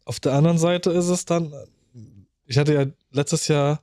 [0.05, 1.55] Auf der anderen Seite ist es dann,
[2.47, 3.83] ich hatte ja letztes Jahr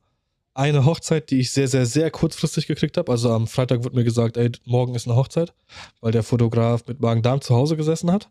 [0.57, 3.11] eine Hochzeit, die ich sehr, sehr, sehr kurzfristig gekriegt habe.
[3.11, 5.53] Also am Freitag wurde mir gesagt, ey, morgen ist eine Hochzeit,
[6.01, 8.29] weil der Fotograf mit Magen-Darm zu Hause gesessen hat.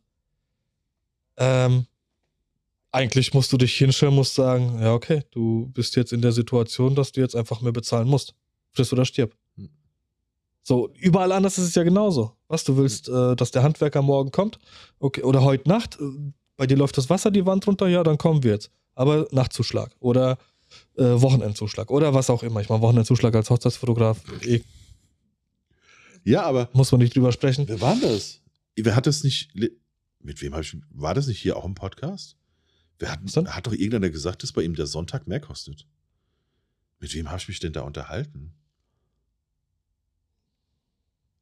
[1.37, 1.87] Ähm,
[2.91, 6.97] eigentlich musst du dich hinstellen, musst sagen, ja, okay, du bist jetzt in der Situation,
[6.97, 8.35] dass du jetzt einfach mehr bezahlen musst.
[8.73, 9.33] Friss oder stirb.
[9.57, 9.71] Hm.
[10.65, 12.33] So, überall anders ist es ja genauso.
[12.49, 14.59] Was, du willst, äh, dass der Handwerker morgen kommt?
[14.99, 18.19] Okay, oder heute Nacht, äh, bei dir läuft das Wasser die Wand runter, ja, dann
[18.19, 18.73] kommen wir jetzt.
[18.97, 20.39] Aber Nachtzuschlag oder
[20.97, 22.61] äh, Wochenendzuschlag oder was auch immer.
[22.61, 24.63] Ich meine, Wochenendzuschlag als Hochzeitsfotograf, eh,
[26.25, 27.69] Ja, aber muss man nicht drüber sprechen.
[27.69, 28.41] wer war das?
[28.77, 29.51] Wer hat das nicht.
[29.55, 30.77] Mit wem hab ich.
[30.91, 32.37] War das nicht hier auch im Podcast?
[32.99, 33.49] Wer hat, denn?
[33.55, 35.87] hat doch irgendeiner gesagt, dass bei ihm der Sonntag mehr kostet?
[36.99, 38.55] Mit wem habe ich mich denn da unterhalten?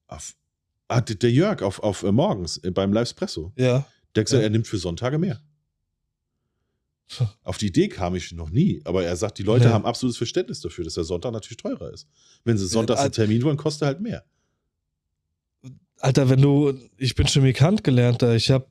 [0.06, 0.36] Auf,
[0.88, 3.52] ah, der Jörg auf, auf äh, morgens äh, beim Livespresso.
[3.56, 3.86] Ja.
[4.14, 4.40] Der hat gesagt, Ja.
[4.42, 5.40] er nimmt für Sonntage mehr.
[7.42, 9.72] Auf die Idee kam ich noch nie, aber er sagt, die Leute Nee.
[9.72, 12.08] haben absolutes Verständnis dafür, dass der Sonntag natürlich teurer ist.
[12.44, 14.24] Wenn sie sonntags äh, einen Termin wollen, kostet er halt mehr.
[16.00, 18.66] Alter, wenn du, ich bin Chemikant gelernter, ich habe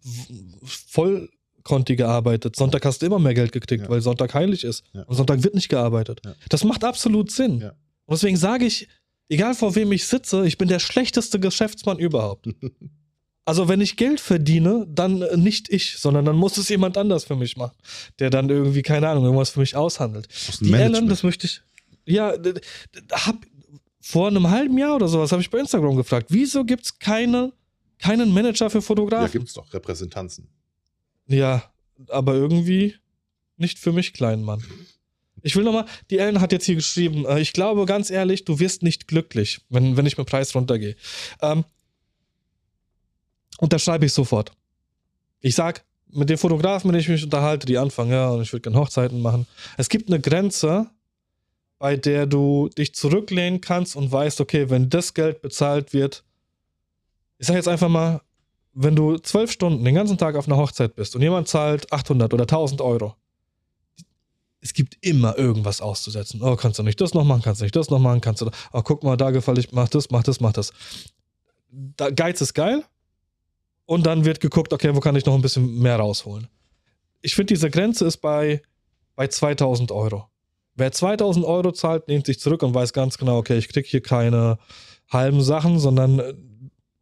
[0.64, 2.56] vollkonti gearbeitet.
[2.56, 3.90] Sonntag hast du immer mehr Geld gekriegt, Ja.
[3.90, 4.84] weil Sonntag heilig ist.
[4.94, 5.04] Ja.
[5.04, 6.22] Und Sonntag wird nicht gearbeitet.
[6.26, 6.36] Ja.
[6.50, 7.60] Das macht absolut Sinn.
[7.60, 7.70] Ja.
[8.06, 8.88] Und deswegen sage ich,
[9.30, 12.50] egal vor wem ich sitze, ich bin der schlechteste Geschäftsmann überhaupt.
[13.46, 17.26] Also wenn ich Geld verdiene, dann äh, nicht ich, sondern dann muss es jemand anders
[17.26, 17.76] für mich machen,
[18.20, 20.30] der dann irgendwie, keine Ahnung, irgendwas für mich aushandelt.
[20.48, 21.62] Aus dem Die Ellen, das möchte ich.
[22.06, 22.34] Ja,
[23.12, 23.46] hab,
[24.00, 27.54] vor einem halben Jahr oder sowas habe ich bei Instagram gefragt, wieso gibt es keine,
[28.00, 29.32] keinen Manager für ja, Fotografen?
[29.32, 30.48] gibt es doch, Repräsentanzen.
[31.28, 31.64] Ja,
[32.10, 32.96] aber irgendwie
[33.58, 34.64] nicht für mich, kleinen Mann.
[35.42, 38.60] Ich will nochmal, die Ellen hat jetzt hier geschrieben, äh, ich glaube ganz ehrlich, du
[38.60, 40.96] wirst nicht glücklich, wenn, wenn ich mit Preis runtergehe.
[41.42, 41.66] Ähm,
[43.64, 44.52] unterschreibe ich sofort.
[45.40, 48.52] Ich sag, mit den Fotografen, mit denen ich mich unterhalte, die anfangen, ja, und ich
[48.52, 49.48] würde gerne Hochzeiten machen.
[49.78, 50.88] Es gibt eine Grenze,
[51.80, 56.26] bei der du dich zurücklehnen kannst und weißt, okay, wenn das Geld bezahlt wird,
[57.38, 58.22] ich sag jetzt einfach mal,
[58.74, 62.34] wenn du zwölf Stunden den ganzen Tag auf einer Hochzeit bist und jemand zahlt 800
[62.34, 63.16] oder 1000 Euro,
[64.60, 66.42] es gibt immer irgendwas auszusetzen.
[66.42, 68.50] Oh, kannst du nicht das noch machen, kannst du nicht das noch machen, kannst du,
[68.74, 70.74] oh, guck mal, da gefällt ich, mach das, mach das, mach das.
[71.72, 72.84] Da, Geiz ist geil.
[73.86, 76.48] Und dann wird geguckt, okay, wo kann ich noch ein bisschen mehr rausholen.
[77.22, 78.62] Ich finde, diese Grenze ist bei,
[79.16, 80.28] bei 2000 Euro.
[80.76, 84.02] Wer 2000 Euro zahlt, lehnt sich zurück und weiß ganz genau, okay, ich kriege hier
[84.02, 84.58] keine
[85.10, 86.34] halben Sachen, sondern äh,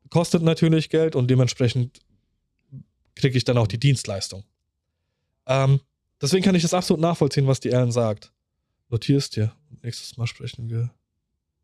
[0.10, 2.00] kostet natürlich Geld und dementsprechend
[3.16, 4.44] kriege ich dann auch die Dienstleistung.
[5.46, 5.80] Ähm,
[6.22, 8.32] deswegen kann ich das absolut nachvollziehen, was die Ellen sagt.
[8.90, 9.54] Notierst dir.
[9.82, 10.92] Nächstes Mal sprechen wir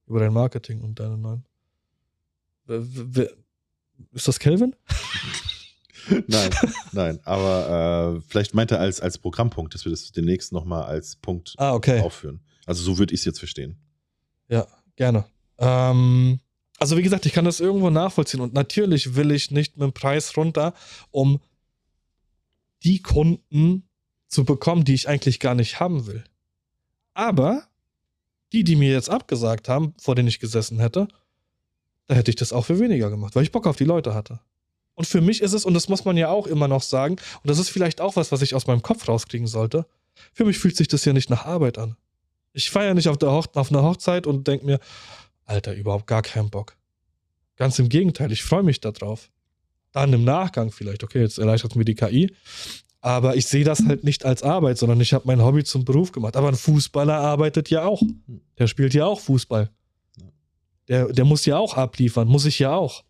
[0.07, 1.45] über dein Marketing und deine neuen.
[4.13, 4.75] Ist das Kelvin?
[6.27, 6.51] Nein,
[6.93, 11.17] nein, aber äh, vielleicht meint er als, als Programmpunkt, dass wir das demnächst nochmal als
[11.17, 11.99] Punkt Ah, okay.
[11.99, 12.39] aufführen.
[12.65, 13.77] Also so würde ich es jetzt verstehen.
[14.47, 14.65] Ja,
[14.95, 15.25] gerne.
[15.57, 16.39] Ähm,
[16.79, 19.91] also wie gesagt, ich kann das irgendwo nachvollziehen und natürlich will ich nicht mit dem
[19.91, 20.73] Preis runter,
[21.11, 21.41] um
[22.83, 23.89] die Kunden
[24.29, 26.23] zu bekommen, die ich eigentlich gar nicht haben will.
[27.15, 27.67] Aber
[28.53, 31.09] die, die mir jetzt abgesagt haben, vor denen ich gesessen hätte,
[32.07, 34.39] da hätte ich das auch für weniger gemacht, weil ich Bock auf die Leute hatte.
[34.95, 37.49] Und für mich ist es, und das muss man ja auch immer noch sagen, und
[37.49, 39.85] das ist vielleicht auch was, was ich aus meinem Kopf rauskriegen sollte,
[40.33, 41.95] für mich fühlt sich das ja nicht nach Arbeit an.
[42.53, 44.79] Ich feiere nicht auf, der Hoch auf einer Hochzeit und denke mir,
[45.45, 46.75] Alter, überhaupt gar keinen Bock.
[47.55, 49.29] Ganz im Gegenteil, ich freue mich darauf.
[49.91, 52.33] Dann im Nachgang vielleicht, okay, jetzt erleichtert mir die KI,
[53.01, 56.11] aber ich sehe das halt nicht als Arbeit, sondern ich habe mein Hobby zum Beruf
[56.11, 56.35] gemacht.
[56.35, 58.01] Aber ein Fußballer arbeitet ja auch.
[58.57, 59.69] Der spielt ja auch Fußball.
[60.87, 63.03] Der, der muss ja auch abliefern, muss ich ja auch.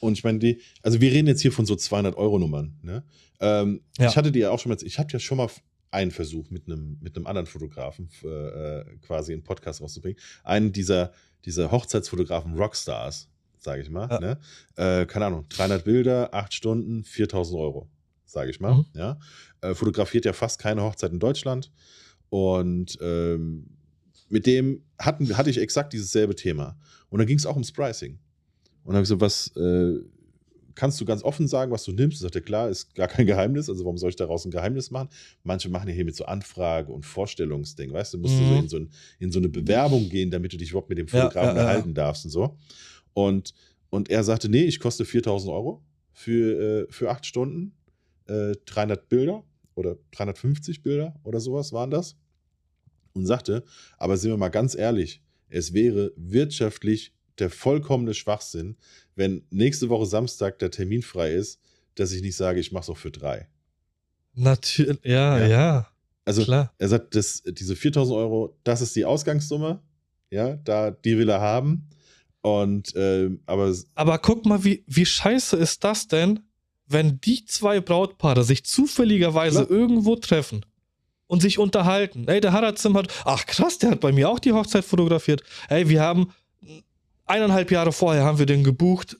[0.00, 2.78] Und ich meine, die, also wir reden jetzt hier von so 200 Euro Nummern.
[2.82, 3.04] Ne?
[3.40, 4.08] Ähm, Ja.
[4.08, 5.48] Ich hatte dir ja auch schon mal, ich habe ja schon mal
[5.90, 10.18] einen Versuch mit einem, mit einem anderen Fotografen äh, quasi einen Podcast rauszubringen.
[10.44, 11.12] Einen dieser,
[11.44, 13.28] dieser Hochzeitsfotografen Rockstars,
[13.58, 14.08] sage ich mal.
[14.10, 14.20] Ja.
[14.20, 14.38] Ne?
[14.76, 17.88] Äh, keine Ahnung, 300 Bilder, 8 Stunden, 4000 Euro,
[18.24, 18.74] sage ich mal.
[18.74, 18.86] Mhm.
[18.94, 19.18] Ja?
[19.60, 21.70] Äh, fotografiert ja fast keine Hochzeit in Deutschland.
[22.30, 23.66] Und ähm,
[24.28, 26.78] mit dem hatten, hatte ich exakt dieses selbe Thema.
[27.10, 28.12] Und da ging es auch ums Pricing.
[28.84, 30.00] Und dann habe ich so, was äh,
[30.74, 32.20] kannst du ganz offen sagen, was du nimmst?
[32.20, 33.68] Sagt er, klar, ist gar kein Geheimnis.
[33.68, 35.08] Also warum soll ich daraus ein Geheimnis machen?
[35.42, 38.60] Manche machen ja hier mit so Anfrage und Vorstellungsding, weißt du, musst du so Mhm.
[38.60, 41.24] in so, ein, in so eine Bewerbung gehen, damit du dich überhaupt mit dem Ja,
[41.24, 41.68] Fotografen ja, ja.
[41.68, 42.56] erhalten darfst und so.
[43.12, 43.52] Und,
[43.90, 45.82] und er sagte, nee, ich koste 4000 Euro
[46.12, 47.72] für, äh, für acht Stunden,
[48.26, 49.42] äh, 300 Bilder
[49.74, 52.16] oder 350 Bilder oder sowas waren das.
[53.12, 53.64] Und sagte,
[53.98, 55.20] aber sind wir mal ganz ehrlich,
[55.50, 58.76] es wäre wirtschaftlich der vollkommene Schwachsinn,
[59.14, 61.60] wenn nächste Woche Samstag der Termin frei ist,
[61.94, 63.48] dass ich nicht sage, ich mache es auch für drei.
[64.34, 65.46] Natürlich, ja, Ja.
[65.48, 65.88] ja,
[66.24, 66.72] Also klar.
[66.78, 69.82] er sagt, das, diese 4000 Euro, das ist die Ausgangssumme,
[70.30, 71.88] ja, da, die will er haben.
[72.42, 76.40] Und, ähm, aber Aber guck mal, wie, wie scheiße ist das denn,
[76.86, 79.78] wenn die zwei Brautpaare sich zufälligerweise Klar.
[79.78, 80.64] irgendwo treffen
[81.30, 82.26] und sich unterhalten.
[82.26, 85.42] Ey, der Haratzim hat, ach krass, der hat bei mir auch die Hochzeit fotografiert.
[85.68, 86.32] Ey, wir haben
[87.24, 89.16] eineinhalb Jahre vorher haben wir den gebucht.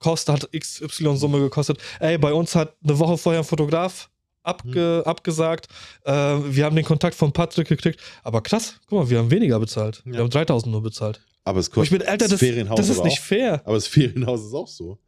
[0.00, 1.78] Koste hat XY-Summe gekostet.
[2.00, 4.10] Ey, bei uns hat eine Woche vorher ein Fotograf
[4.42, 5.08] abge hm.
[5.08, 5.68] abgesagt.
[6.04, 8.00] Äh, wir haben den Kontakt von Patrick gekriegt.
[8.24, 10.02] Aber krass, guck mal, wir haben weniger bezahlt.
[10.04, 10.12] Ja.
[10.12, 11.20] Wir haben 3000 nur bezahlt.
[11.44, 11.92] Aber es kostet.
[11.92, 13.62] Ich bin, Alter, das, Ferienhaus das ist nicht fair.
[13.64, 14.98] Aber das Ferienhaus ist auch so.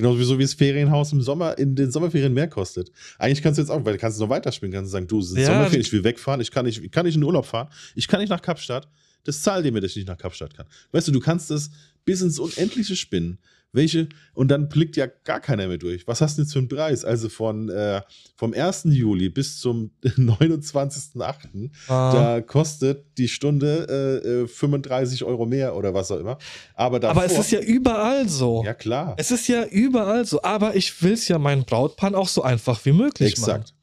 [0.00, 2.90] Genauso wie das Ferienhaus im Sommer in den Sommerferien mehr kostet.
[3.18, 5.34] Eigentlich kannst du jetzt auch, weil du kannst noch weiterspielen, kannst du sagen, du, es
[5.34, 7.68] ja, Sommerferien, ich will wegfahren, ich kann nicht, ich kann nicht in den Urlaub fahren,
[7.94, 8.88] ich kann nicht nach Kapstadt.
[9.24, 10.64] Das zahlt dir mir, dass ich nicht nach Kapstadt kann.
[10.92, 11.70] Weißt du, du kannst das
[12.06, 13.38] bis ins Unendliche spinnen.
[13.72, 16.08] Welche, und dann blickt ja gar keiner mehr durch.
[16.08, 17.04] Was hast du jetzt für einen Preis?
[17.04, 18.02] Also von äh,
[18.36, 18.84] vom 1.
[18.86, 21.70] Juli bis zum 29.08.
[21.86, 22.12] Ah.
[22.12, 26.38] Da kostet die Stunde äh, 35 äh, Euro mehr oder was auch immer.
[26.74, 28.64] Aber, davor, aber es ist ja überall so.
[28.64, 29.14] Ja, klar.
[29.18, 30.42] Es ist ja überall so.
[30.42, 33.68] Aber ich will es ja meinen Brautpaaren auch so einfach wie möglich Exakt.
[33.68, 33.76] machen.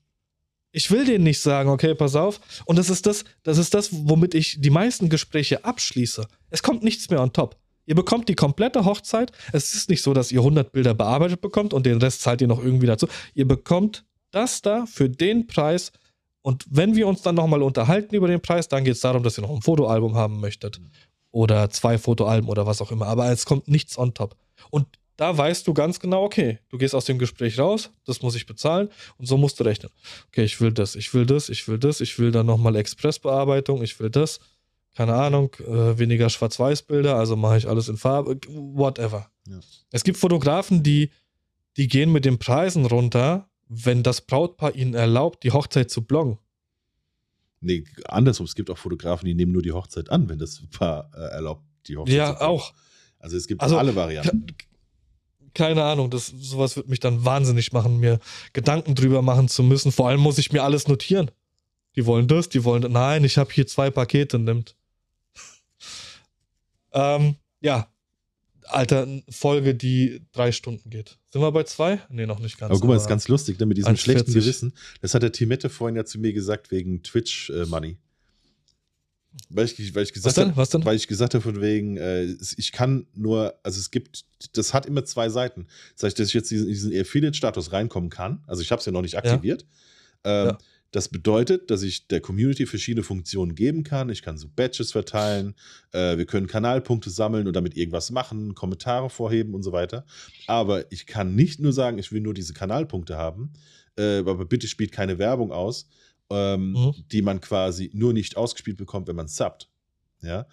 [0.73, 2.41] Ich will denen nicht sagen, okay, pass auf.
[2.65, 6.27] Und das ist das, das ist das, womit ich die meisten Gespräche abschließe.
[6.49, 7.55] Es kommt nichts mehr on top.
[7.87, 9.31] Ihr bekommt die komplette Hochzeit.
[9.53, 12.47] Es ist nicht so, dass ihr 100 Bilder bearbeitet bekommt und den Rest zahlt ihr
[12.47, 13.07] noch irgendwie dazu.
[13.33, 15.93] Ihr bekommt das da für den Preis.
[16.41, 19.37] Und wenn wir uns dann nochmal unterhalten über den Preis, dann geht es darum, dass
[19.39, 20.81] ihr noch ein Fotoalbum haben möchtet.
[21.31, 23.07] Oder zwei Fotoalben oder was auch immer.
[23.07, 24.35] Aber es kommt nichts on top.
[24.69, 28.35] Und da weißt du ganz genau, okay, du gehst aus dem Gespräch raus, das muss
[28.35, 29.91] ich bezahlen und so musst du rechnen.
[30.27, 33.81] Okay, ich will das, ich will das, ich will das, ich will dann nochmal Expressbearbeitung,
[33.81, 34.39] ich will das
[34.97, 39.29] keine Ahnung, äh, weniger Schwarz-Weiß-Bilder, also mache ich alles in Farbe, whatever.
[39.47, 39.59] Ja.
[39.91, 41.11] Es gibt Fotografen, die,
[41.77, 46.39] die gehen mit den Preisen runter, wenn das Brautpaar ihnen erlaubt, die Hochzeit zu bloggen.
[47.59, 51.11] Nee, andersrum, es gibt auch Fotografen, die nehmen nur die Hochzeit an, wenn das Paar
[51.13, 52.73] äh, erlaubt, die Hochzeit ja, zu Ja, auch.
[53.19, 54.47] Also es gibt also, alle Varianten.
[55.53, 58.19] Keine Ahnung, das, sowas wird mich dann wahnsinnig machen, mir
[58.53, 59.91] Gedanken drüber machen zu müssen.
[59.91, 61.29] Vor allem muss ich mir alles notieren.
[61.95, 62.91] Die wollen das, die wollen.
[62.91, 64.75] Nein, ich habe hier zwei Pakete, nimmt.
[66.93, 67.87] Ähm, ja,
[68.69, 71.17] Alter, Folge, die drei Stunden geht.
[71.29, 72.01] Sind wir bei zwei?
[72.09, 72.71] Nee, noch nicht ganz.
[72.71, 74.73] Aber guck mal, das ist ganz lustig, ne, mit diesem schlechten Gewissen.
[75.01, 77.91] Das hat der Timette vorhin ja zu mir gesagt, wegen Twitch-Money.
[77.91, 77.97] Äh,
[79.49, 80.57] weil ich, weil ich gesagt Was denn?
[80.57, 80.83] Was denn?
[80.83, 82.23] Weil ich gesagt habe, von wegen, äh,
[82.57, 85.67] ich kann nur, also es gibt, das hat immer zwei Seiten.
[85.93, 88.43] Das heißt, dass ich jetzt in diesen Affiliate-Status reinkommen kann.
[88.47, 89.65] Also ich habe es ja noch nicht aktiviert.
[90.25, 90.43] Ja.
[90.43, 90.57] Ähm, ja.
[90.91, 94.09] Das bedeutet, dass ich der Community verschiedene Funktionen geben kann.
[94.09, 95.53] Ich kann so Badges verteilen,
[95.91, 100.05] äh, wir können Kanalpunkte sammeln und damit irgendwas machen, Kommentare vorheben und so weiter.
[100.47, 103.51] Aber ich kann nicht nur sagen, ich will nur diese Kanalpunkte haben,
[103.97, 105.89] äh, aber bitte spielt keine Werbung aus,
[106.29, 106.93] ähm, mhm.
[107.11, 109.69] die man quasi nur nicht ausgespielt bekommt, wenn man subbt.
[110.21, 110.47] Ja?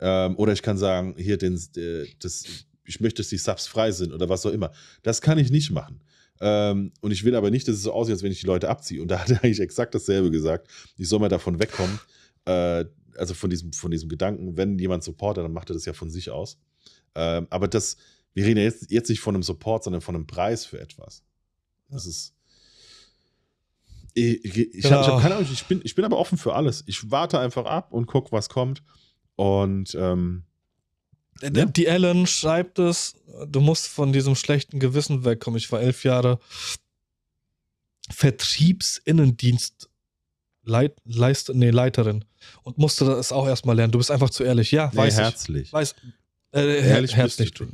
[0.00, 2.44] Ähm, oder ich kann sagen, hier, den, äh, das,
[2.84, 4.72] ich möchte, dass die Subs frei sind oder was auch immer.
[5.02, 6.00] Das kann ich nicht machen.
[6.40, 8.68] Ähm, und ich will aber nicht, dass es so aussieht, als wenn ich die Leute
[8.68, 9.00] abziehe.
[9.00, 10.68] Und da hat er eigentlich exakt dasselbe gesagt.
[10.96, 11.98] Ich soll mal davon wegkommen.
[12.44, 12.84] Äh,
[13.16, 16.10] also von diesem, von diesem Gedanken, wenn jemand supportet, dann macht er das ja von
[16.10, 16.58] sich aus.
[17.14, 17.96] Ähm, aber das,
[18.32, 21.22] wir reden ja jetzt, jetzt nicht von einem Support, sondern von einem Preis für etwas.
[21.88, 22.34] Das ist.
[24.14, 24.98] Ich, ich, ich genau.
[24.98, 26.84] habe hab keine Ahnung, ich bin, ich bin aber offen für alles.
[26.86, 28.82] Ich warte einfach ab und gucke, was kommt.
[29.36, 30.44] Und ähm,
[31.42, 31.64] ja.
[31.64, 33.16] Die Ellen schreibt es,
[33.48, 35.58] du musst von diesem schlechten Gewissen wegkommen.
[35.58, 36.38] Ich war elf Jahre
[38.10, 39.88] Vertriebsinnendienst
[40.66, 42.24] Leit, Leist, nee, Leiterin
[42.62, 43.92] und musste das auch erstmal lernen.
[43.92, 44.70] Du bist einfach zu ehrlich.
[44.70, 45.62] Ja, weiß nee, herzlich.
[45.66, 45.72] ich.
[45.72, 45.94] Weiß,
[46.52, 47.52] äh, Ehrlich herzlich.
[47.52, 47.66] Du.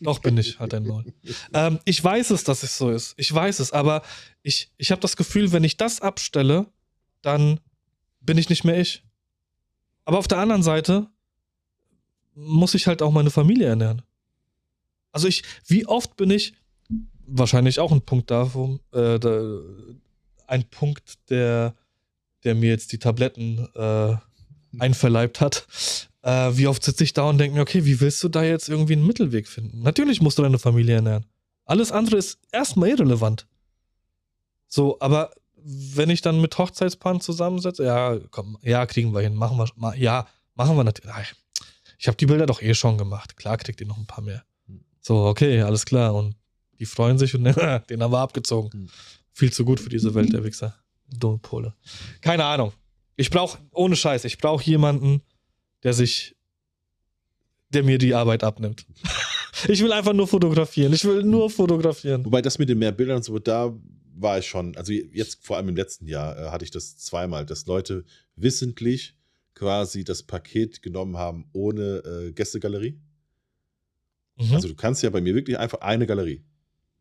[0.00, 1.04] Noch bin ich, halt dein Maul.
[1.54, 3.14] ähm, ich weiß es, dass es so ist.
[3.16, 4.02] Ich weiß es, aber
[4.42, 6.66] ich, ich habe das Gefühl, wenn ich das abstelle,
[7.22, 7.60] dann
[8.20, 9.04] bin ich nicht mehr ich.
[10.04, 11.08] Aber auf der anderen Seite
[12.34, 14.02] muss ich halt auch meine Familie ernähren.
[15.12, 16.54] Also ich, wie oft bin ich,
[17.26, 19.60] wahrscheinlich auch ein Punkt davon, äh, da,
[20.46, 21.74] ein Punkt, der,
[22.44, 24.16] der mir jetzt die Tabletten äh,
[24.78, 25.66] einverleibt hat.
[26.22, 28.68] Äh, wie oft sitze ich da und denke mir, okay, wie willst du da jetzt
[28.68, 29.82] irgendwie einen Mittelweg finden?
[29.82, 31.26] Natürlich musst du deine Familie ernähren.
[31.64, 33.46] Alles andere ist erstmal irrelevant.
[34.68, 35.30] So, aber
[35.64, 40.26] wenn ich dann mit Hochzeitspaaren zusammensetze, ja, komm, ja, kriegen wir hin, machen wir, ja,
[40.54, 41.34] machen wir natürlich
[42.02, 43.36] ich habe die Bilder doch eh schon gemacht.
[43.36, 44.44] Klar kriegt ihr noch ein paar mehr.
[45.00, 46.12] So, okay, alles klar.
[46.16, 46.34] Und
[46.80, 47.44] die freuen sich und
[47.90, 48.72] den haben wir abgezogen.
[48.72, 48.88] Hm.
[49.32, 50.74] Viel zu gut für diese Welt, der Wichser.
[51.06, 51.74] Dumme Pole.
[52.20, 52.72] Keine Ahnung.
[53.14, 55.22] Ich brauche, ohne Scheiß, ich brauche jemanden,
[55.84, 56.34] der sich,
[57.68, 58.84] der mir die Arbeit abnimmt.
[59.68, 60.92] ich will einfach nur fotografieren.
[60.92, 62.24] Ich will nur fotografieren.
[62.24, 63.72] Wobei das mit den mehr Bildern und so, da
[64.16, 67.46] war ich schon, also jetzt vor allem im letzten Jahr äh, hatte ich das zweimal,
[67.46, 68.04] dass Leute
[68.34, 69.14] wissentlich
[69.54, 73.00] quasi das Paket genommen haben ohne äh, Gästegalerie.
[74.36, 74.54] Mhm.
[74.54, 76.44] Also du kannst ja bei mir wirklich einfach eine Galerie.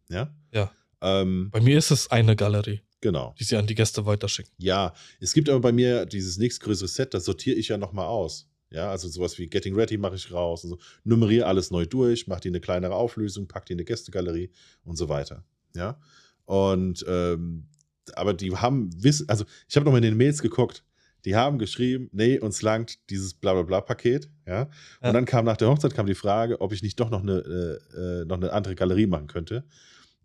[0.09, 0.33] Ja?
[0.53, 0.71] Ja.
[1.01, 2.81] Ähm, bei mir ist es eine Galerie.
[3.01, 3.33] Genau.
[3.39, 4.53] Die sie an die Gäste weiterschicken.
[4.57, 8.47] Ja, es gibt aber bei mir dieses nächstgrößere Set, das sortiere ich ja nochmal aus.
[8.69, 10.79] Ja, also sowas wie Getting Ready mache ich raus und so.
[11.03, 14.51] Nummeriere alles neu durch, mache die eine kleinere Auflösung, pack die in eine Gästegalerie
[14.83, 15.43] und so weiter.
[15.75, 15.99] Ja.
[16.45, 17.67] Und ähm,
[18.13, 20.83] aber die haben wissen, also ich habe noch mal in den Mails geguckt,
[21.25, 24.63] die haben geschrieben, nee, uns langt dieses Blablabla-Paket, ja?
[24.63, 24.69] Und
[25.03, 25.13] Ja.
[25.13, 28.21] dann kam nach der Hochzeit kam die Frage, ob ich nicht doch noch eine, äh,
[28.21, 29.63] äh, noch eine andere Galerie machen könnte.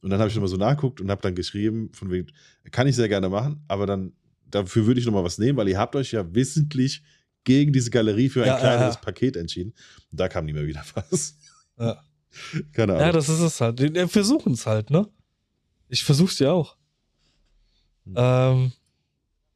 [0.01, 2.29] Und dann habe ich nochmal so nachgeguckt und habe dann geschrieben, von wegen,
[2.71, 4.13] kann ich sehr gerne machen, aber dann
[4.49, 7.03] dafür würde ich nochmal was nehmen, weil ihr habt euch ja wissentlich
[7.45, 9.01] gegen diese Galerie für ein Ja, kleineres.
[9.01, 9.73] Paket entschieden.
[10.11, 11.37] Und da kam nie mehr wieder was.
[11.79, 12.03] Ja.
[12.73, 13.07] Keine Ahnung.
[13.07, 13.81] Ja, das ist es halt.
[13.81, 15.09] Wir versuchen es halt, ne?
[15.89, 16.77] Ich versuch's ja auch.
[18.05, 18.15] Hm.
[18.17, 18.73] Ähm,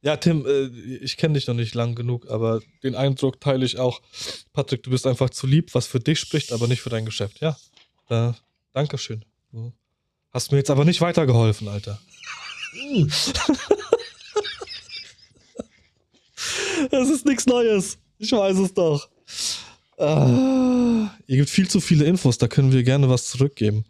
[0.02, 0.66] ja, Tim, äh,
[1.02, 4.00] ich kenne dich noch nicht lang genug, aber den Eindruck teile ich auch.
[4.52, 7.40] Patrick, du bist einfach zu lieb, was für dich spricht, aber nicht für dein Geschäft.
[7.40, 7.56] Ja,
[8.08, 8.32] äh,
[8.72, 9.24] Dankeschön.
[10.32, 12.00] Hast mir jetzt aber nicht weitergeholfen, Alter.
[16.90, 17.98] Es ist nichts Neues.
[18.18, 19.08] Ich weiß es doch.
[19.98, 23.84] Ah, ihr gibt viel zu viele Infos, da können wir gerne was zurückgeben.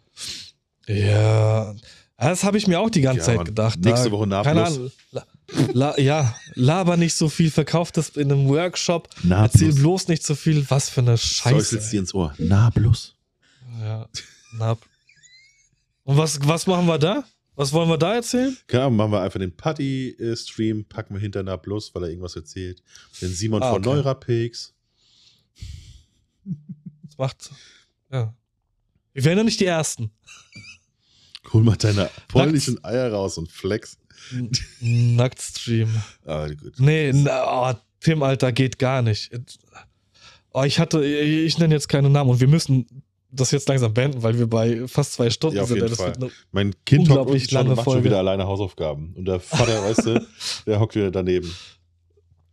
[0.87, 1.73] Ja,
[2.17, 3.79] das habe ich mir auch die ganze Ja, Zeit gedacht.
[3.79, 4.65] Nächste Da- Woche nah Keine.
[4.65, 4.91] Ahnung.
[5.73, 9.09] La, ja, laber nicht so viel, verkauf das in einem Workshop.
[9.23, 10.69] Na Erzähl bloß nicht so viel.
[10.69, 11.79] Was für eine Scheiße.
[11.91, 12.33] dir ins Ohr.
[12.37, 13.15] Nablus.
[13.81, 14.07] Ja,
[14.53, 14.77] na.
[16.03, 17.23] Und was, was machen wir da?
[17.55, 18.57] Was wollen wir da erzählen?
[18.71, 22.81] Ahnung, machen wir einfach den Putty-Stream, packen wir hinter Nablus, weil er irgendwas erzählt.
[23.21, 23.95] Den Simon Ah, von okay.
[23.95, 24.73] Neurapix.
[27.03, 27.51] Das macht.
[28.11, 28.33] Ja.
[29.13, 30.11] Wir wären ja nicht die Ersten.
[31.51, 33.97] Hol mal deine polnischen Eier raus und flex.
[34.79, 35.89] Nacktstream.
[36.25, 36.73] Ah, gut.
[36.79, 39.31] Nee, na, oh, Tim, Alter, geht gar nicht.
[40.53, 43.03] Oh, ich hatte, ich nenne jetzt keine Namen und wir müssen
[43.33, 45.77] das jetzt langsam beenden, weil wir bei fast zwei Stunden Ja, auf sind.
[45.81, 46.13] jeden Fall.
[46.51, 48.05] Mein Kind hockt unten schon und lange macht schon Folge.
[48.05, 49.13] wieder alleine Hausaufgaben.
[49.15, 50.27] Und der Vater, weißt du,
[50.65, 51.53] der hockt wieder daneben.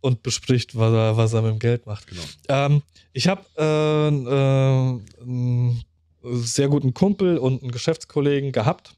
[0.01, 2.07] und bespricht, was er, was er mit dem Geld macht.
[2.07, 2.21] Genau.
[2.47, 2.81] Ähm,
[3.11, 5.83] ich habe äh, äh, einen
[6.23, 8.95] sehr guten Kumpel und einen Geschäftskollegen gehabt,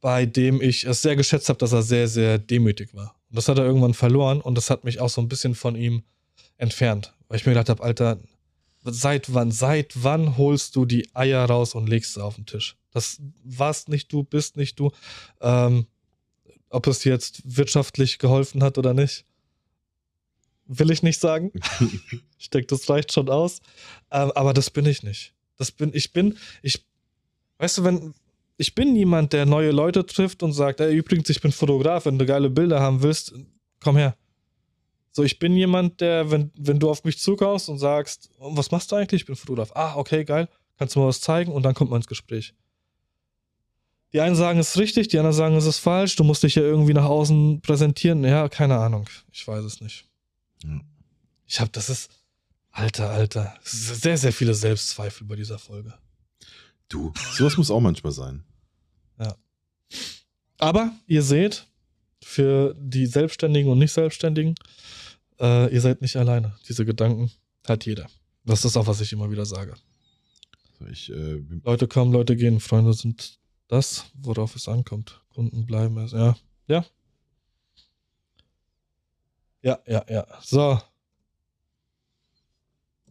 [0.00, 3.16] bei dem ich es sehr geschätzt habe, dass er sehr, sehr demütig war.
[3.30, 5.76] Und das hat er irgendwann verloren und das hat mich auch so ein bisschen von
[5.76, 6.02] ihm
[6.56, 7.14] entfernt.
[7.28, 8.18] Weil ich mir gedacht habe, Alter,
[8.84, 12.76] seit wann, seit wann holst du die Eier raus und legst sie auf den Tisch?
[12.92, 14.90] Das warst nicht du, bist nicht du.
[15.40, 15.86] Ähm,
[16.70, 19.24] ob es dir jetzt wirtschaftlich geholfen hat oder nicht,
[20.66, 21.52] will ich nicht sagen.
[22.40, 23.60] Ich denke, das reicht schon aus.
[24.12, 25.34] Ähm, aber das bin ich nicht.
[25.56, 26.84] Das bin, ich bin, ich,
[27.58, 28.14] weißt du, wenn,
[28.58, 32.18] ich bin niemand, der neue Leute trifft und sagt, ey, übrigens, ich bin Fotograf, wenn
[32.18, 33.32] du geile Bilder haben willst,
[33.80, 34.16] komm her.
[35.12, 38.70] So, ich bin jemand, der, wenn, wenn du auf mich zukommst und sagst, "Oh, was
[38.70, 39.22] machst du eigentlich?
[39.22, 39.70] Ich bin Fotograf.
[39.74, 40.48] Ah, okay, geil.
[40.76, 41.52] Kannst du mal was zeigen?
[41.52, 42.54] Und dann kommt man ins Gespräch.
[44.12, 46.16] Die einen sagen, es ist richtig, die anderen sagen, es ist falsch.
[46.16, 48.24] Du musst dich ja irgendwie nach außen präsentieren.
[48.24, 49.08] Ja, keine Ahnung.
[49.32, 50.06] Ich weiß es nicht.
[50.64, 50.80] Ja.
[51.46, 52.10] Ich habe, das ist,
[52.70, 55.94] alter, alter, sehr, sehr viele Selbstzweifel bei dieser Folge.
[56.88, 58.44] Du, sowas muss auch manchmal sein.
[60.58, 61.66] Aber ihr seht,
[62.22, 64.54] für die Selbstständigen und Nicht-Selbstständigen,
[65.40, 66.56] äh, ihr seid nicht alleine.
[66.68, 67.30] Diese Gedanken
[67.66, 68.08] hat jeder.
[68.44, 69.74] Das ist auch, was ich immer wieder sage.
[70.90, 72.60] Ich, äh, Leute kommen, Leute gehen.
[72.60, 75.22] Freunde sind das, worauf es ankommt.
[75.34, 76.12] Kunden bleiben es.
[76.12, 76.36] Ja.
[76.66, 76.84] Ja.
[79.62, 80.26] Ja, ja, ja.
[80.40, 80.80] So,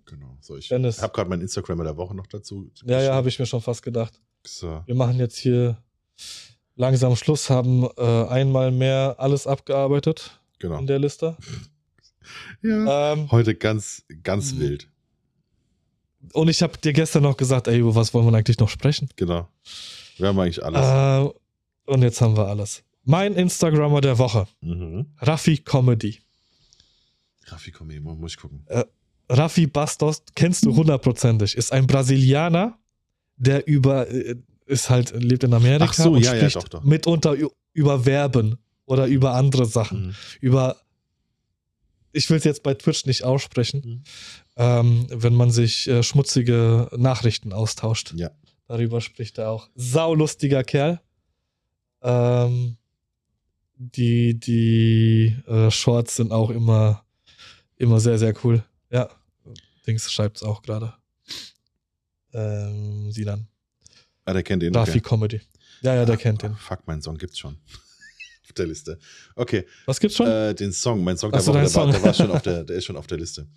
[0.06, 0.38] genau.
[0.42, 2.72] So, ich habe gerade mein Instagram der Woche noch dazu.
[2.86, 4.20] ja, ja, habe ich mir schon fast gedacht.
[4.46, 4.82] So.
[4.86, 5.78] Wir machen jetzt hier
[6.78, 10.80] langsam Schluss, haben äh, einmal mehr alles abgearbeitet Genau.
[10.80, 11.36] in der Liste.
[12.62, 13.14] Ja.
[13.14, 14.60] Ähm, Heute ganz, ganz Mhm.
[14.60, 14.90] wild.
[16.34, 19.08] und ich habe dir gestern noch gesagt, ey, über was wollen wir eigentlich noch sprechen?
[19.16, 19.48] Genau.
[20.18, 20.82] Wir haben eigentlich alles.
[21.32, 22.84] Äh, und jetzt haben wir alles.
[23.06, 25.06] Mein Instagrammer der Woche, Mhm.
[25.20, 26.20] Raffi Comedy.
[27.46, 28.66] Raffi, hier, muss ich gucken.
[29.30, 32.78] Raffi Bastos, kennst du hundertprozentig, ist ein Brasilianer,
[33.38, 34.36] der über, äh,
[34.68, 36.84] ist halt, lebt in Amerika Ach so, und ja, ja, spricht doch, doch.
[36.84, 37.36] mitunter
[37.74, 40.08] über Verben oder über andere Sachen.
[40.08, 40.16] Mhm.
[40.42, 40.78] über,
[42.12, 44.04] ich will es jetzt bei Twitch nicht aussprechen, Mhm.
[44.58, 48.14] ähm, wenn man sich äh, schmutzige Nachrichten austauscht.
[48.16, 48.32] Ja.
[48.68, 49.70] Darüber spricht er auch.
[49.76, 51.00] Saulustiger Kerl.
[52.02, 52.78] Ähm,
[53.80, 57.06] die die äh, Shorts sind auch immer,
[57.78, 58.64] immer sehr, sehr cool.
[58.90, 59.10] Ja,
[59.86, 60.94] Dings schreibt es auch gerade.
[62.34, 63.48] Ähm, Sinan.
[64.28, 64.76] Ah, der kennt den.
[64.76, 65.42] Rafi Comedy.
[65.82, 66.56] Ja, ja, der kennt den.
[66.56, 67.58] Fuck, mein Song gibt's schon.
[68.44, 69.00] auf der Liste.
[69.36, 70.28] Okay, Was gibt's schon?
[70.28, 71.92] äh, den Song, mein Song, der, so, war, Song.
[71.92, 73.48] der, war schon auf der, der ist schon auf der Liste.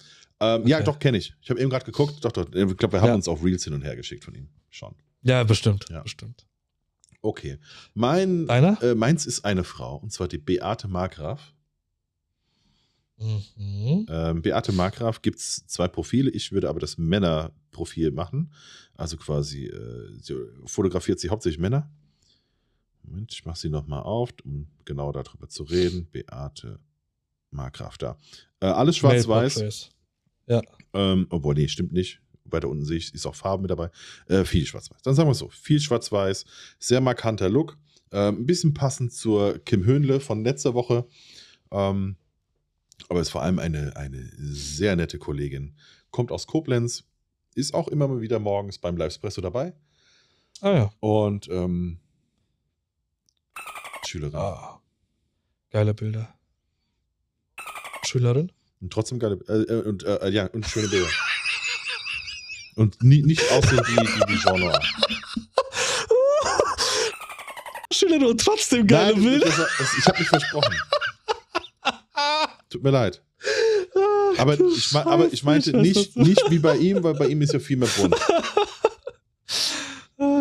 [0.40, 0.84] Ähm, Ja, Okay.
[0.86, 1.34] doch, kenne ich.
[1.42, 2.24] Ich habe eben gerade geguckt.
[2.24, 2.47] Doch, doch.
[2.47, 3.14] Ich glaube, wir haben Ja.
[3.14, 4.48] uns auch Reels hin und her geschickt von ihm.
[4.70, 4.94] Schon.
[5.22, 5.86] ja, bestimmt.
[5.90, 6.02] ja.
[6.02, 6.47] bestimmt.
[7.22, 7.59] Okay.
[7.94, 11.52] Mein, äh, meins ist eine Frau, und zwar die Beate Markgraf.
[13.20, 14.06] Mhm.
[14.09, 16.30] Ähm, Beate Markgraf gibt es zwei Profile.
[16.30, 18.52] Ich würde aber das Männerprofil machen.
[18.94, 21.90] Also quasi, äh, sie fotografiert sie hauptsächlich Männer.
[23.02, 26.09] Moment, ich mache sie nochmal auf, um genau darüber zu reden.
[26.10, 26.80] Beate
[27.51, 28.16] Markgraf da.
[28.60, 29.90] Äh, alles schwarz-weiß.
[30.47, 30.62] Ja.
[30.92, 32.20] Ähm, obwohl, nee, stimmt nicht.
[32.44, 33.90] Weiter unten sehe ich, ist auch Farbe mit dabei.
[34.26, 35.02] Äh, viel schwarz-weiß.
[35.02, 36.44] Dann sagen wir so: viel schwarz-weiß,
[36.78, 37.78] sehr markanter Look.
[38.12, 41.06] Ähm, ein bisschen passend zur Kim Höhnle von letzter Woche.
[41.70, 42.16] Ähm,
[43.09, 45.77] aber ist vor allem eine, eine sehr nette Kollegin.
[46.10, 47.05] Kommt aus Koblenz,
[47.55, 49.74] ist auch immer mal wieder morgens beim Live-Espresso dabei.
[50.60, 50.93] Ah ja.
[51.01, 52.01] Und ähm,
[54.06, 54.36] Schülerin.
[54.36, 54.81] Ah,
[55.70, 56.35] geile Bilder.
[58.05, 58.52] Schülerin?
[58.81, 61.09] Und trotzdem geile äh, äh und äh, ja, und schöne Bilder.
[62.77, 64.81] und nie, nicht aussehen wie, wie, wie Noir.
[67.93, 69.47] Schülerin und trotzdem geile Nein, Bilder.
[69.47, 70.74] Das, das, ich habe mich versprochen.
[72.70, 73.22] Tut mir leid.
[74.38, 77.59] Aber ich, aber ich meinte nicht, nicht wie bei ihm, weil bei ihm ist ja
[77.59, 78.16] viel mehr bunt.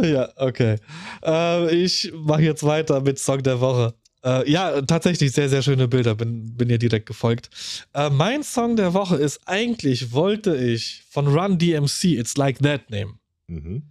[0.04, 0.78] Ja, okay.
[1.24, 3.94] Äh, ich mache jetzt weiter mit Song der Woche.
[4.24, 6.16] Äh, ja, tatsächlich sehr, sehr schöne Bilder.
[6.16, 7.50] Bin, bin ihr direkt gefolgt.
[7.94, 12.90] Äh, mein Song der Woche ist eigentlich, wollte ich von Run DMC It's Like That
[12.90, 13.20] nehmen.
[13.48, 13.84] Mhm.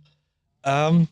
[0.65, 1.09] Ähm,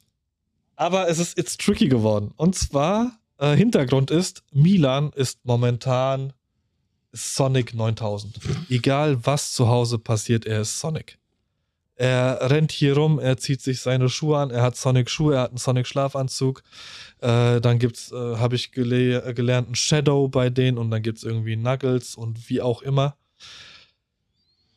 [0.76, 2.32] aber es ist It's Tricky geworden.
[2.36, 6.34] Und zwar, äh, Hintergrund ist, Milan ist momentan
[7.16, 8.38] Sonic 9000.
[8.68, 11.18] Egal was zu Hause passiert, er ist Sonic.
[11.98, 15.50] Er rennt hier rum, er zieht sich seine Schuhe an, er hat Sonic-Schuhe, er hat
[15.50, 16.62] einen Sonic-Schlafanzug.
[17.20, 21.18] Äh, dann gibt's, äh, habe ich gele gelernt, ein Shadow bei denen und dann gibt
[21.18, 23.16] es irgendwie Knuckles und wie auch immer.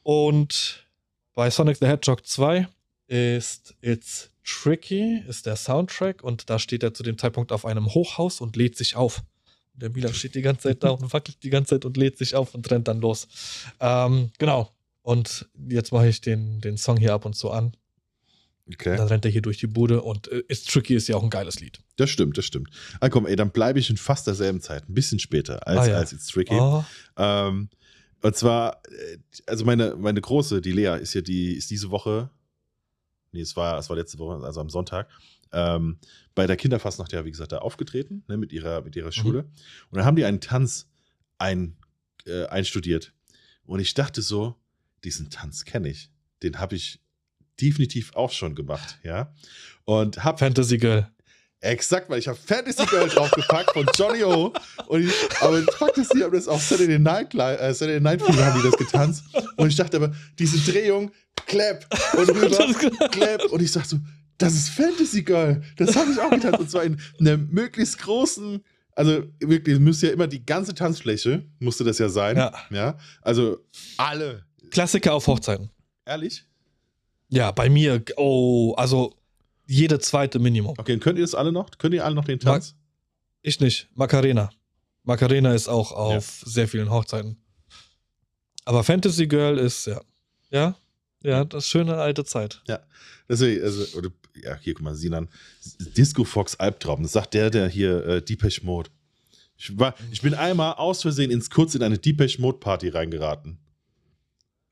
[0.01, 0.87] Und
[1.35, 2.69] bei Sonic the Hedgehog 2
[3.07, 7.87] ist It's Tricky, ist der Soundtrack und da steht er zu dem Zeitpunkt auf einem
[7.93, 9.23] Hochhaus und lädt sich auf.
[9.79, 12.35] Der Milan steht die ganze Zeit da und wackelt die ganze Zeit und lädt sich
[12.35, 13.27] auf und rennt dann los.
[13.79, 14.71] Ähm, genau.
[15.01, 17.73] Und jetzt mache ich den, den Song hier ab und zu an.
[18.71, 18.95] Okay.
[18.95, 21.31] dann rennt er hier durch die Bude und äh, ist Tricky ist ja auch ein
[21.31, 21.79] geiles Lied.
[21.95, 22.69] Das stimmt, das stimmt.
[22.99, 25.87] Ah, komm, ey, dann bleibe ich in fast derselben Zeit, ein bisschen später als, ah,
[25.87, 25.97] ja.
[25.97, 26.53] als It's Tricky.
[26.53, 26.83] Oh.
[27.17, 27.69] Ähm,
[28.21, 32.29] und zwar, äh, also meine, meine Große, die Lea, ist ja die, ist diese Woche,
[33.31, 35.09] nee, es war, es war letzte Woche, also am Sonntag,
[35.51, 35.99] ähm,
[36.35, 39.43] bei der Kinderfastnacht ja, wie gesagt, da aufgetreten, ne, mit ihrer, mit ihrer Schule.
[39.43, 39.49] Mhm.
[39.89, 40.87] Und dann haben die einen Tanz
[41.37, 41.77] ein,
[42.25, 43.13] äh, einstudiert.
[43.65, 44.55] Und ich dachte so,
[45.03, 46.11] diesen Tanz kenne ich.
[46.43, 47.01] Den habe ich
[47.61, 49.33] definitiv auch schon gemacht, ja.
[49.85, 51.09] Und hab Fantasy Girl.
[51.61, 54.53] Exakt, weil ich habe Fantasy Girl draufgepackt von Johnny O.
[54.87, 58.65] Und ich, aber die haben das auf Saturday Night, äh, Saturday Night Fever haben die
[58.65, 59.25] das getanzt.
[59.57, 61.11] Und ich dachte aber, diese Drehung,
[61.47, 61.85] Clap
[62.17, 63.43] und rüber, Clap.
[63.51, 63.99] Und ich dachte so,
[64.39, 65.61] das ist Fantasy Girl.
[65.77, 66.59] Das habe ich auch getanzt.
[66.59, 68.63] Und zwar in einer möglichst großen,
[68.95, 72.37] also wirklich, müsste ja immer die ganze Tanzfläche, musste das ja sein.
[72.37, 72.53] Ja.
[72.71, 72.97] ja?
[73.21, 73.59] Also
[73.97, 75.69] alle Klassiker auf Hochzeiten.
[76.05, 76.45] Ehrlich?
[77.29, 79.15] Ja, bei mir, oh, also
[79.67, 80.73] jede zweite Minimum.
[80.77, 81.69] Okay, könnt ihr das alle noch?
[81.77, 82.73] Könnt ihr alle noch den Tanz?
[82.73, 82.79] Ma
[83.41, 83.87] ich nicht.
[83.93, 84.49] Macarena.
[85.03, 86.49] Macarena ist auch auf ja.
[86.49, 87.41] sehr vielen Hochzeiten.
[88.65, 90.01] Aber Fantasy Girl ist, ja.
[90.51, 90.75] Ja,
[91.23, 92.61] ja, das schöne alte Zeit.
[92.67, 92.79] Ja.
[93.27, 94.09] Deswegen, also, oder,
[94.43, 95.29] ja, hier, guck mal, Sinan.
[95.97, 97.03] Disco Fox Albtraum.
[97.03, 98.89] Das sagt der, der hier äh, Deepesh Mode.
[99.57, 103.57] Ich, war, ich bin einmal aus Versehen ins kurz in eine Deepesh Mode Party reingeraten.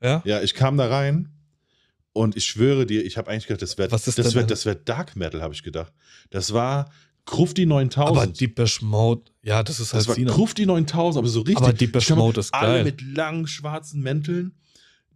[0.02, 0.22] Ja?
[0.24, 1.28] Ja, ich kam da rein
[2.12, 5.16] und ich schwöre dir, ich habe eigentlich gedacht, das wäre das wär, das wär Dark
[5.16, 5.92] Metal, habe ich gedacht.
[6.30, 6.90] Das war
[7.26, 8.16] Krufti 9000.
[8.16, 10.24] Aber Deepesh Mode, ja, das ist halt Das war.
[10.24, 11.58] Krufti 9000, aber so richtig.
[11.58, 12.64] Aber Deepesh Mode ist geil.
[12.64, 14.54] Alle mit langen schwarzen Mänteln.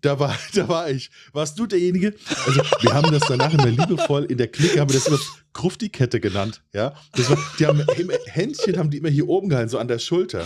[0.03, 1.11] Da war, da war ich.
[1.33, 2.15] Warst du derjenige?
[2.47, 5.19] Also, wir haben das danach immer liebevoll in der Clique, haben wir das immer
[5.55, 6.63] Krufti-Kette genannt.
[6.75, 7.83] Ja, das war, die haben
[8.27, 10.45] Händchen haben die immer hier oben gehalten, so an der Schulter.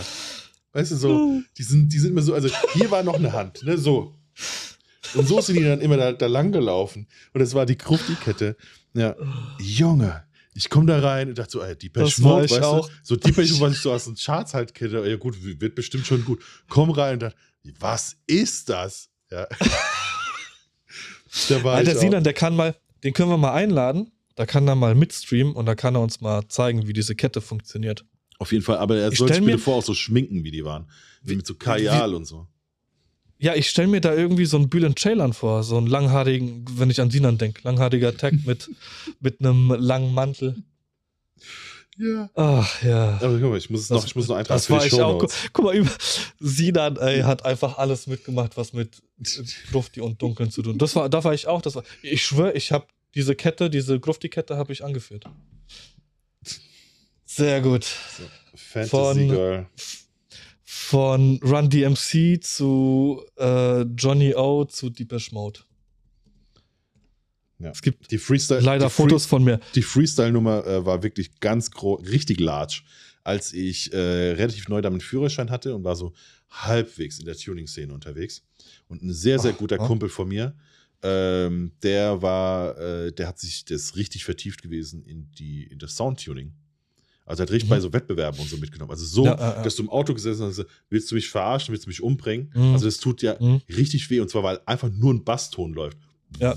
[0.73, 3.63] Weißt du, so, die sind, die sind immer so, also hier war noch eine Hand,
[3.63, 4.13] ne, so.
[5.13, 7.07] Und so sind die dann immer da, da lang gelaufen.
[7.33, 8.57] Und das war die Krufti-Kette.
[8.93, 9.15] Ja.
[9.59, 10.23] Junge,
[10.53, 12.87] ich komme da rein und dachte so, ey, die Pesh Mode, weißt auch.
[12.87, 12.93] du?
[13.03, 15.07] So die was ich so aus den Charts halt kenne.
[15.07, 16.43] Ja gut, wird bestimmt schon gut.
[16.67, 17.37] Komm rein und dachte,
[17.79, 19.09] was ist das?
[19.31, 19.47] Ja.
[21.49, 24.11] da war Alter, Sinan, der kann mal, den können wir mal einladen.
[24.35, 27.41] Da kann er mal mitstreamen und da kann er uns mal zeigen, wie diese Kette
[27.41, 28.05] funktioniert.
[28.37, 30.87] Auf jeden Fall, aber er soll sich bitte vor auch so schminken, wie die waren.
[31.23, 32.47] Wie, mit so Kajal und so.
[33.39, 36.89] Ja, ich stelle mir da irgendwie so einen Bülent Ceylan vor, so einen langhaarigen, wenn
[36.89, 38.69] ich an Sinan denke, langhaariger Tag mit,
[39.19, 40.55] mit einem langen Mantel.
[41.97, 42.29] Ja.
[42.35, 43.19] Ach ja.
[43.21, 44.57] Aber guck mal, ich muss es noch, ich muss noch eintragen.
[44.57, 45.19] Das war ich auch.
[45.19, 45.91] Guck, guck mal, über,
[46.39, 49.01] Sinan ey, hat einfach alles mitgemacht, was mit
[49.71, 50.77] Grufti und Dunkeln zu tun.
[50.77, 51.61] Das war, da war ich auch.
[51.61, 55.25] Das war, ich schwöre, ich habe diese Kette, diese Grufti-Kette habe ich angeführt.
[57.25, 57.83] Sehr gut.
[57.83, 58.23] So,
[58.55, 59.67] Fantasy Von, Girl
[60.87, 65.59] von Run DMC zu äh, Johnny O zu Deepesh Mode.
[67.59, 67.71] Ja.
[67.71, 69.59] Es gibt Die Freestyle, leider die Free- Fotos von mir.
[69.75, 72.81] Die Freestyle-Nummer äh, war wirklich ganz groß, richtig large,
[73.23, 76.13] als ich äh, relativ neu damit Führerschein hatte und war so
[76.51, 78.43] halbwegs in der Tuning-Szene unterwegs.
[78.87, 79.85] Und ein sehr, sehr Ach, guter ja.
[79.87, 80.55] Kumpel von mir,
[81.03, 85.95] ähm, der war, äh, der hat sich das richtig vertieft gewesen in, die, in das
[85.95, 86.53] Soundtuning.
[87.25, 87.73] Also er hat richtig Mhm.
[87.73, 88.91] bei so Wettbewerben und so mitgenommen.
[88.91, 89.63] Also so, Ja, ja.
[89.63, 92.51] dass du im Auto gesessen hast, willst du mich verarschen, willst du mich umbringen?
[92.55, 92.73] Mhm.
[92.73, 93.61] Also das tut ja Mhm.
[93.75, 95.97] richtig weh und zwar, weil einfach nur ein Basston läuft.
[96.39, 96.55] Ja.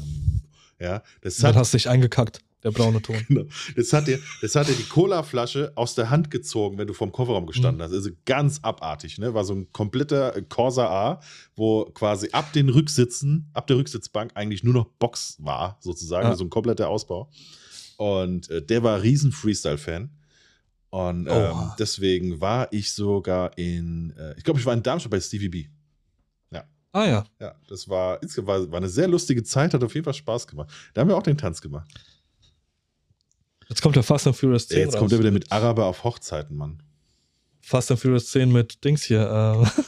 [0.80, 3.22] Ja, das Dann hat, hast du dich eingekackt, der braune Ton.
[3.28, 3.44] Genau.
[3.76, 7.12] Das hat dir, das hat dir die Cola-Flasche aus der Hand gezogen, wenn du vorm
[7.12, 7.92] Kofferraum gestanden hast.
[7.92, 9.34] Also ganz abartig, ne?
[9.34, 11.20] War so ein kompletter äh, Corsa A,
[11.54, 16.24] wo quasi ab den Rücksitzen, ab der Rücksitzbank eigentlich nur noch Box war, sozusagen.
[16.24, 16.30] Ja.
[16.30, 17.30] Also ein kompletter Ausbau.
[17.98, 20.10] Und äh, der war riesen Freestyle-Fan.
[20.88, 25.20] Und ähm, deswegen war ich sogar in, äh, ich glaube, ich war in Darmstadt bei
[25.20, 25.66] Stevie B.
[26.92, 27.24] Ah ja.
[27.40, 30.70] Ja, das war, insgesamt war, eine sehr lustige Zeit, hat auf jeden Fall Spaß gemacht.
[30.94, 31.88] Da haben wir auch den Tanz gemacht.
[33.68, 36.56] Jetzt kommt der Fast and Furious 10 Jetzt kommt er wieder mit Araber auf Hochzeiten,
[36.56, 36.82] Mann.
[37.60, 39.20] Fast and Furious 10 mit Dings hier.
[39.64, 39.80] Äh,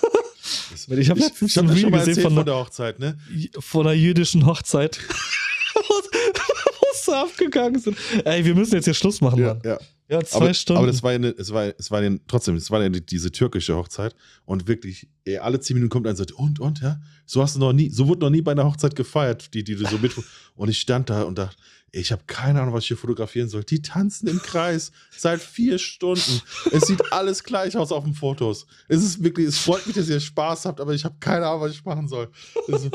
[0.97, 3.19] Ich hab letztens hab ein mal gesehen von von, der- der Hochzeit, ne?
[3.59, 4.99] von einer jüdischen Hochzeit.
[5.75, 7.97] Wo sie abgegangen sind.
[8.25, 9.61] Ey, wir müssen jetzt hier Schluss machen, Mann.
[9.65, 9.79] ja.
[10.13, 10.79] Ja, zwei Aber, Stunden.
[10.79, 13.05] aber das war ja, eine, es war, es war ja trotzdem, es war ja die-
[13.05, 14.15] diese türkische Hochzeit
[14.45, 17.57] und wirklich, ey, alle zehn Minuten kommt einer und sagt, und, und, ja, so hast
[17.57, 19.97] du noch nie, so wurde noch nie bei einer Hochzeit gefeiert, die, die du so
[19.99, 20.13] mit.
[20.55, 21.57] Und ich stand da und dachte,
[21.93, 23.65] ich habe keine Ahnung, was ich hier fotografieren soll.
[23.65, 26.43] Die tanzen im Kreis seit vier Stunden.
[26.73, 28.67] Es sieht alles gleich aus auf den Fotos.
[28.87, 31.63] Es ist wirklich, es freut mich, dass ihr Spaß habt, aber ich habe keine Ahnung,
[31.63, 32.31] was ich machen soll.
[32.67, 32.91] Ist,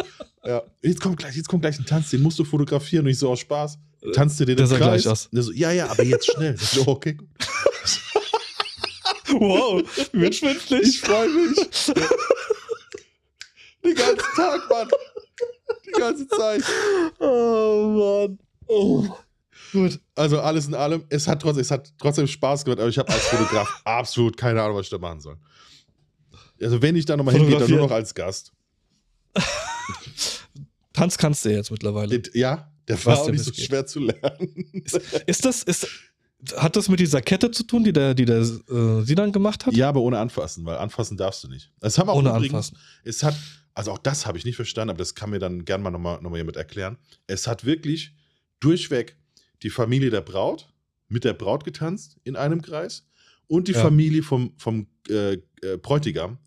[0.46, 3.18] ja, jetzt kommt gleich, jetzt kommt gleich ein Tanz, den musst du fotografieren und ich
[3.18, 3.80] so aus Spaß.
[4.14, 5.04] Tanzt dir den Der im Kreis?
[5.04, 5.30] gleich aus.
[5.32, 6.56] So, ja, ja, aber jetzt schnell.
[6.62, 7.28] Ich so, okay, gut.
[9.40, 9.82] wow,
[10.14, 11.02] wird Ich schwindelig.
[11.02, 11.56] freue mich.
[13.84, 14.90] Den ganzen Tag, Mann.
[15.86, 16.64] Die ganze Zeit.
[17.20, 18.40] Oh Mann.
[18.68, 19.06] Oh.
[19.72, 20.00] Gut.
[20.16, 23.12] Also alles in allem, es hat trotzdem, es hat trotzdem Spaß gemacht, aber ich habe
[23.12, 25.38] als Fotograf absolut keine Ahnung, was ich da machen soll.
[26.62, 28.52] Also wenn ich da nochmal hingehe, dann nur noch als Gast.
[30.94, 32.22] Tanz kannst du jetzt mittlerweile.
[32.34, 33.66] Ja, der war auch nicht so geht.
[33.66, 34.84] schwer zu lernen.
[35.26, 35.88] Ist das, ist,
[36.56, 39.74] hat das mit dieser Kette zu tun, die der, die der äh, Sinan gemacht hat?
[39.74, 41.72] Ja, aber ohne anfassen, weil anfassen darfst du nicht.
[41.82, 42.78] Es haben auch Ohne übrigens, anfassen.
[43.04, 43.36] Es hat,
[43.74, 46.22] also auch das habe ich nicht verstanden, aber das kann mir dann gern mal nochmal
[46.22, 46.98] noch mal jemand erklären.
[47.28, 48.14] Es hat wirklich
[48.60, 49.18] durchweg
[49.64, 50.72] die Familie der Braut
[51.10, 53.06] mit der Braut getanzt in einem Kreis
[53.48, 53.82] und die Ja.
[53.82, 56.38] Familie vom, vom äh, äh, Bräutigam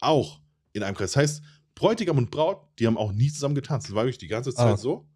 [0.00, 0.40] auch
[0.72, 1.12] in einem Kreis.
[1.12, 1.42] Das heißt,
[1.74, 3.88] Bräutigam und Braut, die haben auch nie zusammen getanzt.
[3.88, 4.76] Das war wirklich die ganze Zeit Ah.
[4.76, 5.06] so.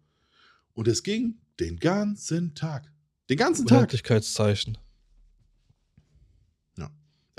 [0.73, 2.91] Und es ging den ganzen Tag.
[3.29, 3.77] Den ganzen Tag.
[3.79, 4.77] Unendlichkeitszeichen.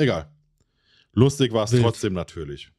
[0.00, 0.30] Egal.
[1.12, 2.70] Lustig war es trotzdem natürlich.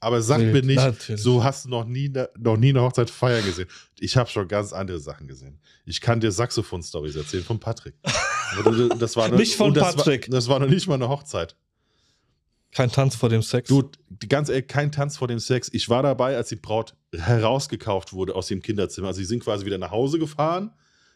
[0.00, 1.22] Aber sag Wild, mir nicht, natürlich.
[1.22, 3.68] so hast du noch nie, noch nie eine Hochzeit feiern gesehen.
[3.98, 5.58] Ich habe schon ganz andere Sachen gesehen.
[5.86, 7.94] Ich kann dir Saxophon-Stories erzählen von Patrick.
[8.98, 10.28] Das war Nicht von das Patrick.
[10.28, 11.54] War, das war noch nicht mal eine Hochzeit.
[12.72, 13.68] Kein Tanz vor dem Sex.
[13.68, 13.90] Du,
[14.28, 15.70] ganz ehrlich, kein Tanz vor dem Sex.
[15.72, 19.08] Ich war dabei, als die Braut herausgekauft wurde aus dem Kinderzimmer.
[19.08, 20.72] Also sie sind quasi wieder nach Hause gefahren,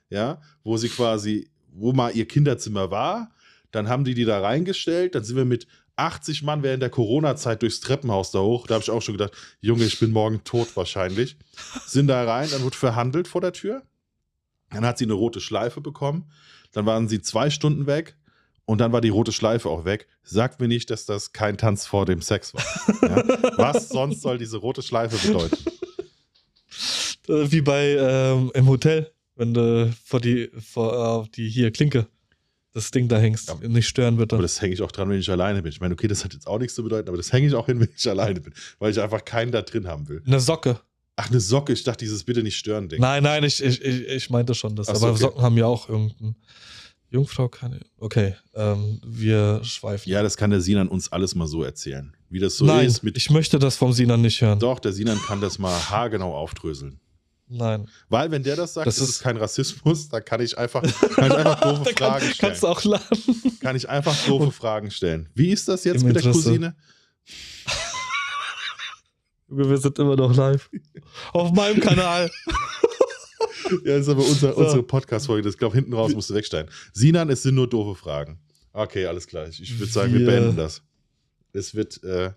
[0.08, 3.34] ja, wo sie quasi, wo mal ihr Kinderzimmer war.
[3.70, 5.14] Dann haben die die da reingestellt.
[5.14, 5.66] Dann sind wir mit
[5.96, 8.66] 80 Mann während der Corona-Zeit durchs Treppenhaus da hoch.
[8.66, 11.36] Da habe ich auch schon gedacht, Junge, ich bin morgen tot wahrscheinlich.
[11.86, 13.82] Sind da rein, dann wird verhandelt vor der Tür.
[14.70, 16.30] Dann hat sie eine rote Schleife bekommen.
[16.72, 18.16] Dann waren sie zwei Stunden weg.
[18.64, 20.06] Und dann war die rote Schleife auch weg.
[20.22, 22.62] Sagt mir nicht, dass das kein Tanz vor dem Sex war.
[23.02, 23.58] Ja?
[23.58, 25.56] Was sonst soll diese rote Schleife bedeuten?
[27.28, 32.06] Äh, Wie bei ähm, im Hotel, wenn du vor die, vor äh, die hier Klinke
[32.72, 33.48] das Ding da hängst.
[33.48, 33.68] Ja.
[33.68, 34.36] Nicht stören bitte.
[34.36, 35.70] Aber das hänge ich auch dran, wenn ich alleine bin.
[35.70, 37.66] Ich meine, okay, das hat jetzt auch nichts zu bedeuten, aber das hänge ich auch
[37.66, 40.22] hin, wenn ich alleine bin, weil ich einfach keinen da drin haben will.
[40.26, 40.80] Eine Socke.
[41.16, 41.72] Ach, eine Socke.
[41.72, 43.00] Ich dachte, dieses bitte nicht stören Ding.
[43.00, 44.88] Nein, nein, ich, ich, ich, ich meinte schon das.
[44.88, 45.20] Ach aber okay.
[45.20, 46.36] Socken haben ja auch irgendein.
[47.12, 47.80] Jungfrau keine.
[47.98, 50.08] Okay, ähm, wir schweifen.
[50.10, 52.16] Ja, das kann der Sinan uns alles mal so erzählen.
[52.30, 53.16] Wie das so nein, ist mit.
[53.16, 54.58] ich möchte das vom Sinan nicht hören.
[54.58, 56.98] Doch, der Sinan kann das mal haargenau aufdröseln.
[57.48, 57.86] Nein.
[58.08, 60.80] Weil, wenn der das sagt, Das ist es ist- kein Rassismus, da kann ich einfach,
[61.14, 62.38] kann ich einfach doofe Da kann, Fragen stellen.
[62.38, 63.58] kannst du auch laden.
[63.60, 65.28] kann ich einfach doofe Fragen stellen.
[65.34, 66.48] Wie ist das jetzt Im mit der Interesse.
[66.48, 66.74] Cousine?
[69.48, 70.70] Wir sind immer noch live.
[71.34, 72.30] Auf meinem Kanal.
[73.84, 74.60] Ja, das ist aber unser, So.
[74.60, 75.42] unsere Podcast-Folge.
[75.48, 76.70] Das glaube hinten raus musst du wegsteigen.
[76.92, 78.38] Sinan, es sind nur doofe Fragen.
[78.72, 79.48] Okay, alles klar.
[79.48, 80.82] Ich, ich würde sagen, wir Wir- beenden das.
[81.52, 82.32] Es wird, äh,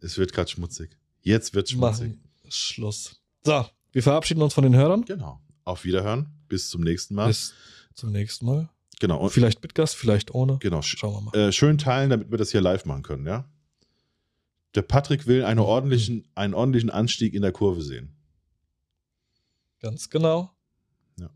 [0.00, 0.96] es wird gerade schmutzig.
[1.22, 2.08] Jetzt wird schmutzig.
[2.10, 3.20] Machen Schluss.
[3.44, 5.04] So, wir verabschieden uns von den Hörern.
[5.04, 5.40] Genau.
[5.64, 6.28] Auf Wiederhören.
[6.48, 7.26] Bis zum nächsten Mal.
[7.28, 7.52] Bis
[7.94, 8.68] zum nächsten Mal.
[9.00, 9.18] genau.
[9.18, 10.58] Und, Vielleicht mit Gast, vielleicht ohne.
[10.60, 10.82] genau.
[10.82, 11.48] Sch Schauen wir mal.
[11.48, 13.48] äh, schön teilen, damit wir das hier live machen können, ja?
[14.76, 18.14] Der Patrick will eine ordentlichen, einen ordentlichen Anstieg in der Kurve sehen.
[19.90, 20.50] Ganz genau.
[21.18, 21.30] Ja.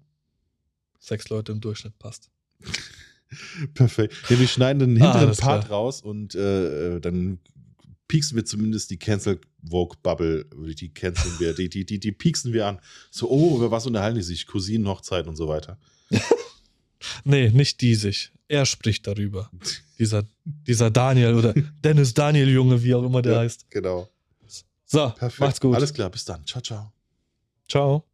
[0.98, 2.30] Sechs Leute im Durchschnitt passt.
[3.74, 4.14] Perfekt.
[4.28, 5.78] Ja, wir schneiden den Ah, hinteren alles Part klar.
[5.78, 7.38] raus und äh, dann
[8.08, 10.44] pieksen wir zumindest die Cancel Vogue Bubble,
[10.74, 12.80] die canceln wir, die, die, die, die pieksen wir an.
[13.10, 14.46] So, oh, über was unterhalten die sich?
[14.46, 15.78] Cousinenhochzeit und so weiter.
[17.24, 18.30] Nee, nicht die sich.
[18.46, 19.50] Er spricht darüber.
[19.98, 21.54] Dieser, dieser Daniel oder
[21.84, 23.38] Dennis Daniel Junge, wie auch immer der Ja.
[23.40, 23.70] heißt.
[23.70, 24.06] Genau.
[24.84, 25.40] So, Perfekt.
[25.40, 25.74] macht's gut.
[25.74, 26.44] Alles klar, bis dann.
[26.46, 26.92] Ciao, ciao.
[27.68, 28.09] Ciao.